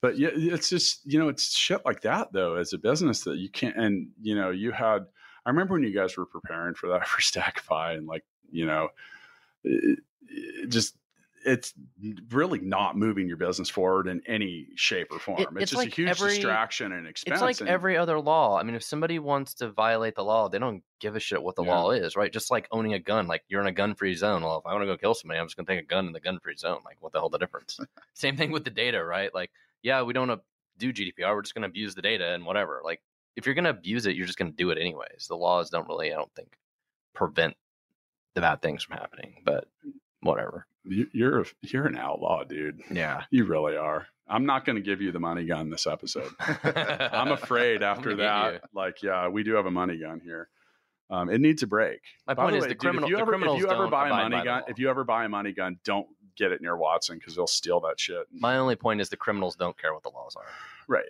But 0.01 0.19
yeah, 0.19 0.31
it's 0.33 0.69
just, 0.69 1.01
you 1.05 1.19
know, 1.19 1.29
it's 1.29 1.57
shit 1.57 1.85
like 1.85 2.03
that 2.03 2.33
though, 2.33 2.57
as 2.57 2.73
a 2.73 2.79
business 2.79 3.25
that 3.25 3.39
you 3.39 3.49
can't, 3.51 3.77
and, 3.77 4.09
you 4.21 4.35
know, 4.35 4.51
you 4.51 4.71
had, 4.71 5.07
I 5.47 5.51
remember 5.51 5.75
when 5.75 5.83
you 5.83 5.95
guys 5.95 6.17
were 6.17 6.27
preparing 6.27 6.75
for 6.75 6.89
that 6.91 7.07
for 7.09 7.21
Stackify 7.21 7.97
and 7.97 8.07
like, 8.07 8.25
you 8.51 8.67
know, 8.67 8.89
it, 9.65 9.99
it 10.29 10.69
just, 10.69 10.97
it's 11.45 11.75
really 12.31 12.59
not 12.61 12.97
moving 12.97 13.29
your 13.29 13.37
business 13.37 13.69
forward 13.69 14.09
in 14.09 14.21
any 14.27 14.69
shape 14.77 15.09
or 15.11 15.19
form. 15.19 15.41
It- 15.41 15.49
it's, 15.53 15.63
it's 15.63 15.71
just 15.73 15.79
like 15.79 15.93
a 15.93 15.95
huge 15.95 16.09
every- 16.09 16.29
distraction 16.31 16.93
and 16.93 17.07
expense. 17.07 17.35
It's 17.37 17.43
like 17.43 17.61
and- 17.61 17.69
every 17.69 17.97
other 17.97 18.19
law. 18.21 18.59
I 18.59 18.63
mean, 18.63 18.75
if 18.75 18.83
somebody 18.83 19.19
wants 19.19 19.55
to 19.55 19.71
violate 19.71 20.15
the 20.15 20.25
law, 20.25 20.49
they 20.49 20.59
don't 20.59 20.83
give 21.01 21.17
a 21.17 21.21
shit 21.21 21.43
what 21.43 21.55
the 21.57 21.65
Yeah. 21.65 21.75
law 21.79 21.91
is, 21.91 22.17
right? 22.17 22.33
Just 22.33 22.51
like 22.51 22.67
owning 22.71 22.95
a 22.95 22.99
gun. 22.99 23.27
Like 23.27 23.45
you're 23.49 23.61
in 23.61 23.67
a 23.67 23.73
gun-free 23.73 24.15
zone. 24.15 24.43
Well, 24.43 24.59
if 24.59 24.67
I 24.67 24.73
want 24.73 24.83
to 24.83 24.87
go 24.87 24.97
kill 24.97 25.15
somebody, 25.15 25.39
I'm 25.41 25.47
just 25.47 25.57
going 25.57 25.67
to 25.67 25.75
take 25.75 25.83
a 25.85 25.87
gun 25.87 26.07
in 26.07 26.13
the 26.13 26.21
gun-free 26.21 26.57
zone. 26.57 26.81
Like, 26.85 26.97
what 27.01 27.13
the 27.13 27.21
hell 27.21 27.29
the 27.29 27.39
difference? 27.39 27.79
Same 28.15 28.37
thing 28.37 28.51
with 28.51 28.65
the 28.65 28.71
data, 28.71 29.05
right? 29.05 29.33
Like, 29.35 29.51
yeah, 29.83 30.03
we 30.03 30.13
don't 30.13 30.41
do 30.79 30.93
GDPR. 30.93 31.35
We're 31.35 31.43
just 31.43 31.55
going 31.55 31.63
to 31.63 31.69
abuse 31.69 31.95
the 31.95 32.03
data 32.03 32.33
and 32.33 32.45
whatever. 32.47 32.81
Like, 32.85 33.01
if 33.37 33.47
you're 33.47 33.55
going 33.55 33.65
to 33.65 33.71
abuse 33.71 34.07
it, 34.07 34.17
you're 34.17 34.27
just 34.27 34.39
going 34.39 34.51
to 34.53 34.57
do 34.57 34.71
it 34.71 34.79
anyways. 34.79 35.27
The 35.29 35.37
laws 35.37 35.69
don't 35.71 35.87
really, 35.89 36.13
I 36.13 36.17
don't 36.17 36.33
think, 36.35 36.57
prevent 37.15 37.55
the 38.35 38.41
bad 38.41 38.63
things 38.63 38.83
from 38.83 38.97
happening. 38.97 39.43
But 39.45 39.69
whatever. 40.21 40.67
You- 40.85 41.09
You're 41.13 41.41
a, 41.43 41.45
you're 41.63 41.87
an 41.87 41.97
outlaw, 41.97 42.45
dude. 42.45 42.81
Yeah. 42.91 43.25
You 43.31 43.45
really 43.45 43.77
are. 43.77 44.07
I'm 44.29 44.47
not 44.47 44.65
going 44.65 44.77
to 44.77 44.83
give 44.83 45.03
you 45.03 45.13
the 45.13 45.21
money 45.21 45.45
gun 45.45 45.69
this 45.69 45.87
episode. 45.87 46.31
I'm 46.41 47.33
afraid 47.33 47.83
after 47.83 48.11
get 48.11 48.19
that, 48.19 48.63
like, 48.75 49.03
yeah, 49.03 49.29
we 49.29 49.43
do 49.43 49.55
have 49.55 49.67
a 49.67 49.71
money 49.71 49.99
gun 49.99 50.21
here. 50.25 50.49
Um, 51.11 51.29
it 51.29 51.41
needs 51.43 51.63
a 51.63 51.67
break. 51.67 52.01
My 52.27 52.33
By 52.35 52.45
point 52.45 52.57
is 52.57 52.63
way, 52.63 52.69
the 52.69 52.75
dude, 52.75 52.81
criminal- 52.81 53.05
If 53.05 53.11
you 53.11 53.17
the 53.17 53.23
ever, 53.23 53.33
if 53.33 53.39
criminals 53.39 53.61
you 53.61 53.71
ever 53.71 53.87
buy 53.89 54.07
a 54.09 54.11
money 54.11 54.43
gun, 54.43 54.63
if 54.69 54.79
you 54.79 54.89
ever 54.89 55.05
buy 55.05 55.25
a 55.27 55.29
money 55.29 55.53
gun, 55.53 55.79
don't 55.85 56.07
get 56.37 56.53
it 56.53 56.63
near 56.63 56.77
Watson 56.77 57.19
because 57.19 57.37
they'll 57.37 57.47
steal 57.47 57.81
that 57.81 58.01
shit. 58.01 58.27
My 58.33 58.57
only 58.57 58.77
point 58.77 59.01
is 59.03 59.11
the 59.11 59.17
criminals 59.17 59.55
don't 59.57 59.77
care 59.79 59.93
what 59.93 60.03
the 60.03 60.09
laws 60.09 60.35
are. 60.37 60.47
Right. 60.89 61.05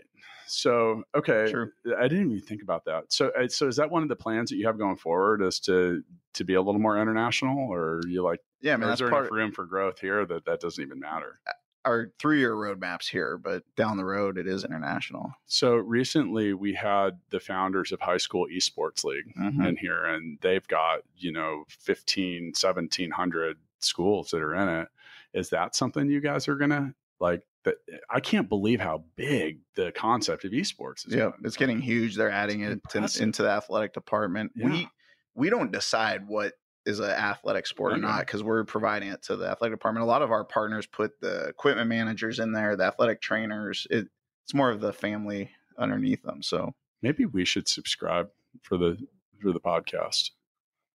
So 0.47 1.05
okay, 1.15 1.51
True. 1.51 1.71
I 1.99 2.07
didn't 2.09 2.31
even 2.33 2.43
think 2.43 2.63
about 2.63 2.85
that. 2.85 3.05
So 3.13 3.31
uh, 3.41 3.49
so 3.49 3.67
is 3.69 3.77
that 3.77 3.91
one 3.91 4.03
of 4.03 4.09
the 4.11 4.17
plans 4.17 4.51
that 4.51 4.57
you 4.57 4.67
have 4.67 4.77
going 4.77 4.97
forward? 4.97 5.41
Is 5.41 5.59
to 5.61 6.03
to 6.35 6.45
be 6.45 6.55
a 6.55 6.61
little 6.61 6.81
more 6.81 7.01
international, 7.01 7.73
or 7.73 8.01
you 8.07 8.23
like? 8.23 8.41
Yeah, 8.64 8.74
I 8.74 8.77
mean 8.79 8.88
is 8.90 8.98
there 8.98 9.09
enough 9.09 9.31
room 9.31 9.53
for 9.53 9.64
growth 9.66 10.00
here 10.00 10.24
that 10.27 10.44
that 10.46 10.59
doesn't 10.61 10.83
even 10.83 10.98
matter? 10.98 11.38
our 11.87 12.11
three-year 12.18 12.55
roadmaps 12.55 13.11
here, 13.11 13.37
but 13.37 13.62
down 13.77 13.98
the 13.98 14.05
road 14.07 14.38
it 14.38 14.46
is 14.46 14.64
international. 14.64 15.31
So 15.44 15.74
recently 15.74 16.55
we 16.55 16.72
had 16.72 17.18
the 17.29 17.38
founders 17.40 17.92
of 17.92 18.00
High 18.00 18.16
School 18.16 18.46
Esports 18.50 19.05
League 19.05 19.35
Mhm. 19.38 19.68
in 19.68 19.77
here 19.77 20.03
and 20.07 20.38
they've 20.40 20.66
got, 20.66 21.00
you 21.14 21.31
know, 21.31 21.64
15, 21.68 22.55
1700 22.55 23.59
schools 23.81 24.31
that 24.31 24.40
are 24.40 24.55
in 24.55 24.66
it. 24.66 24.88
Is 25.35 25.50
that 25.50 25.74
something 25.74 26.09
you 26.09 26.22
guys 26.22 26.48
are 26.48 26.57
going 26.57 26.70
to 26.70 26.94
like 27.20 27.42
that 27.64 27.77
I 28.09 28.20
can't 28.20 28.48
believe 28.48 28.81
how 28.81 29.05
big 29.16 29.61
the 29.74 29.92
concept 29.92 30.46
of 30.46 30.53
esports 30.53 31.07
is. 31.07 31.12
Yeah, 31.14 31.24
gotten. 31.24 31.44
it's 31.46 31.57
getting 31.59 31.81
huge. 31.83 32.16
They're 32.16 32.31
adding 32.31 32.62
it 32.62 32.81
to, 32.90 33.11
into 33.20 33.42
the 33.42 33.50
athletic 33.50 33.92
department. 33.92 34.53
Yeah. 34.57 34.66
We 34.70 34.88
we 35.35 35.50
don't 35.50 35.70
decide 35.70 36.27
what 36.29 36.55
is 36.87 36.99
an 37.01 37.11
athletic 37.11 37.66
sport 37.66 37.92
or 37.94 37.97
not 37.97 38.20
because 38.20 38.42
we're 38.42 38.64
providing 38.64 39.09
it 39.11 39.23
to 39.23 39.37
the 39.37 39.47
athletic 39.47 39.79
department. 39.79 40.03
A 40.05 40.07
lot 40.07 40.23
of 40.23 40.31
our 40.31 40.44
partners 40.44 40.87
put 40.87 41.20
the 41.20 41.47
equipment 41.47 41.88
managers 41.88 42.38
in 42.38 42.53
there, 42.53 42.77
the 42.77 42.85
athletic 42.85 43.20
trainers. 43.20 43.87
It, 43.90 44.09
it's 44.44 44.55
more 44.55 44.70
of 44.70 44.81
the 44.81 44.92
family 44.92 45.51
underneath 45.79 46.23
them. 46.23 46.42
So 46.42 46.75
Maybe 47.03 47.27
we 47.27 47.44
should 47.44 47.68
subscribe 47.68 48.29
for 48.62 48.77
the 48.79 48.97
for 49.40 49.53
the 49.53 49.61
podcast. 49.61 50.31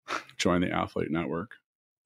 Join 0.37 0.61
the 0.61 0.71
athlete 0.71 1.11
network. 1.11 1.51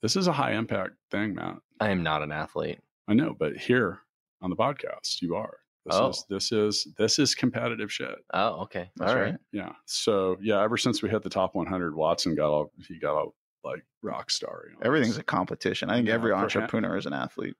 This 0.02 0.15
is 0.17 0.28
a 0.28 0.34
high 0.34 0.54
impact 0.54 0.93
thing, 1.12 1.36
Matt. 1.36 1.56
I 1.80 1.89
am 1.89 2.04
not 2.04 2.22
an 2.22 2.32
athlete. 2.32 2.80
I 3.08 3.13
know, 3.13 3.36
but 3.38 3.56
here 3.56 4.00
on 4.41 4.50
the 4.50 4.56
podcast, 4.56 5.22
you 5.22 5.36
are. 5.36 5.58
This 5.86 5.96
Oh. 5.96 6.10
is 6.10 6.26
this 6.30 6.52
is 6.52 6.88
this 6.98 7.19
is 7.19 7.36
competitive 7.36 7.91
shit. 7.91 8.15
Oh, 8.34 8.62
okay. 8.63 8.89
that's 8.98 9.12
All 9.12 9.17
right. 9.17 9.32
right. 9.32 9.39
Yeah. 9.52 9.74
So 9.86 10.38
yeah, 10.41 10.62
ever 10.62 10.78
since 10.78 11.02
we 11.02 11.10
hit 11.10 11.24
the 11.24 11.30
top 11.30 11.56
100, 11.56 11.96
Watson 11.96 12.36
got 12.36 12.50
all 12.50 12.72
he 12.88 12.98
got 13.00 13.15
all 13.15 13.36
like 13.63 13.84
rock 14.02 14.30
star. 14.32 14.65
you 14.69 14.73
know. 14.73 14.82
Everything's 14.84 15.17
a 15.17 15.23
competition. 15.23 15.89
I 15.89 15.95
think 15.95 16.08
Yeah, 16.08 16.15
every 16.15 16.32
entrepreneur 16.34 16.97
is 16.97 17.06
an 17.06 17.13
athlete. 17.13 17.56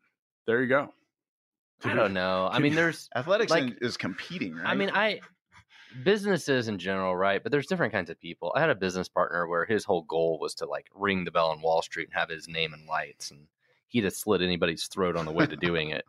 there. 0.48 0.62
You 0.62 0.68
go. 0.68 0.94
I 1.86 1.94
don't 1.94 2.14
know. 2.14 2.48
I 2.52 2.60
mean, 2.60 2.76
there's, 2.76 3.10
Athletics 3.16 3.52
Like- 3.52 3.78
is 3.82 3.98
competing, 3.98 4.56
right? 4.56 4.68
I 4.68 4.74
mean, 4.76 4.90
I, 4.94 5.20
businesses 6.04 6.68
in 6.68 6.80
general, 6.80 7.16
right? 7.16 7.42
But 7.44 7.52
there's 7.52 7.68
different 7.68 7.94
kinds 7.94 8.10
of 8.10 8.20
people. 8.20 8.52
I 8.56 8.62
had 8.62 8.70
a 8.70 8.76
business 8.76 9.10
partner 9.10 9.48
where 9.48 9.66
his 9.66 9.84
whole 9.84 10.04
goal 10.04 10.40
was 10.40 10.56
to 10.56 10.66
like 10.66 10.88
ring 10.96 11.26
the 11.26 11.32
bell 11.32 11.50
on 11.50 11.62
Wall 11.62 11.82
Street 11.82 12.08
and 12.08 12.14
have 12.16 12.30
his 12.30 12.48
name 12.48 12.74
in 12.74 12.86
lights. 12.88 13.32
And 13.32 13.48
he'd 13.88 14.06
have 14.06 14.14
slit 14.14 14.42
anybody's 14.42 14.88
throat 14.88 15.16
on 15.18 15.26
the 15.26 15.32
way 15.32 15.46
to 15.46 15.56
doing 15.58 15.90
it. 15.90 16.06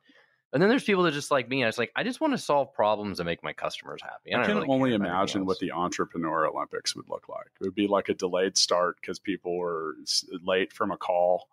And 0.55 0.63
then 0.63 0.71
there's 0.71 0.85
people 0.85 1.03
that 1.03 1.13
just 1.13 1.33
like 1.33 1.49
me. 1.49 1.65
I 1.65 1.67
was 1.67 1.79
like, 1.79 1.91
I 1.97 2.05
just 2.05 2.21
want 2.21 2.33
to 2.33 2.39
solve 2.39 2.73
problems 2.73 3.19
and 3.19 3.27
make 3.27 3.43
my 3.43 3.53
customers 3.53 4.01
happy. 4.01 4.33
I 4.33 4.37
don't 4.37 4.47
can 4.47 4.55
really 4.55 4.69
only 4.69 4.91
care 4.91 4.97
about 4.97 5.07
anything 5.07 5.17
imagine 5.17 5.47
what 5.47 5.59
the 5.59 5.73
entrepreneur 5.73 6.47
Olympics 6.47 6.95
would 6.95 7.09
look 7.09 7.29
like. 7.29 7.47
It 7.61 7.65
would 7.65 7.75
be 7.75 7.89
like 7.89 8.09
a 8.09 8.15
delayed 8.15 8.57
start 8.57 8.97
because 9.01 9.19
people 9.19 9.57
were 9.57 9.97
late 10.45 10.73
from 10.73 10.93
a 10.93 10.97
call. 10.97 11.49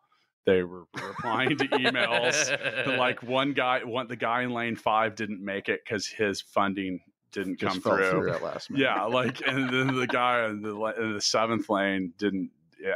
They 0.46 0.62
were 0.62 0.86
replying 0.94 1.58
to 1.58 1.68
emails. 1.68 2.96
Like 2.98 3.24
one 3.24 3.54
guy, 3.54 3.84
one 3.84 4.08
the 4.08 4.16
guy 4.16 4.44
in 4.44 4.52
lane 4.52 4.76
five 4.76 5.16
didn't 5.16 5.44
make 5.44 5.68
it 5.68 5.82
because 5.84 6.06
his 6.06 6.40
funding 6.40 7.00
didn't 7.32 7.60
Just 7.60 7.74
come 7.74 7.82
fell 7.82 7.98
through. 7.98 8.10
through 8.12 8.32
that 8.32 8.44
last 8.44 8.70
minute. 8.70 8.84
Yeah, 8.84 9.04
like 9.06 9.42
and 9.48 9.68
then 9.70 9.96
the 9.96 10.08
guy 10.08 10.46
in 10.46 10.62
the, 10.62 10.76
in 11.00 11.14
the 11.16 11.22
seventh 11.22 11.70
lane 11.70 12.14
didn't 12.20 12.52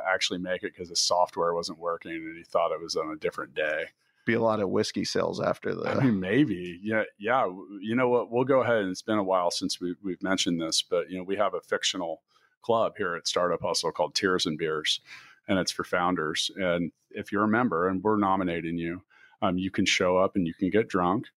actually 0.08 0.40
make 0.40 0.64
it 0.64 0.74
because 0.74 0.90
his 0.90 1.00
software 1.00 1.54
wasn't 1.56 1.80
working 1.80 2.12
and 2.12 2.38
he 2.38 2.44
thought 2.44 2.72
it 2.72 2.82
was 2.82 2.96
on 2.96 3.12
a 3.12 3.16
different 3.16 3.56
day. 3.56 3.86
Be 4.26 4.34
a 4.34 4.42
lot 4.42 4.60
of 4.60 4.70
whiskey 4.70 5.06
sales 5.06 5.40
after 5.40 5.74
the. 5.74 5.88
I 5.88 6.04
mean, 6.04 6.20
maybe. 6.20 6.80
Yeah, 6.84 7.04
yeah. 7.18 7.48
You 7.82 7.96
know 7.96 8.10
what? 8.10 8.32
We'll 8.32 8.44
go 8.44 8.62
ahead. 8.62 8.78
And 8.78 8.92
it's 8.92 9.02
been 9.02 9.18
a 9.18 9.24
while 9.24 9.52
since 9.52 9.80
we, 9.80 9.96
we've 10.04 10.22
mentioned 10.22 10.62
this, 10.62 10.82
but 10.82 11.10
you 11.10 11.18
know, 11.18 11.24
we 11.24 11.36
have 11.38 11.54
a 11.54 11.62
fictional 11.62 12.22
club 12.62 12.94
here 12.98 13.16
at 13.16 13.28
Startup 13.28 13.62
Hustle 13.62 13.92
called 13.92 14.16
Tears 14.16 14.46
and 14.46 14.58
Beers, 14.58 15.00
and 15.48 15.60
it's 15.60 15.72
for 15.72 15.84
founders. 15.84 16.50
And 16.56 16.92
if 17.12 17.32
you're 17.32 17.44
a 17.44 17.48
member, 17.48 17.88
and 17.88 18.04
we're 18.04 18.18
nominating 18.18 18.78
you, 18.78 19.04
um, 19.42 19.58
you 19.58 19.72
can 19.72 19.86
show 19.86 20.18
up 20.18 20.36
and 20.36 20.48
you 20.48 20.54
can 20.54 20.70
get 20.70 20.90
drunk, 20.90 21.28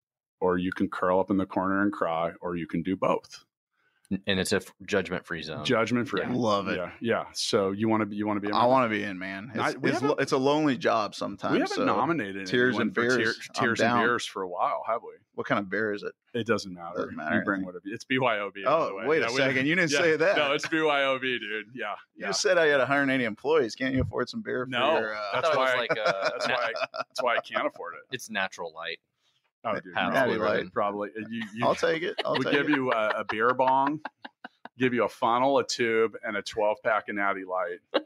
or 0.40 0.56
you 0.56 0.72
can 0.72 0.88
curl 0.88 1.20
up 1.20 1.30
in 1.30 1.36
the 1.36 1.46
corner 1.46 1.82
and 1.82 1.92
cry, 1.92 2.32
or 2.40 2.56
you 2.56 2.66
can 2.66 2.82
do 2.82 2.96
both. 2.96 3.44
And 4.10 4.40
it's 4.40 4.52
a 4.52 4.60
judgment 4.86 5.26
free 5.26 5.42
zone. 5.42 5.64
Judgment 5.64 6.08
free. 6.08 6.22
Yeah. 6.22 6.32
Love 6.32 6.68
it. 6.68 6.76
Yeah, 6.76 6.90
yeah. 7.00 7.24
So 7.34 7.72
you 7.72 7.88
want 7.88 8.00
to 8.00 8.06
be 8.06 8.16
you 8.16 8.26
want 8.26 8.40
to 8.40 8.46
be. 8.46 8.50
a 8.50 8.54
I 8.54 8.60
member? 8.60 8.68
want 8.70 8.90
to 8.90 8.96
be 8.96 9.02
in, 9.04 9.18
man. 9.18 9.50
It's, 9.54 9.58
I- 9.62 9.74
it's, 9.82 10.02
lo- 10.02 10.16
it's 10.18 10.32
a 10.32 10.38
lonely 10.38 10.76
job 10.78 11.14
sometimes. 11.14 11.52
We 11.52 11.60
haven't 11.60 11.76
so 11.76 11.84
nominated 11.84 12.46
Tears 12.46 12.78
and 12.78 12.94
for 12.94 13.02
Beers, 13.02 13.38
Tears, 13.54 13.80
I'm 13.80 13.98
and 13.98 14.06
beers 14.06 14.24
for 14.24 14.42
a 14.42 14.48
while, 14.48 14.82
have 14.86 15.02
we? 15.02 15.10
what 15.34 15.46
kind 15.46 15.60
of 15.60 15.70
beer 15.70 15.92
is 15.92 16.02
it? 16.02 16.12
It 16.34 16.48
doesn't 16.48 16.74
matter. 16.74 16.96
Doesn't 16.96 17.16
matter, 17.16 17.38
You 17.38 17.44
bring 17.44 17.64
whatever. 17.64 17.82
It's 17.84 18.04
BYOB. 18.04 18.54
Oh, 18.66 19.00
wait 19.06 19.20
Yeah, 19.20 19.28
a 19.28 19.30
we- 19.30 19.36
second. 19.36 19.66
You 19.66 19.76
didn't 19.76 19.90
yeah. 19.92 19.98
say 19.98 20.16
that. 20.16 20.36
No, 20.36 20.52
it's 20.52 20.66
BYOB, 20.66 21.20
dude. 21.20 21.66
Yeah. 21.74 21.92
you 22.16 22.22
yeah. 22.22 22.26
just 22.28 22.42
said 22.42 22.58
I 22.58 22.66
had 22.66 22.78
180 22.78 23.22
employees. 23.24 23.76
Can't 23.76 23.94
you 23.94 24.00
afford 24.02 24.28
some 24.28 24.42
beer? 24.42 24.64
For 24.64 24.70
No, 24.70 24.98
your, 24.98 25.14
uh, 25.14 25.20
that's 25.40 25.56
why 25.56 25.74
I- 25.74 25.76
like 25.76 25.92
a, 25.92 25.94
That's 26.32 26.48
why. 26.48 26.54
I, 26.54 26.86
that's 26.96 27.22
why 27.22 27.36
I 27.36 27.40
can't 27.40 27.66
afford 27.68 27.94
it. 27.94 28.00
it's 28.14 28.30
natural 28.30 28.72
light. 28.74 28.98
Oh, 29.64 29.74
dude, 29.74 29.92
probably, 29.92 30.14
Natty 30.14 30.36
right. 30.38 30.62
Light. 30.64 30.72
probably. 30.72 31.10
You, 31.30 31.42
you, 31.54 31.66
I'll 31.66 31.74
take 31.74 32.02
it. 32.02 32.14
I'll 32.24 32.34
we 32.34 32.44
take 32.44 32.52
give 32.52 32.68
it. 32.68 32.76
you 32.76 32.92
a, 32.92 33.08
a 33.20 33.24
beer 33.24 33.52
bong, 33.54 34.00
give 34.78 34.94
you 34.94 35.04
a 35.04 35.08
funnel, 35.08 35.58
a 35.58 35.66
tube, 35.66 36.12
and 36.24 36.36
a 36.36 36.42
12 36.42 36.78
pack 36.84 37.08
of 37.08 37.16
Natty 37.16 37.44
Light. 37.44 38.02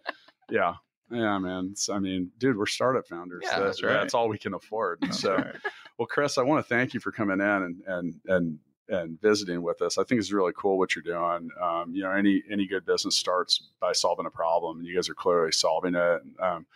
Yeah. 0.50 0.74
Yeah, 1.10 1.38
man. 1.38 1.66
It's- 1.72 1.88
I 1.90 1.98
mean, 1.98 2.30
dude, 2.38 2.56
we're 2.56 2.66
startup 2.66 3.06
founders. 3.06 3.42
Yeah, 3.44 3.58
That- 3.58 3.64
that's 3.66 3.82
right. 3.82 3.92
That's 3.92 4.14
all 4.14 4.28
we 4.28 4.38
can 4.38 4.54
afford. 4.54 4.98
That's 5.02 5.20
so, 5.20 5.36
right. 5.36 5.54
well, 5.98 6.06
Chris, 6.06 6.38
I 6.38 6.42
want 6.42 6.64
to 6.64 6.68
thank 6.74 6.94
you 6.94 7.00
for 7.00 7.12
coming 7.12 7.40
in 7.40 7.46
and 7.46 7.82
and 7.86 8.14
and 8.26 8.58
and 8.88 9.20
visiting 9.20 9.62
with 9.62 9.80
us. 9.82 9.96
I 9.98 10.04
think 10.04 10.18
it's 10.20 10.32
really 10.32 10.52
cool 10.56 10.78
what 10.78 10.96
you're 10.96 11.02
doing. 11.02 11.50
Um, 11.62 11.94
you 11.94 12.02
know, 12.02 12.10
any 12.12 12.42
any 12.50 12.66
good 12.66 12.84
business 12.86 13.14
starts 13.16 13.68
by 13.80 13.92
solving 13.92 14.24
a 14.26 14.30
problem, 14.30 14.78
and 14.78 14.86
you 14.86 14.94
guys 14.94 15.08
are 15.10 15.14
clearly 15.14 15.52
solving 15.52 15.94
it. 15.94 16.22
Um, 16.40 16.66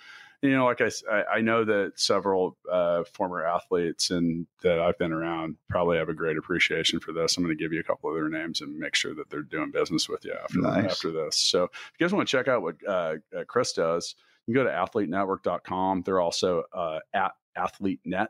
you 0.43 0.51
know, 0.57 0.67
like 0.67 0.81
I, 0.81 1.23
I 1.37 1.41
know 1.41 1.65
that 1.65 1.93
several 1.97 2.57
uh, 2.71 3.05
former 3.13 3.45
athletes 3.45 4.11
and 4.11 4.47
that 4.63 4.79
I've 4.81 4.99
been 4.99 5.13
around 5.13 5.57
probably 5.69 5.97
have 5.99 6.09
a 6.09 6.15
great 6.15 6.37
appreciation 6.37 7.01
for 7.01 7.13
this. 7.13 7.37
I'm 7.37 7.45
going 7.45 7.57
to 7.57 7.63
give 7.63 7.73
you 7.73 7.81
a 7.81 7.85
couple 7.85 8.11
of 8.11 8.17
their 8.17 8.29
names 8.29 8.61
and 8.61 8.79
make 8.79 8.95
sure 8.95 9.15
that 9.15 9.31
they're 9.31 9.43
doing 9.43 9.71
business 9.71 10.09
with 10.09 10.25
you 10.25 10.35
after 10.43 10.59
Nice. 10.61 10.85
after 10.93 11.11
this. 11.11 11.37
So, 11.37 11.65
if 11.65 11.71
you 11.99 12.07
guys 12.07 12.13
want 12.13 12.29
to 12.29 12.37
check 12.37 12.49
out 12.49 12.63
what 12.63 12.77
uh, 12.87 13.15
uh, 13.37 13.45
Chris 13.47 13.73
does, 13.73 14.15
you 14.47 14.55
can 14.55 14.65
go 14.65 14.71
to 14.71 14.77
athletenetwork.com. 14.77 16.03
They're 16.03 16.21
also 16.21 16.65
uh, 16.73 17.01
at 17.15 17.33
AthleteNet 17.57 18.29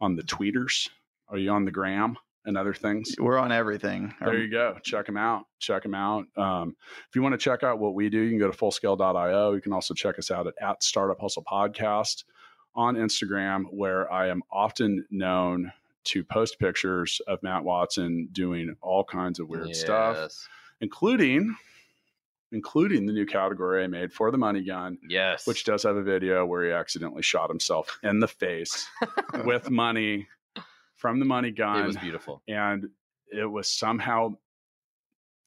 on 0.00 0.16
the 0.16 0.22
tweeters. 0.22 0.88
Are 1.28 1.38
you 1.38 1.50
on 1.50 1.64
the 1.64 1.70
gram 1.70 2.16
and 2.48 2.58
other 2.58 2.74
things? 2.74 3.14
We're 3.18 3.38
on 3.38 3.52
everything. 3.52 4.12
There 4.20 4.36
you 4.36 4.50
go. 4.50 4.76
Check 4.82 5.06
them 5.06 5.16
out. 5.16 5.44
Check 5.60 5.84
them 5.84 5.94
out. 5.94 6.24
Um, 6.36 6.74
if 7.08 7.14
you 7.14 7.22
want 7.22 7.34
to 7.34 7.38
check 7.38 7.62
out 7.62 7.78
what 7.78 7.94
we 7.94 8.08
do, 8.08 8.18
you 8.18 8.30
can 8.30 8.38
go 8.40 8.50
to 8.50 8.56
fullscale.io. 8.58 9.52
You 9.52 9.60
can 9.60 9.72
also 9.72 9.94
check 9.94 10.18
us 10.18 10.30
out 10.32 10.46
at, 10.48 10.54
at 10.60 10.82
Startup 10.82 11.20
Hustle 11.20 11.44
Podcast 11.44 12.24
on 12.74 12.96
Instagram, 12.96 13.64
where 13.70 14.10
I 14.12 14.28
am 14.28 14.42
often 14.50 15.04
known 15.10 15.72
to 16.04 16.24
post 16.24 16.58
pictures 16.58 17.20
of 17.28 17.42
Matt 17.42 17.62
Watson 17.64 18.28
doing 18.32 18.74
all 18.80 19.04
kinds 19.04 19.38
of 19.38 19.48
weird 19.48 19.76
stuff, 19.76 20.48
including 20.80 21.54
including 22.50 23.04
the 23.04 23.12
new 23.12 23.26
category 23.26 23.84
I 23.84 23.88
made 23.88 24.10
for 24.10 24.30
the 24.30 24.38
money 24.38 24.62
gun, 24.64 24.96
Yes. 25.06 25.46
which 25.46 25.64
does 25.64 25.82
have 25.82 25.96
a 25.96 26.02
video 26.02 26.46
where 26.46 26.64
he 26.64 26.72
accidentally 26.72 27.20
shot 27.22 27.50
himself 27.50 27.98
in 28.02 28.20
the 28.20 28.28
face 28.28 28.88
with 29.44 29.68
money 29.68 30.28
from 30.98 31.18
the 31.18 31.24
money 31.24 31.50
gun 31.50 31.82
it 31.82 31.86
was 31.86 31.96
beautiful. 31.96 32.42
and 32.46 32.86
it 33.32 33.46
was 33.46 33.68
somehow 33.68 34.34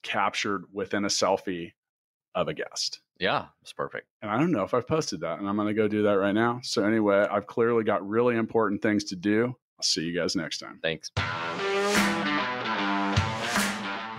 captured 0.04 0.66
within 0.74 1.06
a 1.06 1.10
selfie 1.10 1.74
of 2.34 2.48
a 2.48 2.54
guest. 2.54 3.02
Yeah, 3.20 3.46
it's 3.62 3.74
perfect. 3.74 4.08
And 4.22 4.32
I 4.32 4.38
don't 4.38 4.52
know 4.52 4.64
if 4.64 4.74
I've 4.74 4.88
posted 4.88 5.22
that, 5.22 5.38
and 5.40 5.48
I'm 5.48 5.56
going 5.56 5.68
to 5.68 5.74
go 5.76 5.88
do 5.88 6.04
that 6.04 6.14
right 6.14 6.34
now. 6.34 6.60
So, 6.64 6.84
anyway, 6.84 7.28
I've 7.30 7.46
clearly 7.46 7.84
got 7.84 8.08
really 8.08 8.36
important 8.36 8.82
things 8.82 9.04
to 9.06 9.16
do. 9.16 9.46
I'll 9.78 9.84
see 9.84 10.02
you 10.02 10.18
guys 10.18 10.36
next 10.36 10.58
time. 10.58 10.80
Thanks. 10.82 11.12